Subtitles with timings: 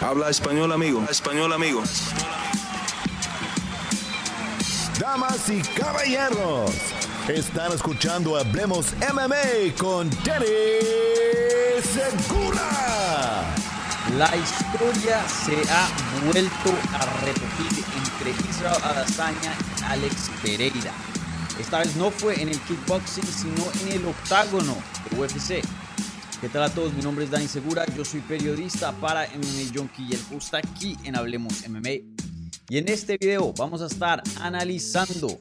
[0.00, 1.04] Habla español, amigo.
[1.10, 1.82] Español, amigo.
[5.00, 6.70] Damas y caballeros,
[7.28, 10.46] están escuchando Hablemos MMA con Danny
[11.82, 13.44] Segura.
[14.16, 15.88] La historia se ha
[16.24, 20.92] vuelto a repetir entre Israel Adesanya y Alex Pereira.
[21.58, 24.76] Esta vez no fue en el kickboxing, sino en el octágono
[25.10, 25.85] de UFC.
[26.40, 26.92] ¿Qué tal a todos?
[26.92, 30.94] Mi nombre es Dani Segura, yo soy periodista para MMA Junkie y el host aquí
[31.02, 31.90] en Hablemos MMA.
[32.68, 35.40] Y en este video vamos a estar analizando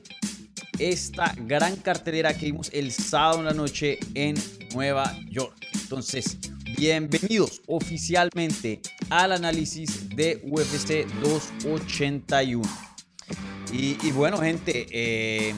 [0.79, 4.35] esta gran cartelera que vimos el sábado en la noche en
[4.73, 5.53] Nueva York.
[5.73, 6.37] Entonces,
[6.77, 12.63] bienvenidos oficialmente al análisis de UFC 281.
[13.73, 15.55] Y, y bueno, gente, eh,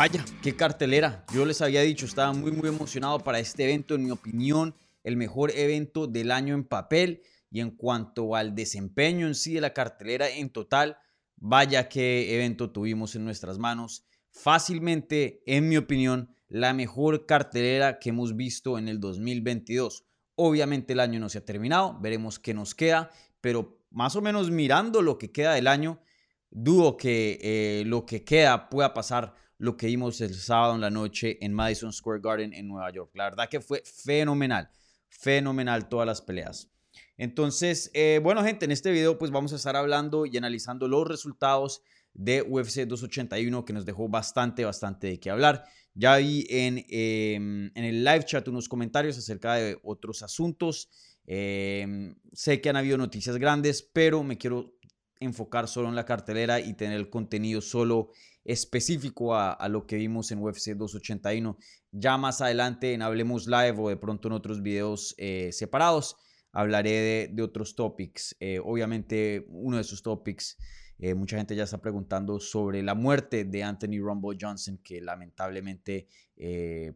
[0.00, 1.26] Vaya, qué cartelera.
[1.30, 3.94] Yo les había dicho, estaba muy, muy emocionado para este evento.
[3.94, 7.20] En mi opinión, el mejor evento del año en papel.
[7.50, 10.96] Y en cuanto al desempeño en sí de la cartelera en total,
[11.36, 14.06] vaya qué evento tuvimos en nuestras manos.
[14.30, 20.06] Fácilmente, en mi opinión, la mejor cartelera que hemos visto en el 2022.
[20.34, 23.10] Obviamente el año no se ha terminado, veremos qué nos queda,
[23.42, 26.00] pero más o menos mirando lo que queda del año,
[26.48, 30.88] dudo que eh, lo que queda pueda pasar lo que vimos el sábado en la
[30.88, 33.10] noche en Madison Square Garden en Nueva York.
[33.14, 34.70] La verdad que fue fenomenal,
[35.10, 36.70] fenomenal todas las peleas.
[37.18, 41.06] Entonces, eh, bueno gente, en este video pues vamos a estar hablando y analizando los
[41.06, 41.82] resultados
[42.14, 45.66] de UFC 281 que nos dejó bastante, bastante de qué hablar.
[45.92, 50.88] Ya vi en, em, en el live chat unos comentarios acerca de otros asuntos.
[51.26, 54.74] Em, sé que han habido noticias grandes, pero me quiero
[55.20, 58.10] enfocar solo en la cartelera y tener el contenido solo
[58.44, 61.58] específico a, lo que vimos en UFC 281.
[61.92, 66.16] Ya más adelante en Hablemos Live o de pronto en otros videos eh, separados
[66.52, 68.36] hablaré de, otros topics.
[68.40, 70.56] Eh, obviamente uno de esos topics,
[70.98, 76.08] eh, mucha gente ya está preguntando sobre la muerte de Anthony Rumble Johnson, que lamentablemente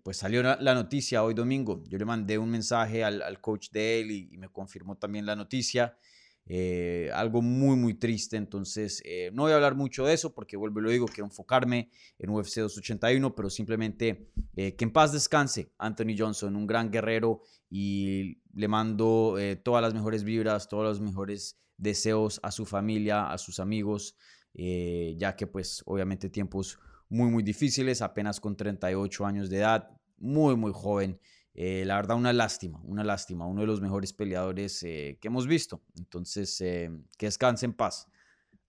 [0.03, 1.85] pues salió la noticia hoy domingo.
[1.87, 5.99] Yo le mandé un mensaje al, coach de él y me confirmó también la noticia.
[6.47, 8.37] Eh, algo muy, muy triste.
[8.37, 11.27] Entonces, eh, no voy a hablar mucho de eso porque, vuelvo y lo digo, quiero
[11.27, 16.91] enfocarme en UFC 281, pero simplemente eh, que en paz descanse Anthony Johnson, un gran
[16.91, 23.31] guerrero y le mando todas las mejores vibras, todos los mejores deseos a su familia,
[23.31, 24.17] a sus amigos,
[24.55, 26.79] ya que pues obviamente tiempos
[27.09, 31.19] muy, muy difíciles, apenas con 38 años de edad, muy, muy joven.
[31.55, 35.47] Eh, la verdad, una lástima, una lástima, uno de los mejores peleadores eh, que hemos
[35.47, 35.83] visto.
[35.97, 38.09] Entonces, eh, que descanse en paz,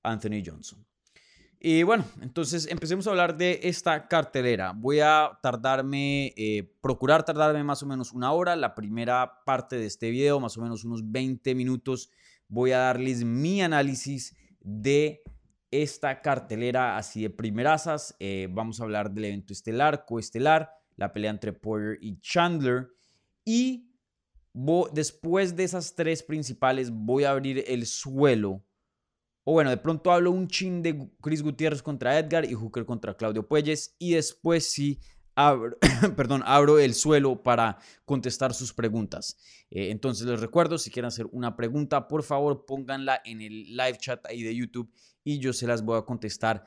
[0.03, 0.85] Anthony Johnson.
[1.59, 4.71] Y bueno, entonces empecemos a hablar de esta cartelera.
[4.75, 6.31] Voy a tardarme,
[6.79, 8.55] procurar tardarme más o menos una hora.
[8.55, 12.11] La primera parte de este video, más o menos unos 20 minutos,
[12.47, 15.23] voy a darles mi análisis de
[15.71, 18.15] esta cartelera así de primerasas.
[18.51, 22.89] vamos a hablar del evento estelar, coestelar la pelea entre Poirier y Chandler.
[23.43, 23.91] Y
[24.93, 28.63] después de esas tres principales voy a abrir el suelo.
[29.43, 33.15] O bueno, de pronto hablo un chin de Chris Gutiérrez contra Edgar y Hooker contra
[33.15, 33.95] Claudio Puelles.
[33.99, 34.99] Y después sí
[35.35, 35.77] abro,
[36.15, 39.37] perdón, abro el suelo para contestar sus preguntas.
[39.69, 43.97] Eh, entonces les recuerdo, si quieren hacer una pregunta, por favor pónganla en el live
[43.99, 44.91] chat ahí de YouTube
[45.23, 46.63] y yo se las voy a contestar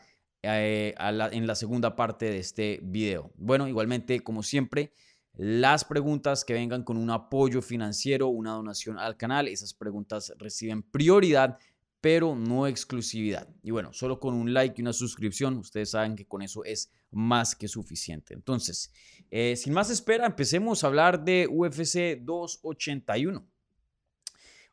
[0.51, 3.31] eh, en la segunda parte de este video.
[3.37, 4.93] Bueno, igualmente, como siempre,
[5.35, 10.83] las preguntas que vengan con un apoyo financiero, una donación al canal, esas preguntas reciben
[10.83, 11.59] prioridad,
[12.01, 13.49] pero no exclusividad.
[13.63, 16.91] Y bueno, solo con un like y una suscripción, ustedes saben que con eso es
[17.11, 18.35] más que suficiente.
[18.35, 18.93] Entonces,
[19.31, 23.47] eh, sin más espera, empecemos a hablar de UFC 281.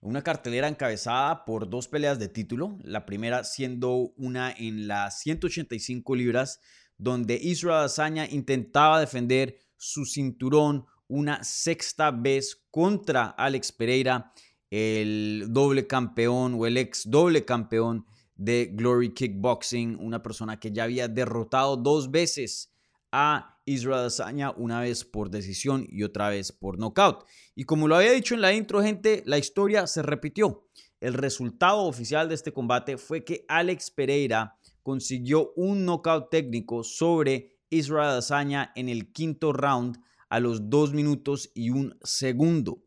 [0.06, 6.16] Una cartelera encabezada por dos peleas de título, la primera siendo una en las 185
[6.16, 6.60] libras,
[6.96, 14.32] donde Israel Adesanya intentaba defender su cinturón una sexta vez contra Alex Pereira,
[14.70, 18.06] el doble campeón o el ex doble campeón
[18.36, 22.72] de Glory Kickboxing, una persona que ya había derrotado dos veces
[23.12, 27.26] a Israel Adesanya, una vez por decisión y otra vez por knockout.
[27.56, 30.68] Y como lo había dicho en la intro, gente, la historia se repitió.
[31.00, 37.58] El resultado oficial de este combate fue que Alex Pereira consiguió un knockout técnico sobre
[37.70, 39.98] Israel Adesanya en el quinto round
[40.30, 42.84] a los dos minutos y un segundo.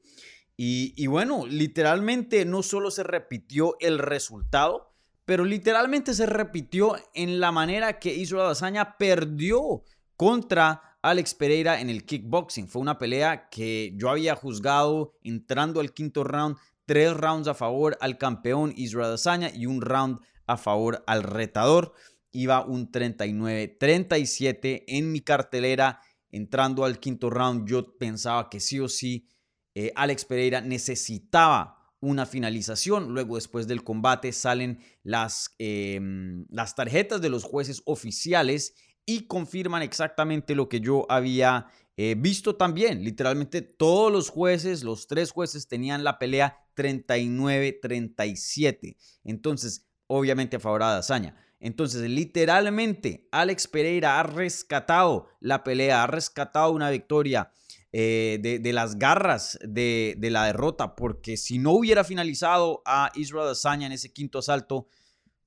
[0.56, 4.92] Y, y, bueno, literalmente no solo se repitió el resultado,
[5.24, 9.84] pero literalmente se repitió en la manera que Israel Adesanya perdió
[10.18, 12.68] contra Alex Pereira en el kickboxing.
[12.68, 16.56] Fue una pelea que yo había juzgado entrando al quinto round
[16.86, 20.18] tres rounds a favor al campeón Israel Adesanya y un round
[20.48, 21.94] a favor al retador.
[22.32, 26.00] Iba un 39-37 en mi cartelera.
[26.30, 29.28] Entrando al quinto round, yo pensaba que sí o sí
[29.74, 33.14] eh, Alex Pereira necesitaba una finalización.
[33.14, 38.74] Luego, después del combate, salen las, em, las tarjetas de los jueces oficiales
[39.08, 43.02] y confirman exactamente lo que yo había eh, visto también.
[43.02, 48.98] Literalmente todos los jueces, los tres jueces tenían la pelea 39-37.
[49.24, 51.34] Entonces, obviamente a favor de Hazaña.
[51.58, 57.50] Entonces, literalmente, Alex Pereira ha rescatado la pelea, ha rescatado una victoria
[57.92, 63.86] eh, de, las garras de, la derrota, porque si no hubiera finalizado a Israel Adesanya
[63.86, 64.86] en ese quinto asalto,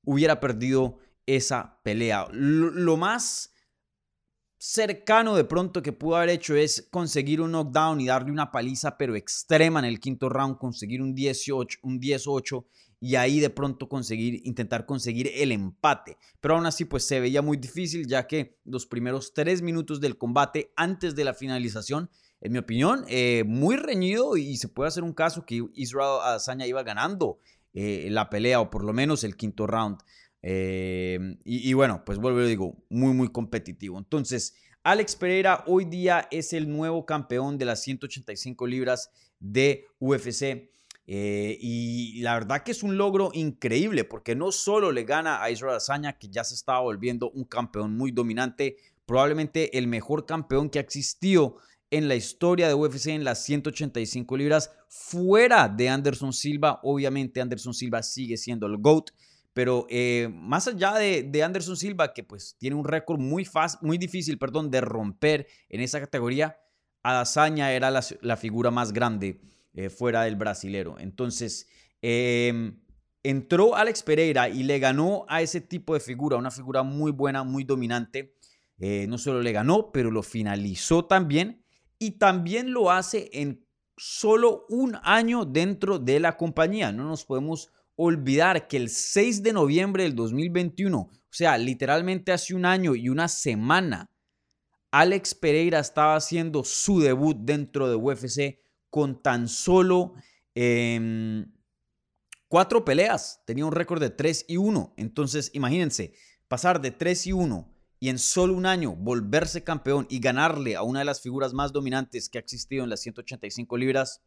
[0.04, 2.28] hubiera perdido esa pelea.
[2.32, 3.51] Lo, más
[4.64, 8.96] cercano de pronto que pudo haber hecho es conseguir un knockdown y darle una paliza,
[8.96, 12.68] pero extrema en el quinto round, conseguir un 18, un 18
[13.00, 16.16] y ahí de pronto conseguir, intentar conseguir el empate.
[16.40, 20.20] Pero aún así, pues se veía muy difícil, ya que los primeros tres minutos del
[20.20, 25.04] combate antes de la finalización en mi opinión, eh, muy reñido y se puede hacer
[25.04, 27.40] un caso que Israel Adesanya iba ganando
[27.74, 29.98] eh, la pelea o por lo menos el quinto round.
[30.42, 33.98] Eh, y, bueno, pues vuelvo y digo, muy, muy competitivo.
[33.98, 40.70] Entonces, Alex Pereira hoy día es el nuevo campeón de las 185 libras de UFC.
[41.06, 45.74] y la verdad que es un logro increíble porque no solo le gana a Israel
[45.74, 50.80] Adesanya, que ya se estaba volviendo un campeón muy dominante, probablemente el mejor campeón que
[50.80, 51.58] ha existido
[51.92, 56.80] en la historia de UFC en las 185 libras, fuera de Anderson Silva.
[56.84, 59.12] Obviamente Anderson Silva sigue siendo el GOAT,
[59.54, 63.98] pero eh, más allá de, Anderson Silva, que pues tiene un récord muy, fácil, muy
[63.98, 66.58] difícil perdón, de romper en esa categoría,
[67.04, 69.42] Adazaña era la, figura más grande
[69.74, 70.98] eh, fuera del brasilero.
[71.00, 71.68] Entonces,
[72.02, 72.80] em,
[73.24, 77.44] entró Alex Pereira y le ganó a ese tipo de figura, una figura muy buena,
[77.44, 78.36] muy dominante.
[78.80, 81.64] Eh, no solo le ganó, pero lo finalizó también
[82.00, 83.66] y también lo hace en
[83.98, 86.92] solo un año dentro de la compañía.
[86.92, 87.72] No nos podemos
[88.04, 93.10] olvidar que el 6 de noviembre del 2021, o sea, literalmente hace un año y
[93.10, 94.10] una semana,
[94.90, 98.60] Alex Pereira estaba haciendo su debut dentro de UFC
[98.90, 100.16] con tan solo
[100.56, 101.46] em,
[102.48, 103.44] cuatro peleas.
[103.46, 104.96] Tenía un récord de 3 y 1.
[104.98, 106.14] Entonces, imagínense,
[106.48, 110.82] pasar de 3 y 1 y en solo un año volverse campeón y ganarle a
[110.82, 114.22] una de las figuras más dominantes que ha existido en las 185 libras,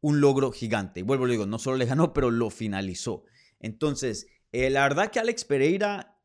[0.00, 1.00] un logro gigante.
[1.00, 3.24] Y vuelvo a digo, no solo le ganó, pero lo finalizó.
[3.60, 6.18] Entonces, eh, la verdad que Alex Pereira,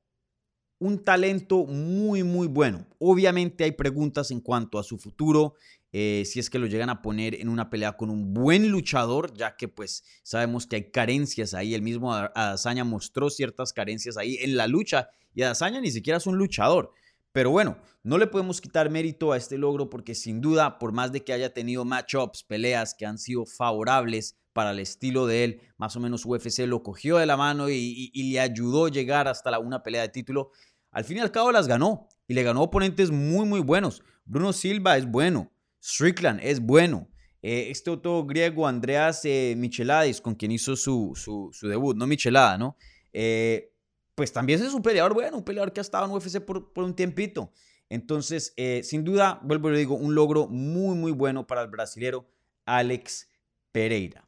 [0.80, 2.88] un talento muy, muy bueno.
[3.00, 5.56] Obviamente hay preguntas en cuanto a su futuro,
[5.92, 9.34] eh, si es que lo llegan a poner en una pelea con un buen luchador,
[9.36, 11.76] ya que pues sabemos que hay carencias ahí.
[11.76, 16.26] El mismo Adesanya mostró ciertas carencias ahí en la lucha y Adesanya ni siquiera es
[16.26, 16.94] un luchador.
[17.34, 21.12] Pero bueno, no le podemos quitar mérito a este logro porque sin duda, por más
[21.12, 25.62] de que haya tenido matchups, peleas que han sido favorables para el estilo de él,
[25.78, 29.50] más o menos UFC lo cogió de la mano y, le ayudó a llegar hasta
[29.50, 30.52] la, una pelea de título.
[30.92, 34.04] Al fin y al cabo las ganó y le ganó oponentes muy muy buenos.
[34.26, 35.52] Bruno Silva es bueno,
[35.82, 37.10] Strickland es bueno.
[37.42, 42.60] Eh, este otro griego, Andreas eh, Micheladis, con quien hizo su, su, debut, no Michelada,
[42.60, 42.78] ¿no?
[43.12, 43.73] Eh,
[44.16, 46.96] pues también es un peleador bueno, un peleador que ha estado en UFC por, un
[46.96, 47.52] tiempito.
[47.90, 52.28] Entonces, eh, sin duda, vuelvo y digo, un logro muy, muy bueno para el brasilero
[52.66, 53.30] Alex
[53.72, 54.28] Pereira.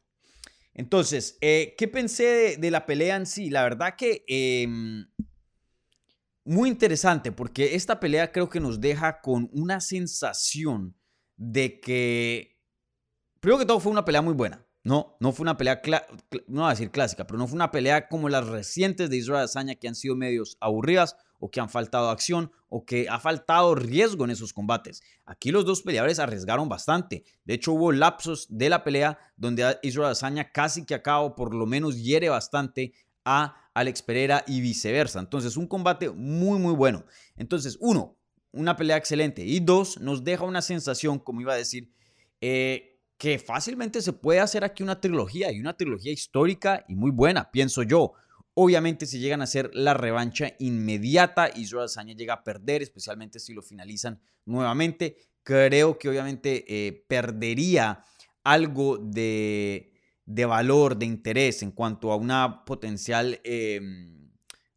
[0.73, 3.49] Entonces, eh, ¿qué pensé de, la pelea en sí?
[3.49, 5.07] La verdad que em,
[6.43, 10.95] muy interesante porque esta pelea creo que nos deja con una sensación
[11.37, 12.59] de que,
[13.39, 14.64] primero que todo, fue una pelea muy buena.
[14.85, 15.81] No, no fue una pelea,
[16.47, 19.45] no voy a decir clásica, pero no fue una pelea como las recientes de Israel
[19.45, 23.73] Azaña que han sido medios aburridas o que han faltado acción o que ha faltado
[23.73, 25.01] riesgo en esos combates.
[25.25, 27.23] Aquí los dos peleadores arriesgaron bastante.
[27.45, 31.65] De hecho, hubo lapsos de la pelea donde Israel Azaña casi que acabó, por lo
[31.65, 32.93] menos hiere bastante
[33.25, 35.19] a Alex Pereira y viceversa.
[35.19, 37.05] Entonces, un combate muy, muy bueno.
[37.37, 38.19] Entonces, uno,
[38.51, 39.43] una pelea excelente.
[39.43, 41.91] Y dos, nos deja una sensación, como iba a decir,
[42.39, 47.11] eh, que fácilmente se puede hacer aquí una trilogía y una trilogía histórica y muy
[47.11, 48.13] buena, pienso yo.
[48.53, 53.53] Obviamente si llegan a hacer la revancha inmediata, Israel Adesanya llega a perder, especialmente si
[53.53, 55.17] lo finalizan nuevamente.
[55.43, 58.03] Creo que obviamente eh, perdería
[58.43, 59.91] algo de,
[60.25, 64.31] valor, de interés en cuanto a una potencial em,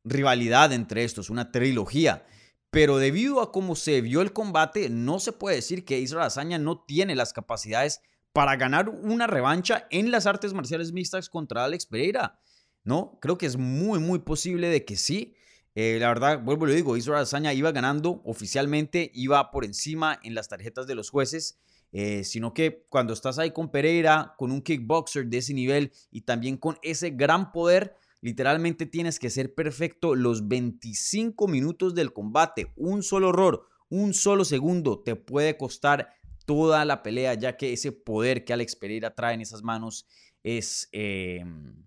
[0.04, 2.26] rivalidad entre estos, una trilogía.
[2.70, 6.58] Pero debido a cómo se vio el combate, no se puede decir que Israel Adesanya
[6.58, 8.00] no tiene las capacidades
[8.32, 12.38] para ganar una revancha en las artes marciales mixtas contra Alex Pereira.
[12.84, 13.18] ¿No?
[13.20, 15.34] Creo que es muy, muy posible de que sí.
[15.74, 20.18] Eh, la verdad, vuelvo y lo digo, Israel Azaña iba ganando oficialmente, iba por encima
[20.22, 21.58] en las tarjetas de los jueces.
[21.90, 26.22] Eh, sino que cuando estás ahí con Pereira, con un kickboxer de ese nivel y
[26.22, 32.72] también con ese gran poder, literalmente tienes que ser perfecto los 25 minutos del combate.
[32.76, 36.10] Un solo error, un solo segundo te puede costar
[36.48, 40.06] toda la pelea, ya que ese poder que Alex Pereira trae en esas manos
[40.42, 40.88] es...
[40.92, 41.84] Em,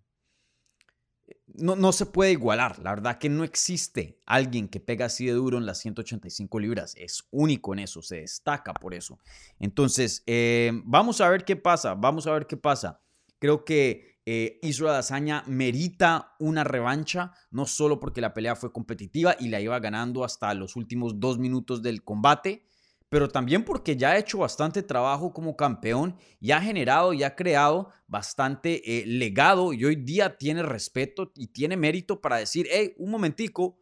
[1.48, 2.78] no, no, se puede igualar.
[2.78, 6.94] La verdad que no existe alguien que pega así de duro en las 185 libras.
[6.96, 9.18] Es único en eso, se destaca por eso.
[9.60, 13.02] Entonces, eh, vamos a ver qué pasa, vamos a ver qué pasa.
[13.40, 19.36] Creo que eh, Israel Azaña merita una revancha, no solo porque la pelea fue competitiva
[19.40, 22.64] y la iba ganando hasta los últimos dos minutos del combate,
[23.12, 27.36] pero también porque ya ha hecho bastante trabajo como campeón y ha generado y ha
[27.36, 32.96] creado bastante eh, legado y hoy día tiene respeto y tiene mérito para decir, hey,
[32.98, 33.78] un momentico,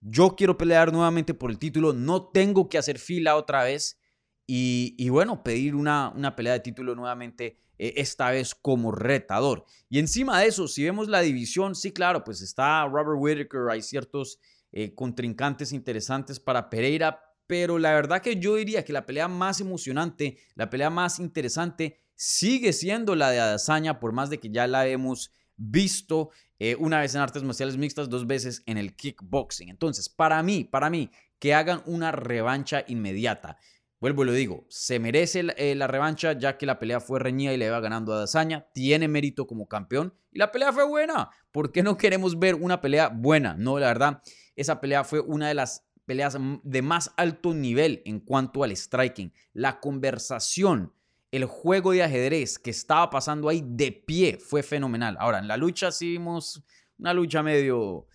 [0.00, 4.00] yo quiero pelear nuevamente por el título, no tengo que hacer fila otra vez
[4.46, 9.66] y, bueno, pedir una, una, pelea de título nuevamente, eh, esta vez como retador.
[9.90, 13.82] Y encima de eso, si vemos la división, sí, claro, pues está Robert Whittaker, hay
[13.82, 14.40] ciertos
[14.72, 19.60] eh, contrincantes interesantes para Pereira, pero la verdad que yo diría que la pelea más
[19.60, 24.66] emocionante, la pelea más interesante, sigue siendo la de Adazaña, por más de que ya
[24.66, 29.68] la hemos visto eh, una vez en artes marciales mixtas, dos veces en el kickboxing.
[29.68, 33.58] Entonces, para mí, para mí, que hagan una revancha inmediata.
[34.00, 37.52] Vuelvo y lo digo, se merece la, eh, revancha ya que la pelea fue reñida
[37.52, 38.26] y le iba ganando a
[38.72, 41.30] tiene mérito como campeón y la pelea fue buena.
[41.52, 43.54] ¿Por qué no queremos ver una pelea buena?
[43.54, 44.22] No, la verdad,
[44.56, 49.32] esa pelea fue una de las de más alto nivel en cuanto al striking.
[49.52, 50.92] La conversación,
[51.30, 55.16] el juego de ajedrez que estaba pasando ahí de pie fue fenomenal.
[55.18, 56.62] Ahora, en la lucha sí vimos
[56.98, 58.06] una lucha medio,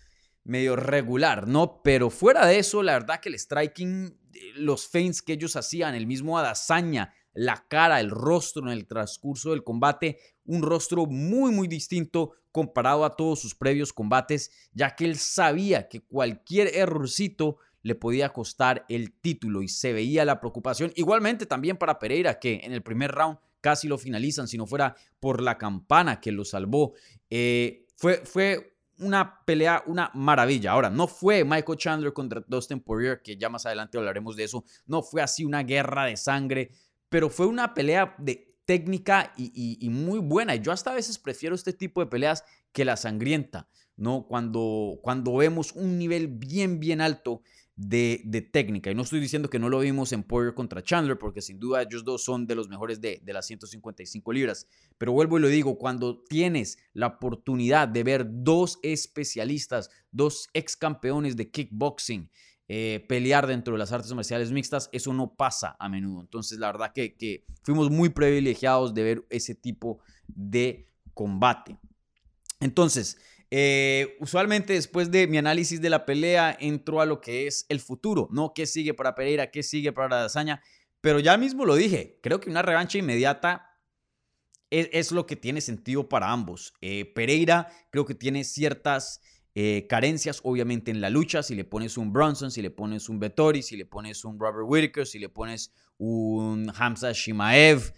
[0.44, 1.82] medio regular, ¿no?
[1.82, 5.94] Pero fuera de eso, la verdad que el striking, eh, los feints que ellos hacían,
[5.94, 11.52] el mismo Adazaña, la cara, el rostro en el transcurso del combate, un rostro muy,
[11.52, 17.58] muy distinto comparado a todos sus previos combates, ya que él sabía que cualquier errorcito
[17.82, 20.92] le podía costar el título y se veía la preocupación.
[20.96, 24.96] Igualmente también para Pereira, que en el primer round casi lo finalizan, si no fuera
[25.20, 26.94] por la campana que lo salvó.
[27.30, 30.72] Eh, fue, fue una pelea, una maravilla.
[30.72, 34.64] Ahora, no fue Michael Chandler contra Dustin Poirier, que ya más adelante hablaremos de eso.
[34.86, 36.70] No fue así una guerra de sangre,
[37.08, 40.54] pero fue una pelea de técnica y, muy buena.
[40.56, 44.26] Yo hasta a veces prefiero este tipo de peleas que la sangrienta, ¿no?
[44.26, 47.40] Cuando, cuando vemos un nivel bien, bien alto
[47.78, 48.90] de, técnica.
[48.90, 51.82] Y no estoy diciendo que no lo vimos en Poirier contra Chandler, porque sin duda
[51.82, 54.66] ellos dos son de los mejores de, las 155 libras.
[54.98, 60.76] Pero vuelvo y lo digo, cuando tienes la oportunidad de ver dos especialistas, dos ex
[60.76, 62.30] campeones de kickboxing,
[62.70, 66.20] eh, pelear dentro de las artes marciales mixtas, eso no pasa a menudo.
[66.20, 71.78] Entonces, la verdad que, que fuimos muy privilegiados de ver ese tipo de combate.
[72.60, 73.18] Entonces,
[73.50, 77.80] eh, usualmente después de mi análisis de la pelea entro a lo que es el
[77.80, 78.52] futuro, ¿no?
[78.54, 79.50] ¿Qué sigue para Pereira?
[79.50, 80.62] ¿Qué sigue para Dazaña?
[81.00, 83.64] Pero ya mismo lo dije, creo que una revancha inmediata
[84.70, 86.74] es, lo que tiene sentido para ambos.
[86.82, 89.22] Eh, Pereira creo que tiene ciertas
[89.54, 91.42] eh, carencias, obviamente, en la lucha.
[91.42, 94.66] Si le pones un Bronson, si le pones un Vettori, si le pones un Robert
[94.68, 97.94] Whittaker, si le pones un Hamza Shimaev,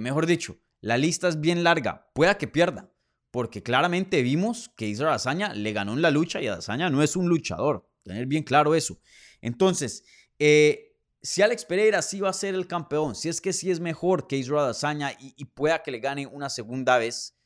[0.00, 2.10] mejor dicho, la lista es bien larga.
[2.12, 2.90] Pueda que pierda,
[3.30, 7.16] porque claramente vimos que Israel Azaña le ganó en la lucha y Azaña no es
[7.16, 7.88] un luchador.
[8.02, 8.98] Tener bien claro eso.
[9.40, 10.04] Entonces,
[10.38, 13.80] eh, si Alex Pereira sí va a ser el campeón, si es que sí es
[13.80, 17.36] mejor que Israel Azaña y, pueda que le gane una segunda vez,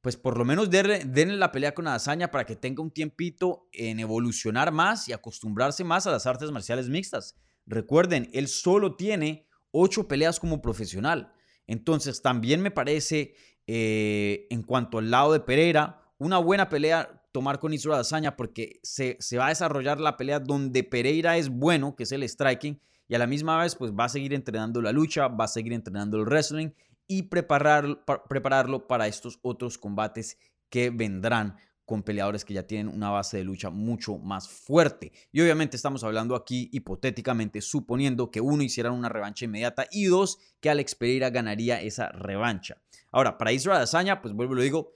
[0.00, 4.00] pues por lo menos denle, la pelea con Azaña para que tenga un tiempito en
[4.00, 7.36] evolucionar más y acostumbrarse más a las artes marciales mixtas.
[7.66, 11.32] Recuerden, él solo tiene ocho peleas como profesional.
[11.66, 13.34] Entonces, también me parece
[13.66, 18.78] eh, en cuanto al lado de Pereira, una buena pelea tomar con Israel Azaña porque
[18.82, 22.80] se, se, va a desarrollar la pelea donde Pereira es bueno, que es el striking,
[23.08, 25.72] y a la misma vez pues va a seguir entrenando la lucha, va a seguir
[25.72, 26.70] entrenando el wrestling
[27.06, 30.38] y preparar, prepararlo para estos otros combates
[30.70, 35.12] que vendrán con peleadores que ya tienen una base de lucha mucho más fuerte.
[35.32, 40.38] Y obviamente estamos hablando aquí hipotéticamente, suponiendo que uno hiciera una revancha inmediata y dos,
[40.60, 42.80] que Alex Pereira ganaría esa revancha.
[43.12, 44.92] Ahora, para Israel Azaña, pues vuelvo y lo digo,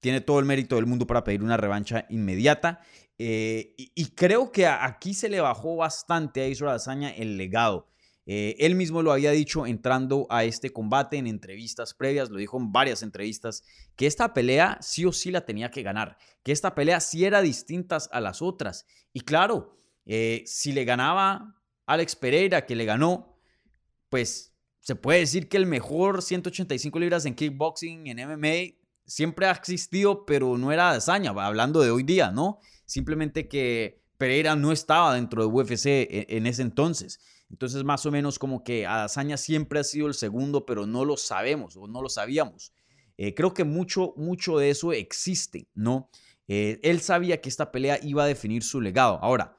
[0.00, 2.80] tiene todo el mérito del mundo para pedir una revancha inmediata.
[3.18, 7.89] Eh, y, creo que aquí se le bajó bastante a Israel Azaña el legado.
[8.26, 12.58] Eh, él mismo lo había dicho entrando a este combate en entrevistas previas, lo dijo
[12.58, 13.62] en varias entrevistas,
[13.96, 17.42] que esta pelea sí o sí la tenía que ganar, que esta pelea sí era
[17.42, 18.86] distinta a las otras.
[19.12, 23.38] Y claro, eh, si le ganaba Alex Pereira, que le ganó,
[24.08, 29.50] pues se puede decir que el mejor 185 libras en kickboxing, en MMA, siempre ha
[29.50, 32.60] existido, pero no era hazaña, hablando de hoy día, ¿no?
[32.86, 37.20] Simplemente que Pereira no estaba dentro de UFC e, en, ese entonces.
[37.50, 41.16] Entonces, más o menos como que Hazaña siempre ha sido el segundo, pero no lo
[41.16, 42.72] sabemos o no lo sabíamos.
[43.16, 46.08] Eh, creo que mucho, mucho de eso existe, ¿no?
[46.48, 49.18] Eh, él sabía que esta pelea iba a definir su legado.
[49.22, 49.58] Ahora,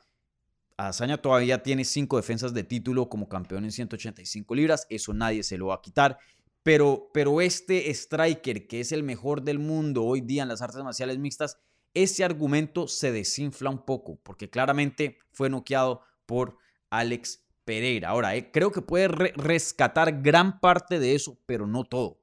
[0.78, 5.58] Hazaña todavía tiene cinco defensas de título como campeón en 185 libras, eso nadie se
[5.58, 6.18] lo va a quitar.
[6.64, 10.84] Pero, pero este striker, que es el mejor del mundo hoy día en las artes
[10.84, 11.58] marciales mixtas,
[11.94, 16.58] ese argumento se desinfla un poco, porque claramente fue noqueado por
[16.90, 18.10] Alex Pereira.
[18.10, 22.20] Ahora, eh, creo que puede rescatar gran parte de eso, pero no todo.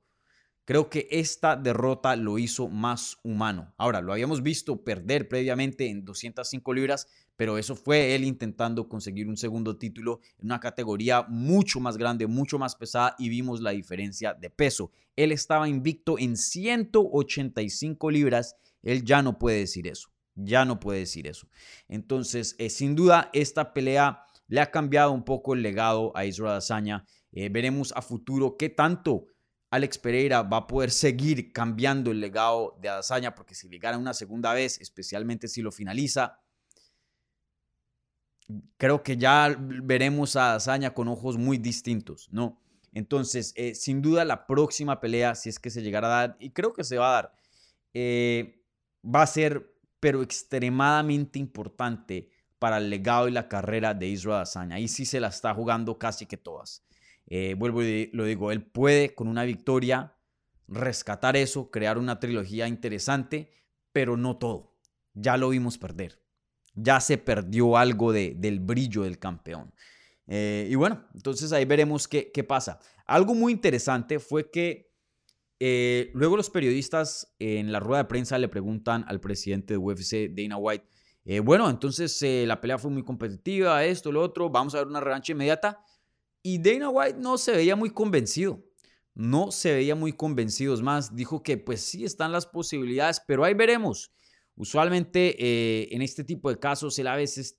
[0.67, 3.73] Creo que esta derrota lo hizo más humano.
[3.79, 9.27] Ahora, lo habíamos visto perder previamente en 205 libras, pero eso fue él intentando conseguir
[9.27, 13.71] un segundo título en una categoría mucho más grande, mucho más pesada y vimos la
[13.71, 14.93] diferencia de peso.
[15.17, 20.99] Él estaba invicto en 185 libras, él ya no puede decir eso, ya no puede
[20.99, 21.49] decir eso.
[21.89, 26.57] Entonces, eh, sin duda, esta pelea le ha cambiado un poco el legado a Israel
[26.57, 27.05] Azaña.
[27.33, 29.27] Eh, veremos a futuro qué tanto
[29.71, 33.99] Alex Pereira va a poder seguir cambiando el legado de Adazaña, porque si le gana
[33.99, 36.41] una segunda vez, especialmente si lo finaliza,
[38.79, 42.63] creo que ya veremos a Adazaña con ojos muy distintos, ¿no?
[42.95, 46.51] Entonces, eh, sin duda la próxima pelea, si es que se llegara a dar, y
[46.51, 47.35] creo que se va a dar,
[47.93, 48.65] eh,
[49.05, 54.77] va a ser, pero extremadamente importante para el legado y la carrera de Israel Adazaña.
[54.77, 56.85] Ahí sí se la está jugando casi que todas.
[57.27, 60.15] Eh, vuelvo y lo digo, él puede con una victoria
[60.67, 63.51] rescatar eso, crear una trilogía interesante,
[63.93, 64.77] pero no todo.
[65.15, 66.21] Ya lo vimos perder.
[66.75, 69.73] Ya se perdió algo de, del brillo del campeón.
[70.27, 72.79] Eh, y bueno, entonces ahí veremos qué, qué, pasa.
[73.07, 74.89] Algo muy interesante fue que
[75.61, 80.31] eh, luego los periodistas en la rueda de prensa le preguntan al presidente de UFC,
[80.31, 80.87] Dana White,
[81.45, 85.33] bueno, entonces la pelea fue muy competitiva, esto, lo otro, vamos a ver una revancha
[85.33, 85.85] inmediata.
[86.43, 88.65] Y Dana White no se veía muy convencido.
[89.15, 90.75] No se veía muy convencido.
[90.75, 94.13] Es más, dijo que pues sí están las posibilidades, pero ahí veremos.
[94.55, 97.59] Usualmente eh, en este tipo de casos él a veces,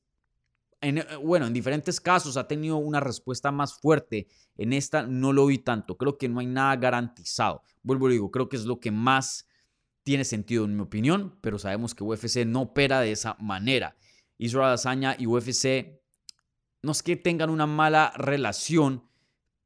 [0.81, 4.27] en, eh, bueno, en diferentes casos ha tenido una respuesta más fuerte.
[4.57, 5.97] En esta no lo vi tanto.
[5.97, 7.61] Creo que no hay nada garantizado.
[7.83, 9.45] Vuelvo y digo, creo que es lo que más
[10.03, 13.95] tiene sentido en mi opinión, pero sabemos que UFC no opera de esa manera.
[14.37, 15.99] Israel Azaña y UFC
[16.81, 19.03] no es que tengan una mala relación,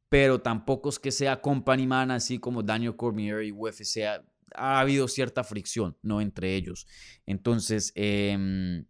[0.10, 4.04] pero tampoco es que sea company man así como Daniel Cormier y UFC.
[4.08, 4.24] Ha,
[4.56, 6.22] ha habido cierta fricción, ¿no?
[6.22, 6.88] Entre ellos.
[7.26, 8.86] Entonces, em,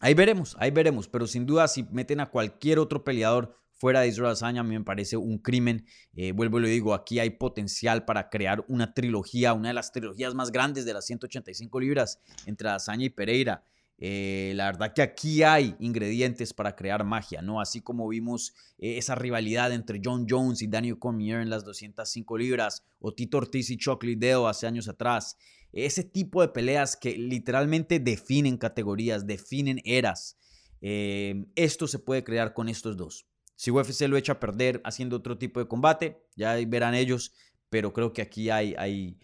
[0.00, 1.08] ahí veremos, ahí veremos.
[1.08, 4.78] Pero sin duda, si meten a cualquier otro peleador fuera de Israel Azaña, a mí
[4.78, 5.86] me parece un crimen.
[6.12, 9.90] Eh, vuelvo y lo digo, aquí hay potencial para crear una trilogía, una de las
[9.90, 13.64] trilogías más grandes de las 185 libras entre Azaña y Pereira.
[13.96, 17.58] Eh, la verdad que aquí hay ingredientes para crear magia, ¿no?
[17.58, 22.36] Así como vimos eh, esa rivalidad entre John Jones y Daniel Cormier en las 205
[22.36, 25.38] libras, o Tito Ortiz y Chuck Liddell hace años atrás.
[25.72, 30.36] Ese tipo de peleas que literalmente definen categorías, definen eras.
[30.80, 33.29] Esto se puede crear con estos dos.
[33.60, 37.34] Si UFC lo echa a perder haciendo otro tipo de combate, ya verán ellos,
[37.68, 39.18] pero creo que aquí hay, hay,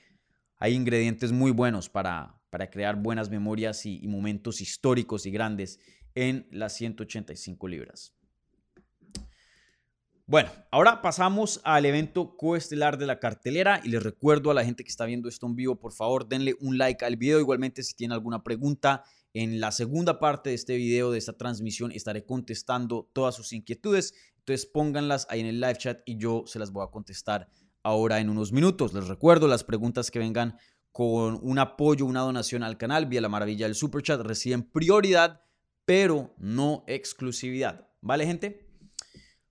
[0.75, 5.81] ingredientes muy buenos para, para crear buenas memorias y, momentos históricos y grandes
[6.14, 8.12] en las 185 libras.
[10.27, 14.85] Bueno, ahora pasamos al evento coestelar de la cartelera y les recuerdo a la gente
[14.85, 17.40] que está viendo esto en vivo, por favor denle un like al video.
[17.40, 19.03] Igualmente si tienen alguna pregunta,
[19.42, 24.14] en la segunda parte de este video, de esta transmisión, estaré contestando todas sus inquietudes.
[24.38, 27.51] Entonces pónganlas ahí en el live chat y yo se las voy a contestar
[27.83, 28.94] ahora en unos minutos.
[28.94, 30.57] Les recuerdo las preguntas que vengan
[30.90, 35.42] con un apoyo, una donación al canal vía la maravilla del super chat reciben prioridad,
[35.85, 37.90] pero no exclusividad.
[38.01, 38.66] ¿Vale, gente?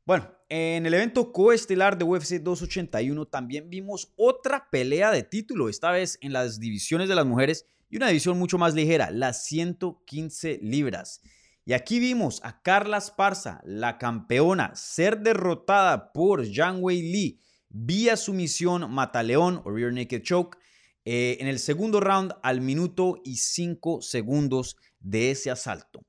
[0.04, 5.92] Bueno, en el evento coestelar de UFC 281 también vimos otra pelea de título, esta
[5.92, 10.60] vez en las divisiones de las mujeres y una división mucho más ligera, las 115
[10.62, 11.22] libras.
[11.64, 18.18] Y aquí vimos a Carla Esparza, la campeona, ser derrotada por Zhang Wei Li vía
[18.18, 20.58] sumisión mataleón o rear naked choke
[21.06, 26.02] eh, en el segundo round al minuto y cinco segundos de ese asalto.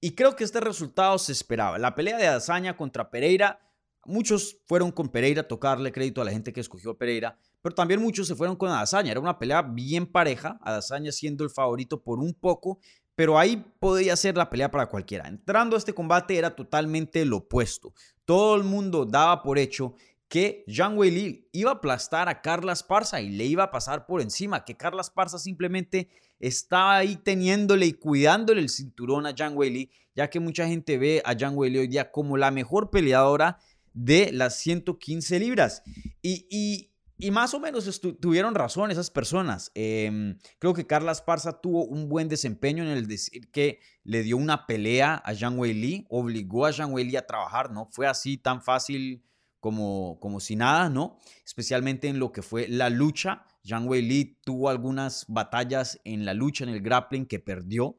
[0.00, 1.76] Y creo que este resultado se esperaba.
[1.76, 3.58] La pelea de Azaña contra Pereira
[4.04, 8.26] Muchos fueron con Pereira, tocarle crédito a la gente que escogió Pereira, pero también muchos
[8.26, 9.12] se fueron con Adazaña.
[9.12, 12.80] Era una pelea bien pareja, Adazaña siendo el favorito por un poco,
[13.14, 15.28] pero ahí podía ser la pelea para cualquiera.
[15.28, 17.94] Entrando a este combate era totalmente lo opuesto.
[18.24, 19.94] Todo el mundo daba por hecho
[20.28, 24.22] que Jean Weili iba a aplastar a Carla Esparza y le iba a pasar por
[24.22, 26.08] encima, que Carla Esparza simplemente
[26.40, 31.22] estaba ahí teniéndole y cuidándole el cinturón a Jean Weili, ya que mucha gente ve
[31.26, 33.58] a Jean Weili hoy día como la mejor peleadora
[33.92, 35.82] de las 115 libras.
[36.22, 36.91] Y,
[37.30, 39.70] más o menos tuvieron razón esas personas.
[39.74, 44.36] Em, creo que Carla Esparza tuvo un buen desempeño en el decir que le dio
[44.36, 48.62] una pelea a Zhang Weili, obligó a Zhang Weili a trabajar, no fue así tan
[48.62, 49.22] fácil
[49.60, 51.18] como, como si nada, ¿no?
[51.46, 53.46] Especialmente en lo que fue la lucha.
[53.64, 57.96] Zhang Weili tuvo algunas batallas en la lucha, en el grappling, que perdió.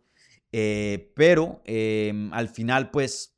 [0.52, 3.33] Eh, pero em, al final, pues,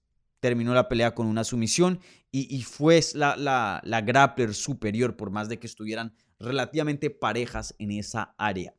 [0.45, 1.99] terminó la pelea con una sumisión
[2.31, 8.75] y, fue la, grappler superior, por más de que estuvieran relativamente parejas en esa área.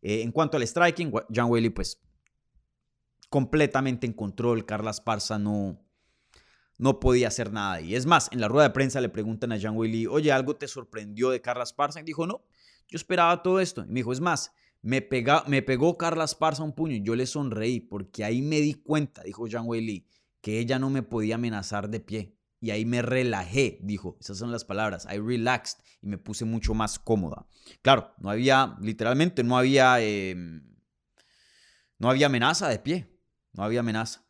[0.00, 2.00] Eh, en cuanto al striking, John Whaley, pues
[3.30, 4.64] completamente en control.
[4.64, 5.84] Carla Esparza no,
[6.76, 7.80] no podía hacer nada.
[7.80, 10.54] Y es más, en la rueda de prensa le preguntan a John Whaley, oye, ¿algo
[10.54, 11.98] te sorprendió de Carla Esparza?
[11.98, 12.44] Y dijo, no,
[12.86, 13.82] yo esperaba todo esto.
[13.82, 14.52] Y me dijo, es más,
[14.82, 15.04] me,
[15.48, 19.24] me pegó Carla Esparza un puño y yo le sonreí porque ahí me di cuenta,
[19.24, 20.06] dijo John Whaley,
[20.48, 24.16] que ella no me podía amenazar de pie y ahí me relajé, dijo.
[24.18, 25.06] Esas son las palabras.
[25.12, 27.46] I relaxed y me puse mucho más cómoda.
[27.82, 30.62] Claro, no había, literalmente, no había, em,
[31.98, 33.20] no había amenaza de pie.
[33.52, 34.24] No había amenaza.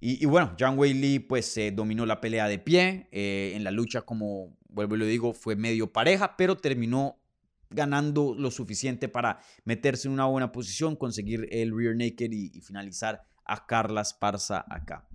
[0.00, 3.08] Y, bueno, John Wei Lee pues dominó la pelea de pie.
[3.12, 7.22] Eh, en la lucha, como vuelvo y lo digo, fue medio pareja, pero terminó
[7.70, 13.22] ganando lo suficiente para meterse en una buena posición, conseguir el rear naked y, finalizar
[13.44, 15.06] a Carla Esparza acá.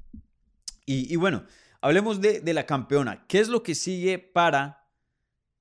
[0.87, 1.45] Y bueno,
[1.81, 3.25] Hablemos de, la campeona.
[3.27, 4.89] ¿Qué es lo que sigue para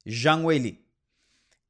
[0.09, 0.87] Zhang Weili?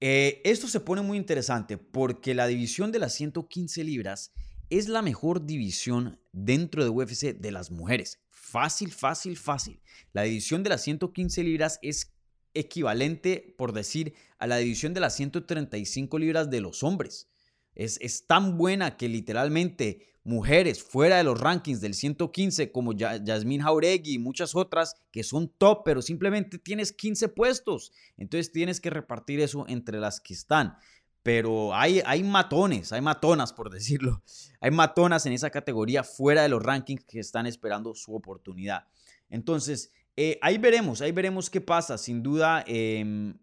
[0.01, 4.33] Eh, esto se pone muy interesante porque la división de las 115 libras
[4.71, 8.21] es la mejor división dentro de UFC de las mujeres.
[8.31, 9.81] Fácil, fácil, fácil.
[10.12, 12.14] La división de las 115 libras es
[12.55, 17.29] equivalente, por decir, a la división de las 135 libras de los hombres.
[17.75, 23.62] Es, es tan buena que literalmente mujeres fuera de los rankings del 115 como Yasmín
[23.62, 27.92] Jauregui y muchas otras que son top, pero simplemente tienes 15 puestos.
[28.16, 30.76] Entonces tienes que repartir eso entre las que están.
[31.22, 34.22] Pero hay, hay matones, hay matonas por decirlo.
[34.60, 38.88] Hay matonas en esa categoría fuera de los rankings que están esperando su oportunidad.
[39.28, 41.98] Entonces, eh, ahí veremos, ahí veremos qué pasa.
[41.98, 43.38] Sin duda, em,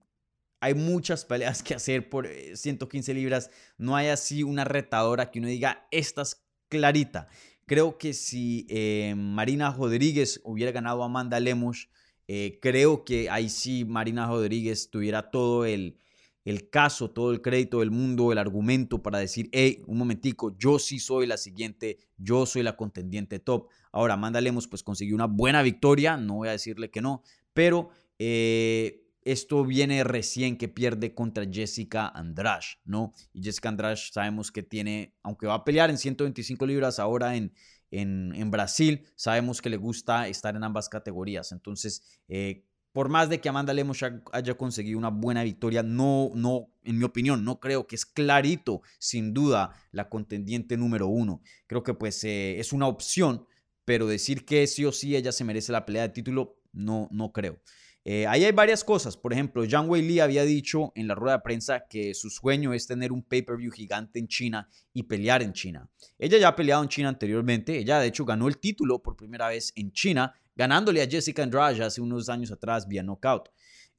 [0.59, 3.51] hay muchas peleas que hacer por 115 eh, libras.
[3.77, 6.42] No hay así una retadora que uno diga, estas
[6.73, 7.27] clarita.
[7.65, 11.87] Creo que si eh, Marina Rodríguez hubiera ganado a Amanda Lemos,
[12.27, 15.97] eh, creo que ahí sí Marina Rodríguez tuviera todo el,
[16.45, 20.79] el caso, todo el crédito del mundo, el argumento para decir, hey, un momentico, yo
[20.79, 23.67] sí soy la siguiente, yo soy la contendiente top.
[23.91, 27.21] Ahora, Amanda Lemos pues consiguió una buena victoria, no voy a decirle que no,
[27.53, 33.13] pero eh, esto viene recién que pierde contra Jessica Andrade, ¿no?
[33.33, 37.53] Y Jessica Andrade sabemos que tiene, aunque va a pelear en 125 libras ahora en,
[37.91, 41.51] en, Brasil, sabemos que le gusta estar en ambas categorías.
[41.51, 43.99] Entonces, eh, por más de que Amanda Lemos
[44.31, 48.81] haya conseguido una buena victoria, no, no, en mi opinión, no creo que es clarito,
[48.99, 51.41] sin duda, la contendiente número uno.
[51.67, 53.45] Creo que pues eh, es una opción,
[53.85, 57.31] pero decir que sí o sí ella se merece la pelea de título, no, no
[57.31, 57.59] creo.
[58.05, 59.15] Eh, ahí hay varias cosas.
[59.15, 62.73] Por ejemplo, Zhang Wei Li había dicho en la rueda de prensa que su sueño
[62.73, 65.89] es tener un pay-per-view gigante en China y pelear en China.
[66.19, 67.77] Ella ya ha peleado en China anteriormente.
[67.77, 71.83] Ella, de hecho, ganó el título por primera vez en China, ganándole a Jessica Andrade
[71.83, 73.49] hace unos años atrás vía knockout.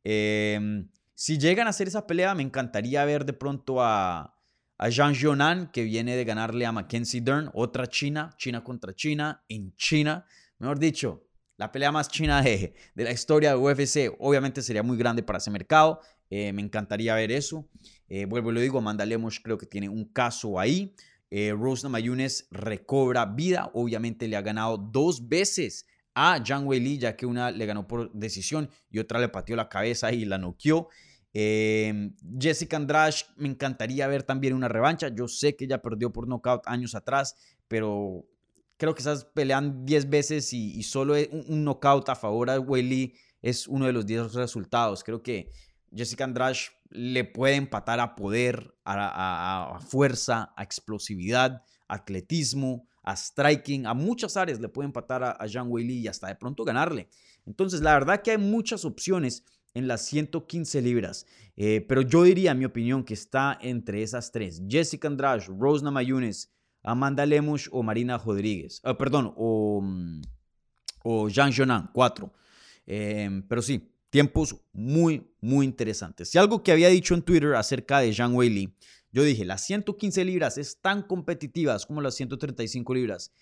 [0.02, 4.36] Em, si llegan a hacer esa pelea, me encantaría ver de pronto a,
[4.76, 9.42] a Zhang Zhonan, que viene de ganarle a Mackenzie Dern, otra China, China contra China,
[9.48, 10.26] en China.
[10.58, 11.23] Mejor dicho,
[11.56, 14.14] la pelea más china de, la historia de UFC.
[14.18, 16.00] Obviamente sería muy grande para ese mercado.
[16.30, 17.68] Eh, me encantaría ver eso.
[18.08, 20.94] Eh, vuelvo y lo digo, Amanda Lemos creo que tiene un caso ahí.
[21.30, 21.86] Eh, Rose
[22.50, 23.70] recobra vida.
[23.74, 28.12] Obviamente le ha ganado dos veces a Zhang Weili, ya que una le ganó por
[28.12, 30.88] decisión y otra le pateó la cabeza y la noqueó.
[31.32, 35.08] Jessica Andrade, me encantaría ver también una revancha.
[35.08, 37.34] Yo sé que ella perdió por nocaut años atrás,
[37.66, 38.24] pero
[38.76, 43.66] creo que esas pelean 10 veces y, solo un, knockout a favor de Weili es
[43.68, 45.04] uno de los 10 resultados.
[45.04, 45.50] Creo que
[45.94, 46.58] Jessica Andrade
[46.90, 54.60] le puede empatar a poder, a, fuerza, a explosividad, atletismo, a striking, a muchas áreas
[54.60, 57.08] le puede empatar a, a Jean Weili y hasta de pronto ganarle.
[57.46, 61.26] Entonces, la verdad que hay muchas opciones en las 115 libras.
[61.56, 64.62] Eh, pero yo diría, en mi opinión, que está entre esas tres.
[64.68, 66.53] Jessica Andrade, Rosna Mayunes,
[66.84, 68.80] Amanda Lemus o Marina Rodríguez.
[68.84, 70.22] Ah, perdón, o, mm,
[71.02, 72.32] o Jean Jonan, cuatro.
[72.86, 76.28] Em, pero sí, tiempos muy, muy interesantes.
[76.28, 78.76] Si algo que había dicho en Twitter acerca de Jean Weili,
[79.10, 83.32] yo dije, las 115 libras es tan competitivas como las 135 libras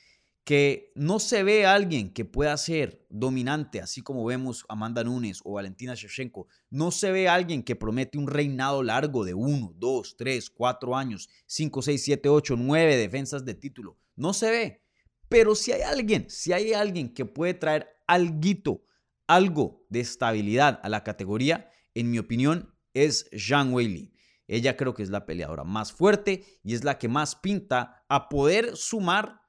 [0.45, 5.41] que no se ve a alguien que pueda ser dominante, así como vemos Amanda Nunes
[5.45, 6.49] o Valentina Shevchenko.
[6.69, 10.97] No se ve a alguien que promete un reinado largo de 1, 2, 3, 4
[10.97, 13.97] años, 5, 6, 7, 8, 9 defensas de título.
[14.17, 14.83] No se ve.
[15.29, 18.85] Pero si hay alguien, si hay alguien que puede traer algo,
[19.29, 24.13] algo de estabilidad a la categoría, en mi opinión, es Zhang Weili.
[24.49, 28.29] Ella creo que es la peleadora más fuerte y es la que más pinta a
[28.29, 29.42] poder sumar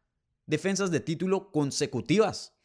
[0.45, 2.55] defensas de título consecutivas.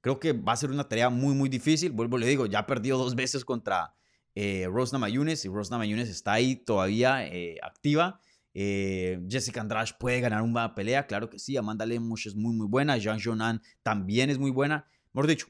[0.00, 1.92] Creo que va a ser una tarea muy, muy difícil.
[1.92, 3.94] Vuelvo, le digo, ya perdió dos veces contra
[4.34, 8.20] eh, Rosna Mayunes y Rosna Mayunes está ahí todavía eh, activa.
[8.54, 11.56] Eh, Jessica Andrade puede ganar una pelea, claro que sí.
[11.56, 12.96] Amanda Lemus es muy, muy buena.
[12.98, 14.86] Jean Jonan también es muy buena.
[15.12, 15.46] Mejor dicho,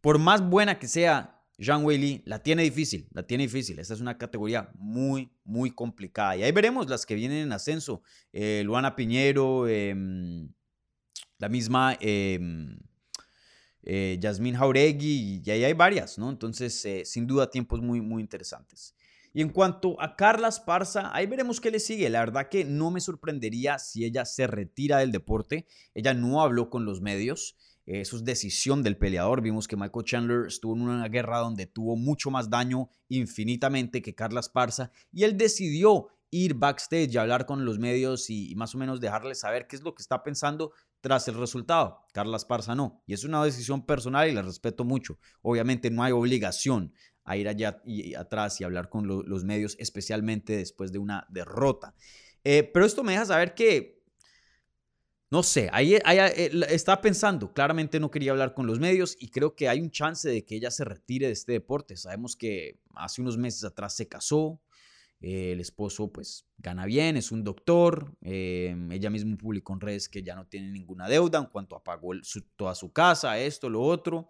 [0.00, 3.78] por más buena que sea Jean Weili, la tiene difícil, la tiene difícil.
[3.78, 6.36] Esta es una categoría muy, muy complicada.
[6.36, 8.02] Y ahí veremos las que vienen en ascenso.
[8.32, 10.48] Luana Piñero, em,
[11.38, 12.38] la misma eh,
[13.82, 16.30] eh, Yasmín Jauregui, y ahí hay varias, ¿no?
[16.30, 18.94] Entonces, eh, sin duda, tiempos muy, muy interesantes.
[19.32, 22.08] Y en cuanto a Carla Esparza, ahí veremos qué le sigue.
[22.08, 25.66] La verdad que no me sorprendería si ella se retira del deporte.
[25.94, 27.54] Ella no habló con los medios.
[27.84, 29.42] Eso es decisión del peleador.
[29.42, 34.14] Vimos que Michael Chandler estuvo en una guerra donde tuvo mucho más daño infinitamente que
[34.14, 38.78] Carla Esparza y él decidió ir backstage y hablar con los medios y, más o
[38.78, 40.72] menos dejarles saber qué es lo que está pensando
[41.06, 42.04] tras el resultado.
[42.12, 43.00] Carla Esparza no.
[43.06, 45.20] Y es una decisión personal y la respeto mucho.
[45.40, 46.92] Obviamente no hay obligación
[47.22, 51.94] a ir allá y atrás y hablar con los medios, especialmente después de una derrota.
[52.42, 54.02] Eh, pero esto me deja saber que,
[55.30, 59.54] no sé, ahí, eh, está pensando, claramente no quería hablar con los medios y creo
[59.54, 61.96] que hay un chance de que ella se retire de este deporte.
[61.96, 64.60] Sabemos que hace unos meses atrás se casó,
[65.28, 68.16] eh, el esposo pues gana bien, es un doctor.
[68.20, 71.82] Em, ella misma publicó en redes que ya no tiene ninguna deuda en cuanto a
[72.54, 74.28] toda su casa, esto, lo otro.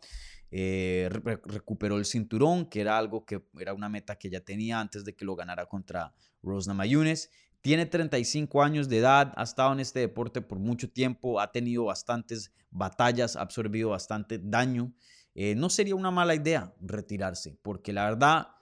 [0.51, 5.05] Eh, recuperó el cinturón, que era algo que era una meta que ya tenía antes
[5.05, 7.31] de que lo ganara contra Rosna Mayunes.
[7.61, 11.85] Tiene 35 años de edad, ha estado en este deporte por mucho tiempo, ha tenido
[11.85, 14.95] bastantes batallas, ha absorbido bastante daño.
[15.35, 18.56] Eh, no sería una mala idea retirarse, porque la verdad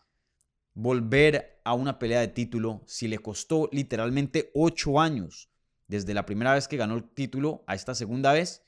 [0.75, 5.49] volver a una pelea de título si le costó literalmente ocho años
[5.89, 8.63] desde la primera vez que ganó el título a esta segunda vez.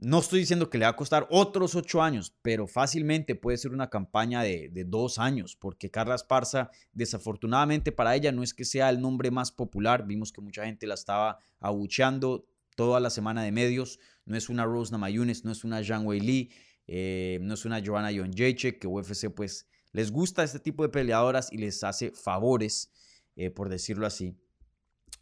[0.00, 3.72] No estoy diciendo que le va a costar otros ocho años, pero fácilmente puede ser
[3.72, 8.90] una campaña de, dos años, porque Carla Esparza, desafortunadamente para ella, no es que sea
[8.90, 10.06] el nombre más popular.
[10.06, 13.98] Vimos que mucha gente la estaba abucheando toda la semana de medios.
[14.24, 16.50] No es una Rose Namayunes, no es una Zhang Wei Li,
[16.86, 21.52] eh, no es una Joanna Jacek, que UFC pues les gusta este tipo de peleadoras
[21.52, 22.92] y les hace favores,
[23.36, 24.36] eh, por decirlo así.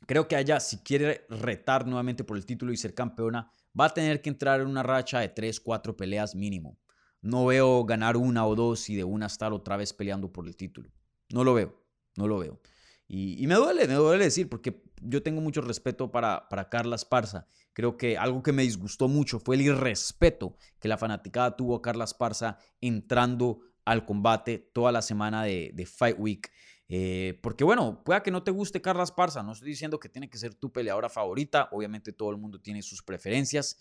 [0.07, 3.94] Creo que ella, si quiere retar nuevamente por el título y ser campeona, va a
[3.94, 6.79] tener que entrar en una racha de 3, 4 peleas mínimo.
[7.22, 10.57] No veo ganar una o dos y de una estar otra vez peleando por el
[10.57, 10.90] título.
[11.31, 11.74] No lo veo,
[12.16, 12.61] no lo veo.
[13.09, 17.46] Y, me duele, me duele decir, porque yo tengo mucho respeto para, para Carla Esparza.
[17.72, 21.83] Creo que algo que me disgustó mucho fue el irrespeto que la fanaticada tuvo a
[21.83, 26.51] Carla Esparza entrando al combate toda la semana de, Fight Week.
[26.88, 30.29] Eh, porque bueno, pueda que no te guste Carla Esparza, no estoy diciendo que tiene
[30.29, 33.79] que ser tu peleadora favorita, obviamente todo el mundo tiene sus preferencias,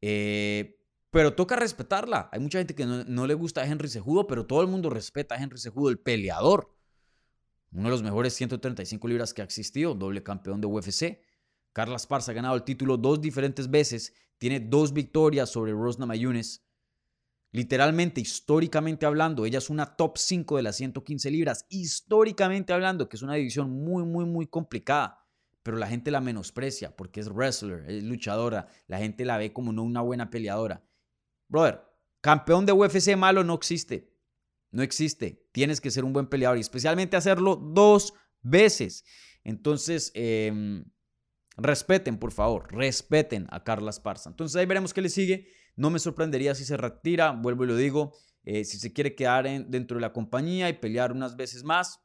[0.00, 0.76] eh,
[1.10, 2.28] pero toca respetarla.
[2.32, 5.34] Hay mucha gente que no, le gusta a Henry Sejudo, pero todo el mundo respeta
[5.34, 6.74] a Henry Sejudo, el peleador.
[7.72, 11.20] Uno de los mejores 135 libras que ha existido, doble campeón de UFC.
[11.72, 16.67] Carla Esparza ha ganado el título dos diferentes veces, tiene dos victorias sobre Rosna Mayunes.
[17.50, 21.66] Literalmente, históricamente hablando, ella es una top 5 de las 115 libras.
[21.70, 25.24] Históricamente hablando, que es una división muy, muy, muy complicada.
[25.62, 28.68] Pero la gente la menosprecia porque es wrestler, es luchadora.
[28.86, 30.84] La gente la ve como no una buena peleadora.
[31.48, 31.82] Brother,
[32.20, 34.12] campeón de UFC malo no existe.
[34.70, 35.46] No existe.
[35.52, 39.04] Tienes que ser un buen peleador y especialmente hacerlo dos veces.
[39.44, 40.84] Entonces, em,
[41.56, 44.28] respeten, por favor, respeten a Carla Esparza.
[44.30, 45.48] Entonces ahí veremos qué le sigue.
[45.78, 48.12] No me sorprendería si se retira, vuelvo y lo digo,
[48.42, 52.00] eh, si se quiere quedar dentro de la compañía y pelear unas veces más.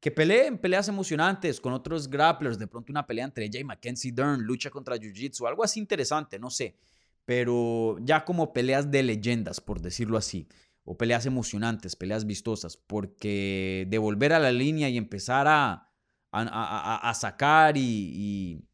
[0.00, 4.10] que peleen peleas emocionantes con otros grapplers, de pronto una pelea entre ella y Mackenzie
[4.12, 6.76] Dern, lucha contra Jiu-Jitsu, algo así interesante, no sé,
[7.24, 10.48] pero ya como peleas de leyendas, por decirlo así,
[10.84, 15.88] o peleas emocionantes, peleas vistosas, porque de volver a la línea y empezar a,
[16.32, 18.68] a, sacar y, y,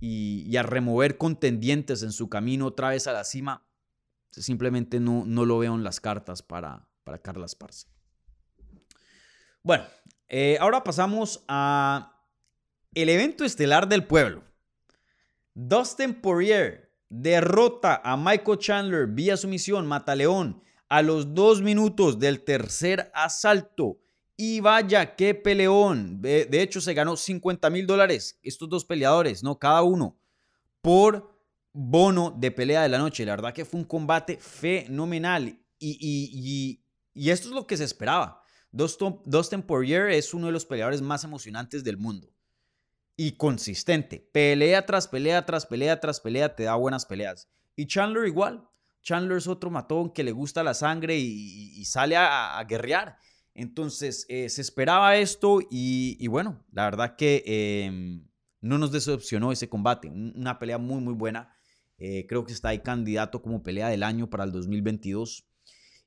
[0.00, 3.66] a remover contendientes en su camino otra vez a la cima,
[4.30, 7.88] simplemente no, no lo veo en las cartas para, para Carla Esparza.
[9.62, 9.84] Bueno,
[10.28, 12.20] eh, ahora pasamos a
[12.94, 14.44] el evento estelar del pueblo.
[15.54, 23.10] Dustin Poirier derrota a Michael Chandler vía sumisión, Mataleón, a los dos minutos del tercer
[23.14, 23.98] asalto.
[24.36, 26.20] Y vaya, qué peleón.
[26.20, 29.58] De, hecho, se ganó 50 mil dólares estos dos peleadores, ¿no?
[29.58, 30.18] Cada uno,
[30.80, 31.32] por
[31.72, 33.24] bono de pelea de la noche.
[33.24, 35.58] La verdad que fue un combate fenomenal.
[35.78, 36.80] y,
[37.14, 38.44] y esto es lo que se esperaba.
[38.74, 42.28] Dustin Poirier es uno de los peleadores más emocionantes del mundo.
[43.16, 44.28] Y consistente.
[44.32, 47.48] Pelea tras pelea, tras pelea, tras pelea, te da buenas peleas.
[47.76, 48.68] Y Chandler igual.
[49.02, 53.16] Chandler es otro matón que le gusta la sangre y, sale a, guerrear.
[53.54, 58.26] Entonces, eh, se esperaba esto y, bueno, la verdad que em,
[58.60, 60.08] no nos decepcionó ese combate.
[60.08, 61.54] Una pelea muy, muy buena.
[61.98, 65.46] Eh, creo que está ahí candidato como pelea del año para el 2022.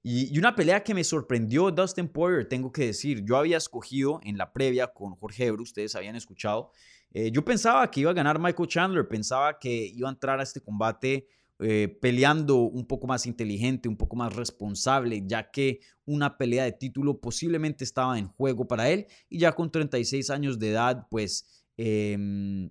[0.03, 4.37] Y, una pelea que me sorprendió Dustin Poirier, tengo que decir, yo había escogido en
[4.37, 6.71] la previa con Jorge Ebro, ustedes habían escuchado,
[7.11, 10.43] eh, yo pensaba que iba a ganar Michael Chandler, pensaba que iba a entrar a
[10.43, 11.27] este combate
[11.59, 16.71] eh, peleando un poco más inteligente, un poco más responsable, ya que una pelea de
[16.71, 21.65] título posiblemente estaba en juego para él y ya con 36 años de edad, pues
[21.77, 22.69] em,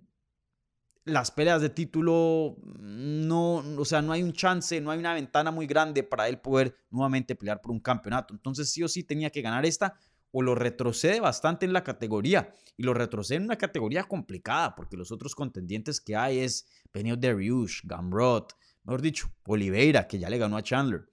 [1.05, 5.51] las peleas de título no, o sea, no hay un chance, no hay una ventana
[5.51, 8.35] muy grande para él poder nuevamente pelear por un campeonato.
[8.35, 9.99] Entonces sí o sí tenía que ganar esta
[10.33, 14.97] o lo retrocede bastante en la categoría y lo retrocede en una categoría complicada porque
[14.97, 18.55] los otros contendientes que hay es Benio Dariush, Gamrot,
[18.87, 21.11] mejor dicho, Oliveira que ya le ganó a Chandler.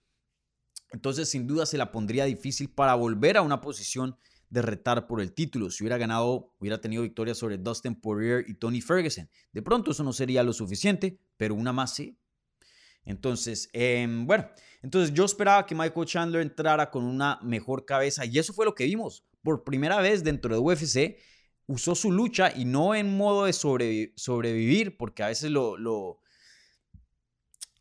[0.91, 4.15] Entonces sin duda se la pondría difícil para volver a una posición
[4.49, 5.71] de retar por el título.
[5.71, 9.27] Si hubiera ganado, hubiera tenido victoria sobre Dustin Poirier y Tony Ferguson.
[9.51, 12.19] De pronto eso no sería lo suficiente, pero una más sí.
[13.03, 14.47] Entonces, em, bueno,
[14.83, 18.75] entonces yo esperaba que Michael Chandler entrara con una mejor cabeza y eso fue lo
[18.75, 19.25] que vimos.
[19.41, 21.17] Por primera vez dentro de UFC
[21.65, 26.19] usó su lucha y no en modo de sobrevivir, porque a veces lo, lo,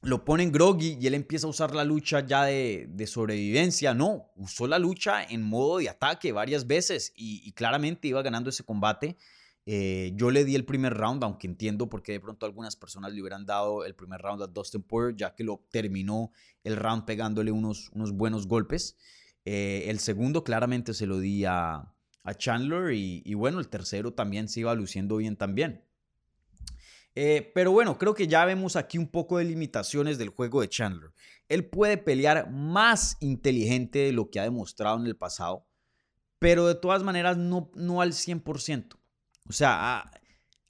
[0.02, 3.94] lo ponen groggy y él empieza a usar la lucha ya de, sobrevivencia.
[3.94, 8.64] No, usó la lucha en modo de ataque varias veces y, claramente iba ganando ese
[8.64, 9.16] combate.
[9.64, 13.12] Eh, yo le di el primer round, aunque entiendo por qué de pronto algunas personas
[13.12, 16.32] le hubieran dado el primer round a Dustin Poirier, ya que lo terminó
[16.64, 18.96] el round pegándole unos, unos buenos golpes.
[19.44, 21.88] Eh, el segundo claramente se lo di a,
[22.38, 25.84] Chandler y bueno, el tercero también se iba luciendo bien también.
[27.14, 30.68] Eh, pero bueno, creo que ya vemos aquí un poco de limitaciones del juego de
[30.68, 31.10] Chandler.
[31.48, 35.66] Él puede pelear más inteligente de lo que ha demostrado en el pasado,
[36.38, 38.96] pero de todas maneras no, no al 100%.
[39.48, 40.10] O sea, ah,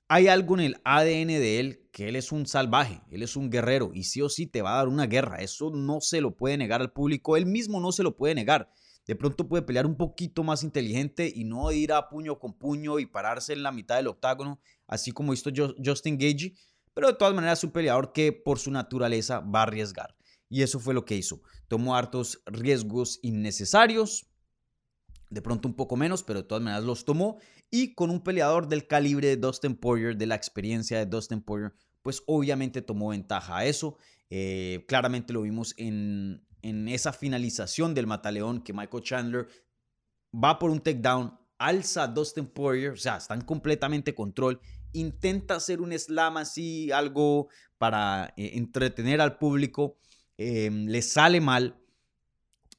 [0.09, 3.51] hay algo en el ADN de él que él es un salvaje, él es un
[3.51, 5.37] guerrero y sí o sí te va a dar una guerra.
[5.37, 8.73] Eso no se lo puede negar al público, él mismo no se lo puede negar.
[9.07, 12.99] De pronto puede pelear un poquito más inteligente y no ir a puño con puño
[12.99, 14.61] y pararse en la mitad del octágono
[14.93, 15.51] así como hizo
[15.83, 16.55] Justin Gage,
[16.93, 20.15] pero de todas maneras un peleador que por su naturaleza va a arriesgar.
[20.51, 21.41] Y eso fue lo que hizo.
[21.67, 24.27] Tomó hartos riesgos innecesarios,
[25.31, 27.39] de pronto un poco menos, pero de todas maneras los tomó.
[27.71, 31.73] Y con un peleador del calibre de Dustin Poirier, de la experiencia de Dustin Poirier,
[32.03, 33.97] pues obviamente tomó ventaja a eso.
[34.29, 39.49] Eh, claramente lo vimos en, en esa finalización del Mataleón que Michael Chandler
[40.35, 44.61] va por un takedown, alza a Dustin Poirier, o sea, está en completamente control,
[44.93, 49.99] intenta hacer un slam así, algo para eh, entretener al público,
[50.37, 51.79] em, le sale mal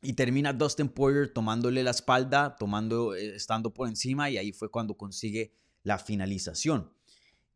[0.01, 4.69] y termina Dustin Poirier tomándole la espalda, tomando, eh, estando por encima y ahí fue
[4.69, 6.91] cuando consigue la finalización.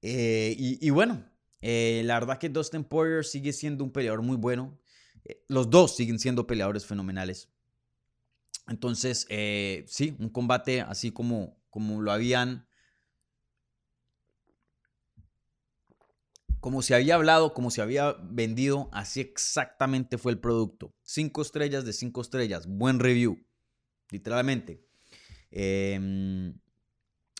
[0.02, 1.26] Eh, y, y, bueno,
[1.62, 4.78] la verdad que Dustin Poirier sigue siendo un peleador muy bueno.
[5.50, 7.50] los dos siguen siendo peleadores fenomenales.
[8.68, 9.26] Entonces,
[9.88, 12.67] sí, un combate así como, como lo habían,
[16.60, 20.94] como se había hablado, como se había vendido, así exactamente fue el producto.
[21.04, 23.38] Cinco estrellas de cinco estrellas, buen review,
[24.10, 24.84] literalmente.
[25.52, 26.58] Em,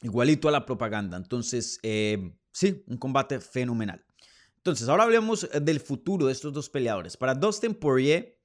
[0.02, 1.18] igualito a la propaganda.
[1.18, 4.06] Entonces, em, sí, un combate fenomenal.
[4.58, 7.18] Entonces, ahora hablemos del futuro de estos dos peleadores.
[7.18, 8.38] Para Dustin Poirier,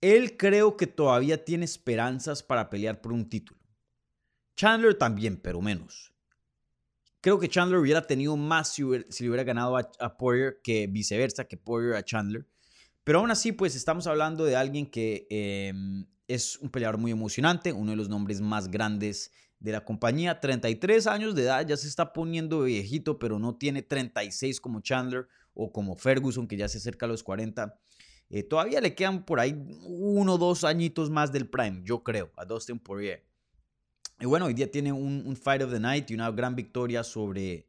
[0.00, 3.60] Él creo que todavía tiene esperanzas para pelear por un título.
[4.56, 6.11] Chandler también, pero menos.
[7.22, 11.56] Creo que Chandler hubiera tenido más si, le hubiera ganado a, Poirier que viceversa, que
[11.56, 12.44] Poirier a Chandler.
[13.04, 17.72] Pero aún así, pues estamos hablando de alguien que em, es un peleador muy emocionante,
[17.72, 20.40] uno de los nombres más grandes de la compañía.
[20.40, 25.28] 33 años de edad, ya se está poniendo viejito, pero no tiene 36 como Chandler
[25.54, 27.78] o como Ferguson, que ya se acerca a los 40.
[28.30, 29.54] Eh, todavía le quedan por ahí
[29.84, 33.24] uno o dos añitos más del prime, yo creo, a Dustin Poirier.
[34.20, 37.68] Y bueno, hoy día tiene un, Fight of the Night y una gran victoria sobre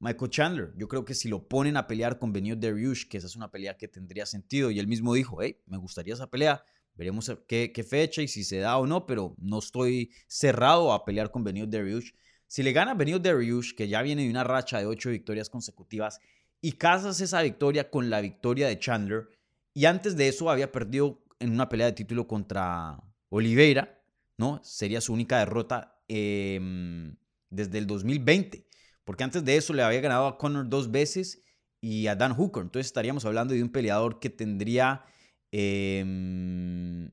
[0.00, 0.72] Michael Chandler.
[0.76, 3.50] Yo creo que si lo ponen a pelear con Benio Dariush, que esa es una
[3.50, 6.64] pelea que tendría sentido, y él mismo dijo, hey, me gustaría esa pelea,
[6.96, 11.30] veremos qué, fecha y si se da o no, pero no estoy cerrado a pelear
[11.30, 12.12] con Benio Dariush.
[12.46, 16.20] Si le gana Benio Dariush, que ya viene de una racha de ocho victorias consecutivas,
[16.60, 19.28] y casas esa victoria con la victoria de Chandler,
[19.74, 23.93] y antes de eso había perdido en una pelea de título contra Oliveira,
[24.36, 24.60] ¿no?
[24.62, 27.16] Sería su única derrota em,
[27.50, 28.66] desde el 2020,
[29.04, 31.42] porque antes de eso le había ganado a Conor dos veces
[31.80, 32.62] y a Dan Hooker.
[32.62, 35.04] Entonces estaríamos hablando de un peleador que tendría
[35.52, 37.10] em,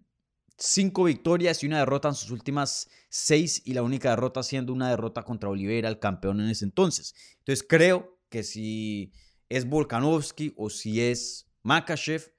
[0.57, 4.89] cinco victorias y una derrota en sus últimas seis y la única derrota siendo una
[4.89, 7.13] derrota contra Oliveira, el campeón en ese entonces.
[7.39, 9.11] Entonces creo que si
[9.49, 12.33] es Volkanovski o si es Makachev,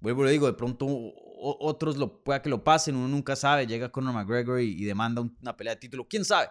[0.00, 0.86] vuelvo le digo, de pronto
[1.42, 5.56] otros lo, pueda que lo pasen, uno nunca sabe, llega Conor McGregor y, demanda una
[5.56, 6.48] pelea de título, quién sabe,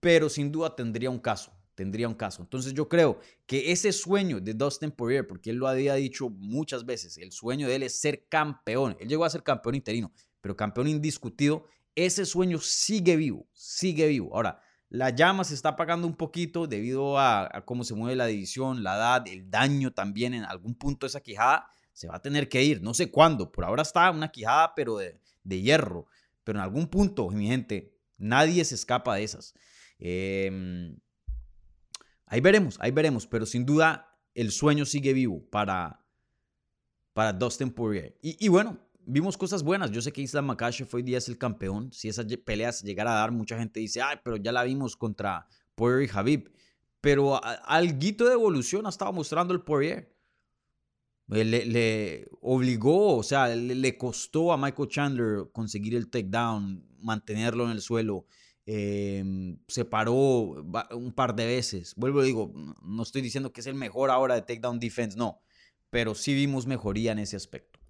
[0.00, 2.42] pero sin duda tendría un caso, tendría un caso.
[2.42, 6.86] Entonces yo creo que ese sueño de Dustin Poirier, porque él lo había dicho muchas
[6.86, 10.56] veces, el sueño de él es ser campeón, él llegó a ser campeón interino, pero
[10.56, 14.34] campeón indiscutido, ese sueño sigue vivo, sigue vivo.
[14.34, 18.26] Ahora, la llama se está apagando un poquito debido a, a, cómo se mueve la
[18.26, 22.50] división, la edad, el daño también en algún punto esa quijada se va a tener
[22.50, 25.18] que ir, no sé cuándo, por ahora está una quijada, pero de,
[25.48, 26.06] hierro,
[26.44, 29.54] pero en algún punto, mi gente, nadie se escapa de esas.
[29.98, 30.98] Em,
[32.26, 36.04] ahí veremos, ahí veremos, pero sin duda el sueño sigue vivo para,
[37.14, 38.18] para Dustin Poirier.
[38.20, 39.90] Y, bueno, vimos cosas buenas.
[39.90, 41.90] Yo sé que Islam Makhachev hoy día el campeón.
[41.94, 44.98] Si esa pelea se llegara a dar, mucha gente dice, ay, pero ya la vimos
[44.98, 46.52] contra Poirier y Habib.
[47.00, 50.14] Pero algo de evolución ha estado mostrando el Poirier.
[51.32, 57.72] Eh, le, obligó, o sea, le, costó a Michael Chandler conseguir el takedown, mantenerlo en
[57.72, 58.26] el suelo.
[58.64, 61.94] Em, se paró un par de veces.
[61.96, 62.52] Vuelvo y digo,
[62.82, 65.40] no estoy diciendo que es el mejor ahora de takedown defense, no.
[65.90, 67.80] Pero sí vimos mejoría en ese aspecto.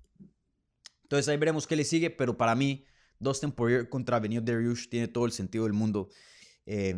[1.03, 2.85] Entonces ahí veremos qué le sigue, pero para mí,
[3.19, 6.09] Dustin Poirier contra Benio Dariush tiene todo el sentido del mundo.
[6.67, 6.95] Eh,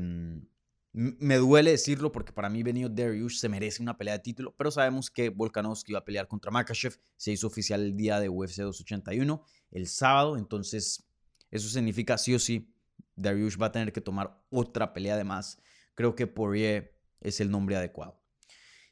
[1.01, 4.73] me duele decirlo porque para mí Benio Dariush se merece una pelea de título, pero
[4.73, 6.99] sabemos que Volkanovski va a pelear contra Makachev.
[7.17, 11.09] Se hizo oficial el día de UFC 281, el sábado, entonces
[11.53, 12.75] eso significa sí o sí,
[13.15, 15.61] Dariush va a tener que tomar otra pelea de más.
[15.95, 18.21] Creo que Poirier es el nombre adecuado.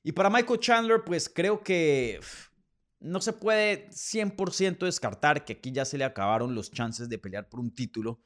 [0.05, 2.21] Y para Michael Chandler, pues creo que
[3.01, 7.49] no se puede 100% descartar que aquí ya se le acabaron los chances de pelear
[7.49, 8.21] por un título.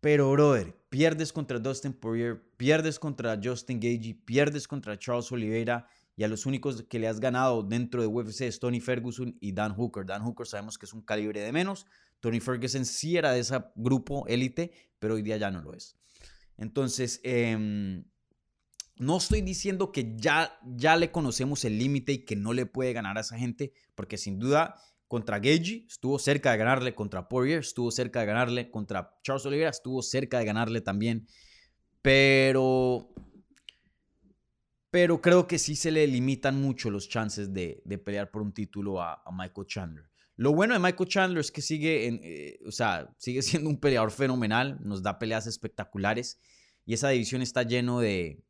[0.00, 6.24] Pero, brother, pierdes contra Dustin Poirier, pierdes contra Justin Gagey, pierdes contra Charles Oliveira y
[6.24, 9.74] a los únicos que le has ganado dentro de UFC es Tony Ferguson y Dan
[9.74, 10.04] Hooker.
[10.04, 11.86] Dan Hooker sabemos que es un calibre de menos.
[12.20, 15.96] Tony Ferguson sí era de ese grupo élite, pero hoy día ya no lo es.
[16.56, 18.04] Entonces, em,
[18.96, 22.92] no estoy diciendo que ya, ya le conocemos el límite y que no le puede
[22.92, 24.74] ganar a esa gente, porque sin duda
[25.08, 29.70] contra Gagey, estuvo cerca de ganarle contra Poirier, estuvo cerca de ganarle contra Charles Oliveira,
[29.70, 31.26] estuvo cerca de ganarle también.
[32.02, 33.08] Pero.
[34.90, 39.02] Pero creo que sí se le limitan mucho los chances de, pelear por un título
[39.02, 40.04] a, Michael Chandler.
[40.36, 44.10] Lo bueno de Michael Chandler es que sigue, eh, o sea, sigue siendo un peleador
[44.10, 46.40] fenomenal, nos da peleas espectaculares
[46.86, 48.42] y esa división está lleno de,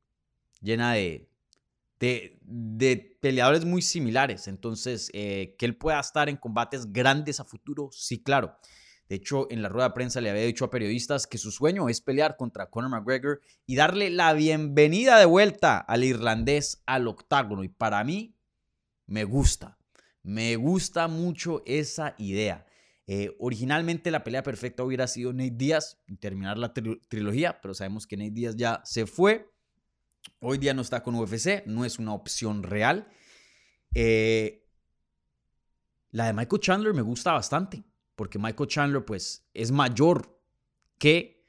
[0.60, 1.28] llena de,
[2.00, 4.48] de, peleadores muy similares.
[4.48, 8.56] Entonces, eh, que él pueda estar en combates grandes a futuro, sí, claro.
[9.08, 11.88] De hecho, en la rueda de prensa le había dicho a periodistas que su sueño
[11.88, 17.64] es pelear contra Conor McGregor y darle la bienvenida de vuelta al irlandés al octágono.
[17.64, 18.36] Y para mí,
[19.06, 19.78] me gusta.
[20.22, 22.66] Me gusta mucho esa idea.
[23.06, 28.06] Eh, originalmente la pelea perfecta hubiera sido Nate Díaz y terminar la trilogía, pero sabemos
[28.06, 29.50] que Nate Díaz ya se fue.
[30.40, 33.08] Hoy día no está con UFC, no es una opción real.
[33.94, 34.68] Eh,
[36.10, 37.82] la de Michael Chandler me gusta bastante,
[38.14, 40.40] porque Michael Chandler pues es mayor
[40.98, 41.44] que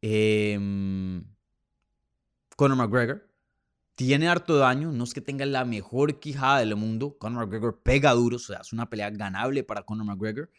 [0.00, 1.24] em,
[2.56, 3.28] Conor McGregor.
[3.94, 7.18] Tiene harto daño, no es que tenga la mejor quijada del mundo.
[7.18, 10.50] Conor McGregor pega duro, o sea, es una pelea ganable para Conor McGregor.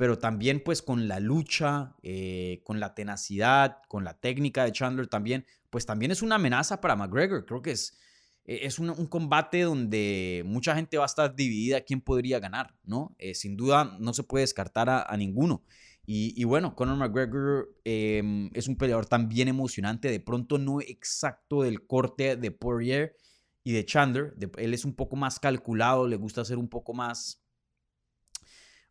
[0.00, 5.08] Pero también pues con la lucha, eh, con la tenacidad, con la técnica de Chandler
[5.08, 7.44] también, pues también es una amenaza para McGregor.
[7.44, 7.98] Creo que es,
[8.46, 13.14] e, es un, combate donde mucha gente va a estar dividida quién podría ganar, ¿no?
[13.18, 15.64] Eh, sin duda no se puede descartar a, ninguno.
[16.06, 21.86] Y, bueno, Conor McGregor em, es un peleador también emocionante, de pronto no exacto del
[21.86, 23.16] corte de Poirier
[23.62, 27.39] y de Chandler, él es un poco más calculado, le gusta ser un poco más,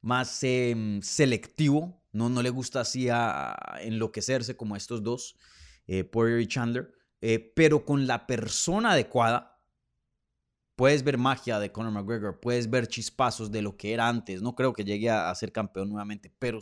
[0.01, 2.29] más em, selectivo, ¿no?
[2.29, 3.07] no le gusta así
[3.81, 5.35] enloquecerse como estos dos,
[5.87, 6.93] eh, Poirier y Chandler.
[7.21, 9.59] Eh, pero con la persona adecuada,
[10.75, 14.41] puedes ver magia de Conor McGregor, puedes ver chispazos de lo que era antes.
[14.41, 16.59] No creo que llegue a, ser campeón nuevamente, pero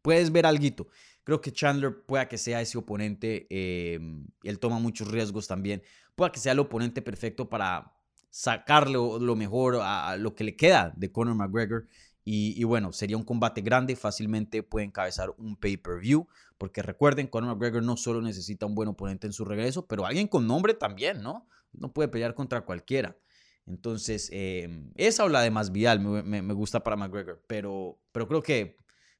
[0.00, 0.88] puedes ver algo.
[1.22, 3.46] Creo que Chandler pueda que sea ese oponente.
[3.50, 5.82] Em, él toma muchos riesgos también.
[6.14, 7.92] Pueda que sea el oponente perfecto para
[8.30, 11.86] sacarle lo mejor a, lo que le queda de Conor McGregor.
[12.28, 16.26] Y, bueno, sería un combate grande, fácilmente puede encabezar un pay-per-view,
[16.58, 20.26] porque recuerden, Conor McGregor no solo necesita un buen oponente en su regreso, pero alguien
[20.26, 21.48] con nombre también, ¿no?
[21.72, 23.16] No puede pelear contra cualquiera.
[23.64, 28.42] Entonces, em, esa o la de Masvidal me, me, gusta para McGregor, pero, pero creo
[28.42, 28.76] que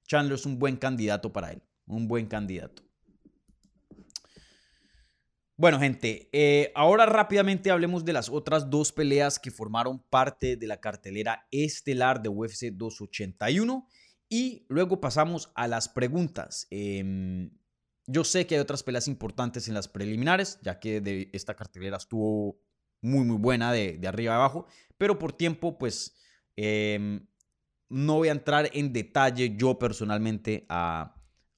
[0.09, 2.82] Chandler es un buen candidato para él, un buen candidato.
[5.59, 10.66] Bueno, gente, eh, ahora rápidamente hablemos de las otras dos peleas que formaron parte de
[10.66, 13.88] la cartelera estelar de UFC 281
[14.28, 16.66] y luego pasamos a las preguntas.
[16.70, 17.50] Em,
[18.07, 22.61] yo sé que hay otras peleas importantes en las preliminares, ya que esta cartelera estuvo
[23.00, 24.66] muy, muy buena de, arriba a abajo,
[24.98, 26.16] pero por tiempo, pues
[26.57, 27.26] em,
[27.88, 31.15] no voy a entrar en detalle yo personalmente a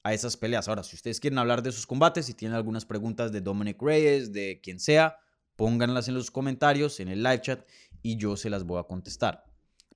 [0.09, 0.67] a esas peleas.
[0.67, 4.33] Ahora, si ustedes quieren hablar de esos combates, si tienen algunas preguntas de Dominic Reyes,
[4.33, 5.17] de quien sea,
[5.55, 7.67] pónganlas en los comentarios, en el live chat,
[8.01, 9.45] y yo se las voy a contestar.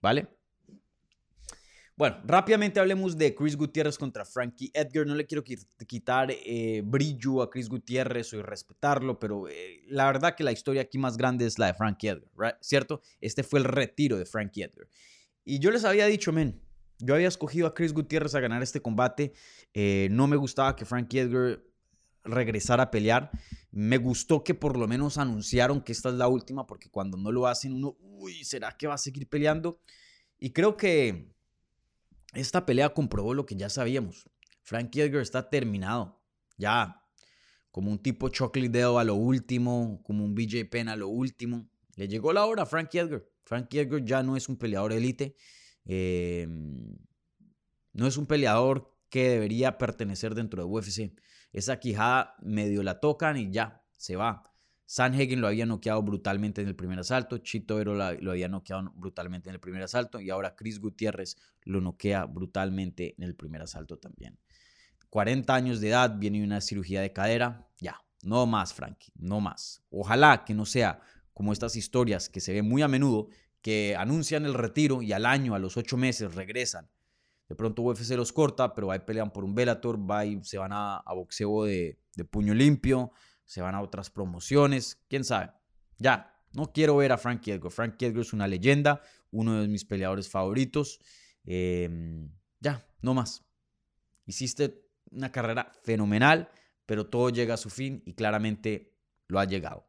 [0.01, 0.27] ¿Vale?
[1.95, 5.05] Bueno, rápidamente hablemos de Chris Gutiérrez contra Frankie Edgar.
[5.05, 10.35] No le quiero quitar eh, brillo a Chris Gutiérrez o respetarlo, pero eh, la verdad
[10.35, 13.01] que la historia aquí más grande es la de Frankie Edgar, ¿cierto?
[13.21, 14.87] Este fue el retiro de Frankie Edgar.
[15.45, 16.62] Y yo les había dicho, men,
[16.99, 19.33] yo había escogido a Chris Gutiérrez a ganar este combate.
[19.73, 21.63] Eh, no me gustaba que Frankie Edgar
[22.23, 23.31] regresara a pelear.
[23.71, 27.31] Me gustó que por lo menos anunciaron que esta es la última, porque cuando no
[27.31, 29.79] lo hacen uno, uy, ¿será que va a seguir peleando?
[30.39, 31.33] Y creo que
[32.33, 34.29] esta pelea comprobó lo que ya sabíamos.
[34.61, 36.21] Frankie Edgar está terminado.
[36.57, 37.03] Ya,
[37.71, 41.67] como un tipo Chocolate Deo a lo último, como un BJ Penn a lo último.
[41.95, 43.25] Le llegó la hora a Frankie Edgar.
[43.45, 45.35] Frankie Edgar ya no es un peleador élite.
[45.85, 46.97] Em,
[47.93, 51.13] no es un peleador que debería pertenecer dentro de UFC.
[51.51, 54.43] Esa quijada medio la tocan y ya, se va.
[54.85, 59.49] Sanhagen lo había noqueado brutalmente en el primer asalto, Chito Vero lo había noqueado brutalmente
[59.49, 63.97] en el primer asalto y ahora Chris Gutiérrez lo noquea brutalmente en el primer asalto
[63.97, 64.37] también.
[65.09, 69.83] 40 años de edad, viene una cirugía de cadera, ya, no más Frankie, no más.
[69.89, 71.01] Ojalá que no sea
[71.33, 73.29] como estas historias que se ven muy a menudo,
[73.63, 76.89] que anuncian el retiro y al año, a los ocho meses, regresan.
[77.47, 80.71] De pronto UFC los corta, pero ahí pelean por un Bellator, va y se van
[80.73, 81.97] a, boxeo de,
[82.29, 83.13] puño limpio,
[83.45, 85.51] se van a otras promociones, quién sabe.
[85.97, 87.71] Ya, no quiero ver a Frankie Edgar.
[87.71, 89.01] Frankie Edgar es una leyenda,
[89.31, 90.99] uno de mis peleadores favoritos.
[91.45, 93.45] Em, ya, no más.
[94.25, 96.49] Hiciste una carrera fenomenal,
[96.85, 98.93] pero todo llega a su fin y claramente
[99.27, 99.87] lo ha llegado.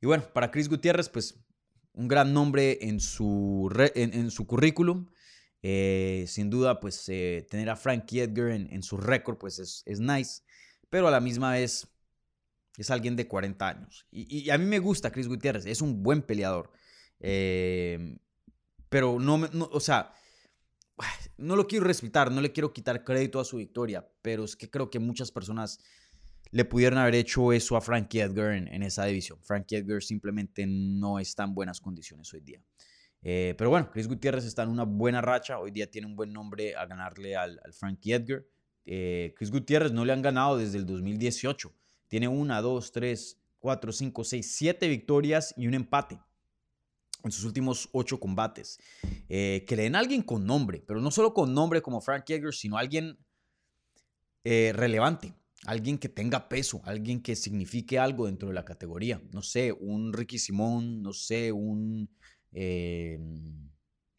[0.00, 1.42] Y bueno, para Chris Gutiérrez, pues
[1.94, 5.06] un gran nombre en su, en, su currículum.
[5.62, 10.00] Eh, sin duda, pues eh, tener a Frankie Edgar en, su récord, pues es, es,
[10.00, 10.42] nice.
[10.90, 11.88] Pero a la misma vez
[12.76, 14.06] es alguien de 40 años.
[14.10, 16.72] Y, a mí me gusta Chris Gutiérrez, es un buen peleador.
[17.20, 18.18] Eh,
[18.88, 20.12] pero no, no, o sea,
[21.36, 24.70] no lo quiero respetar, no le quiero quitar crédito a su victoria, pero es que
[24.70, 25.80] creo que muchas personas
[26.52, 29.38] le pudieron haber hecho eso a Frankie Edgar en, esa división.
[29.42, 32.62] Frankie Edgar simplemente no está en buenas condiciones hoy día.
[33.22, 35.58] Eh, pero bueno, Chris Gutiérrez está en una buena racha.
[35.58, 38.44] Hoy día tiene un buen nombre a ganarle al, Frankie Edgar.
[38.84, 41.72] Eh, Chris Gutiérrez no le han ganado desde el 2018.
[42.08, 46.20] Tiene una, dos, tres, cuatro, cinco, seis, siete victorias y un empate
[47.24, 48.78] en sus últimos ocho combates.
[49.30, 52.34] Eh, que le den a alguien con nombre, pero no solo con nombre como Frankie
[52.34, 53.16] Edgar, sino alguien
[54.44, 55.32] relevante
[55.66, 59.20] alguien que tenga peso, alguien que signifique algo dentro de la categoría.
[59.32, 62.10] No sé, un Ricky Simón, no sé, un...
[62.52, 63.18] Eh,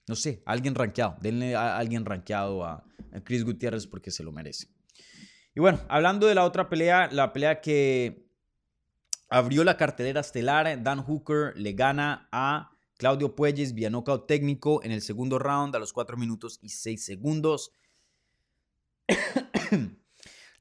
[0.07, 1.17] no sé, alguien rankeado.
[1.21, 2.83] Denle a alguien rankeado a,
[3.23, 4.67] Chris Gutiérrez porque se lo merece.
[5.55, 8.27] Y bueno, hablando de la otra pelea, la pelea que
[9.29, 14.91] abrió la cartelera estelar, Dan Hooker le gana a Claudio Puelles vía knockout técnico en
[14.91, 17.71] el segundo round a los 4 minutos y 6 segundos.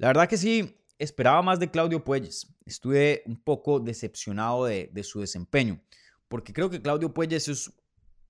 [0.03, 2.53] La verdad que sí, esperaba más de Claudio Puelles.
[2.67, 5.81] Estuve un poco decepcionado de, su desempeño,
[6.27, 7.73] porque creo que Claudio Puelles es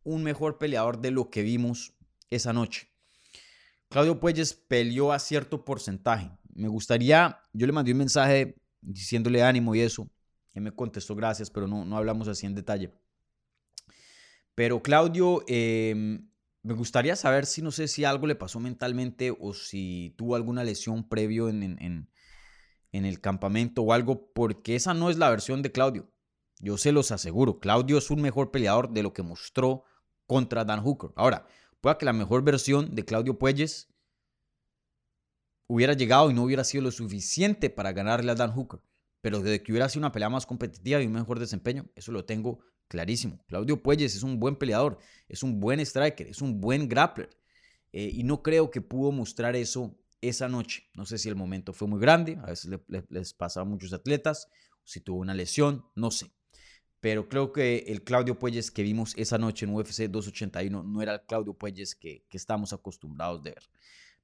[0.05, 1.95] un mejor peleador de lo que vimos
[2.29, 2.91] esa noche.
[3.89, 6.31] Claudio Puelles peleó a cierto porcentaje.
[6.53, 10.11] Me gustaría, yo le mandé un mensaje diciéndole ánimo y eso.
[10.53, 12.93] Él me contestó gracias, pero no, no hablamos así en detalle.
[14.55, 16.29] Pero Claudio, em,
[16.63, 20.63] me gustaría saber si no sé si algo le pasó mentalmente o si tuvo alguna
[20.63, 25.73] lesión previo en, en, el campamento o algo, porque esa no es la versión de
[25.73, 26.09] Claudio.
[26.61, 29.85] Yo se los aseguro, Claudio es un mejor peleador de lo que mostró
[30.27, 31.11] contra Dan Hooker.
[31.17, 31.47] Ahora,
[31.81, 33.89] pueda que la mejor versión de Claudio Puelles
[35.67, 38.81] hubiera llegado y no hubiera sido lo suficiente para ganarle a Dan Hooker.
[39.21, 42.25] Pero de que hubiera sido una pelea más competitiva y un mejor desempeño, eso lo
[42.25, 42.61] tengo
[42.93, 43.43] clarísimo.
[43.47, 47.31] Claudio Puelles es un buen peleador, es un buen striker, es un buen grappler.
[47.91, 50.91] Eh, y no creo que pudo mostrar eso esa noche.
[50.93, 52.71] No sé si el momento fue muy grande, a veces
[53.09, 54.49] les pasa a muchos atletas,
[54.85, 56.31] si tuvo una lesión, no sé.
[57.01, 61.15] Pero creo que el Claudio Puelles que vimos esa noche en UFC 281 no era
[61.15, 63.71] el Claudio Puelles que, estamos acostumbrados de ver.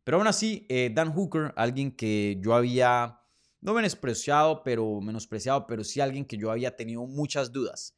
[0.04, 3.18] Pero aún así, eh, Dan Hooker, alguien que yo había,
[3.62, 7.97] no menospreciado, pero menospreciado, pero sí alguien que yo había tenido muchas dudas.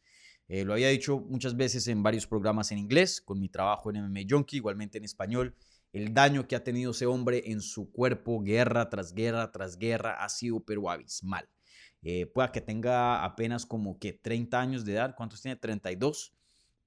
[0.53, 3.99] Eh, lo había dicho muchas veces en varios programas en inglés, con mi trabajo en
[4.05, 5.55] MMA Junkie, igualmente en español
[5.93, 10.23] el daño que ha tenido ese hombre en su cuerpo, guerra tras guerra tras guerra,
[10.23, 11.49] ha sido pero abismal.
[12.03, 15.57] Eh, que tenga apenas como que 30 años de edad, ¿cuántos tiene?
[15.57, 16.33] 32,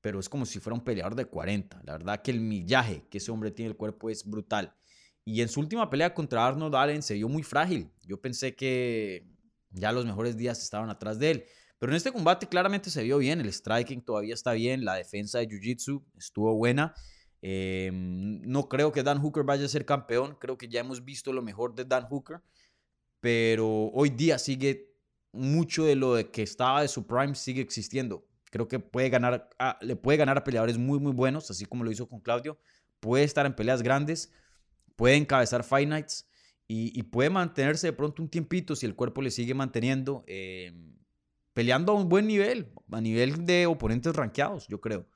[0.01, 1.81] pero es como si fuera un peleador de 40.
[1.85, 4.75] La verdad que el millaje que ese hombre tiene el cuerpo es brutal.
[5.23, 7.89] Y en su última pelea contra Arnold Allen se vio muy frágil.
[8.05, 9.25] Yo pensé que
[9.69, 11.45] ya los mejores días estaban atrás de él.
[11.83, 13.41] Pero en este combate claramente se vio bien.
[13.41, 14.85] El striking todavía está bien.
[14.85, 16.93] La defensa de Jiu-Jitsu estuvo buena.
[17.41, 21.33] Em, no creo que Dan Hooker vaya a ser campeón, creo que ya hemos visto
[21.33, 22.39] lo mejor de Dan Hooker,
[23.19, 24.95] pero hoy día sigue
[25.33, 28.25] mucho de lo de que estaba de su prime sigue existiendo.
[28.49, 29.49] Creo que puede ganar,
[29.81, 32.57] le puede ganar a peleadores muy, muy buenos, así como lo hizo con Claudio.
[33.01, 34.31] Puede estar en peleas grandes,
[34.95, 36.29] puede encabezar Fight Nights
[36.65, 41.02] y, puede mantenerse de pronto un tiempito si el cuerpo le sigue manteniendo, em,
[41.53, 45.07] peleando a un buen nivel, a nivel de oponentes rankeados, yo creo.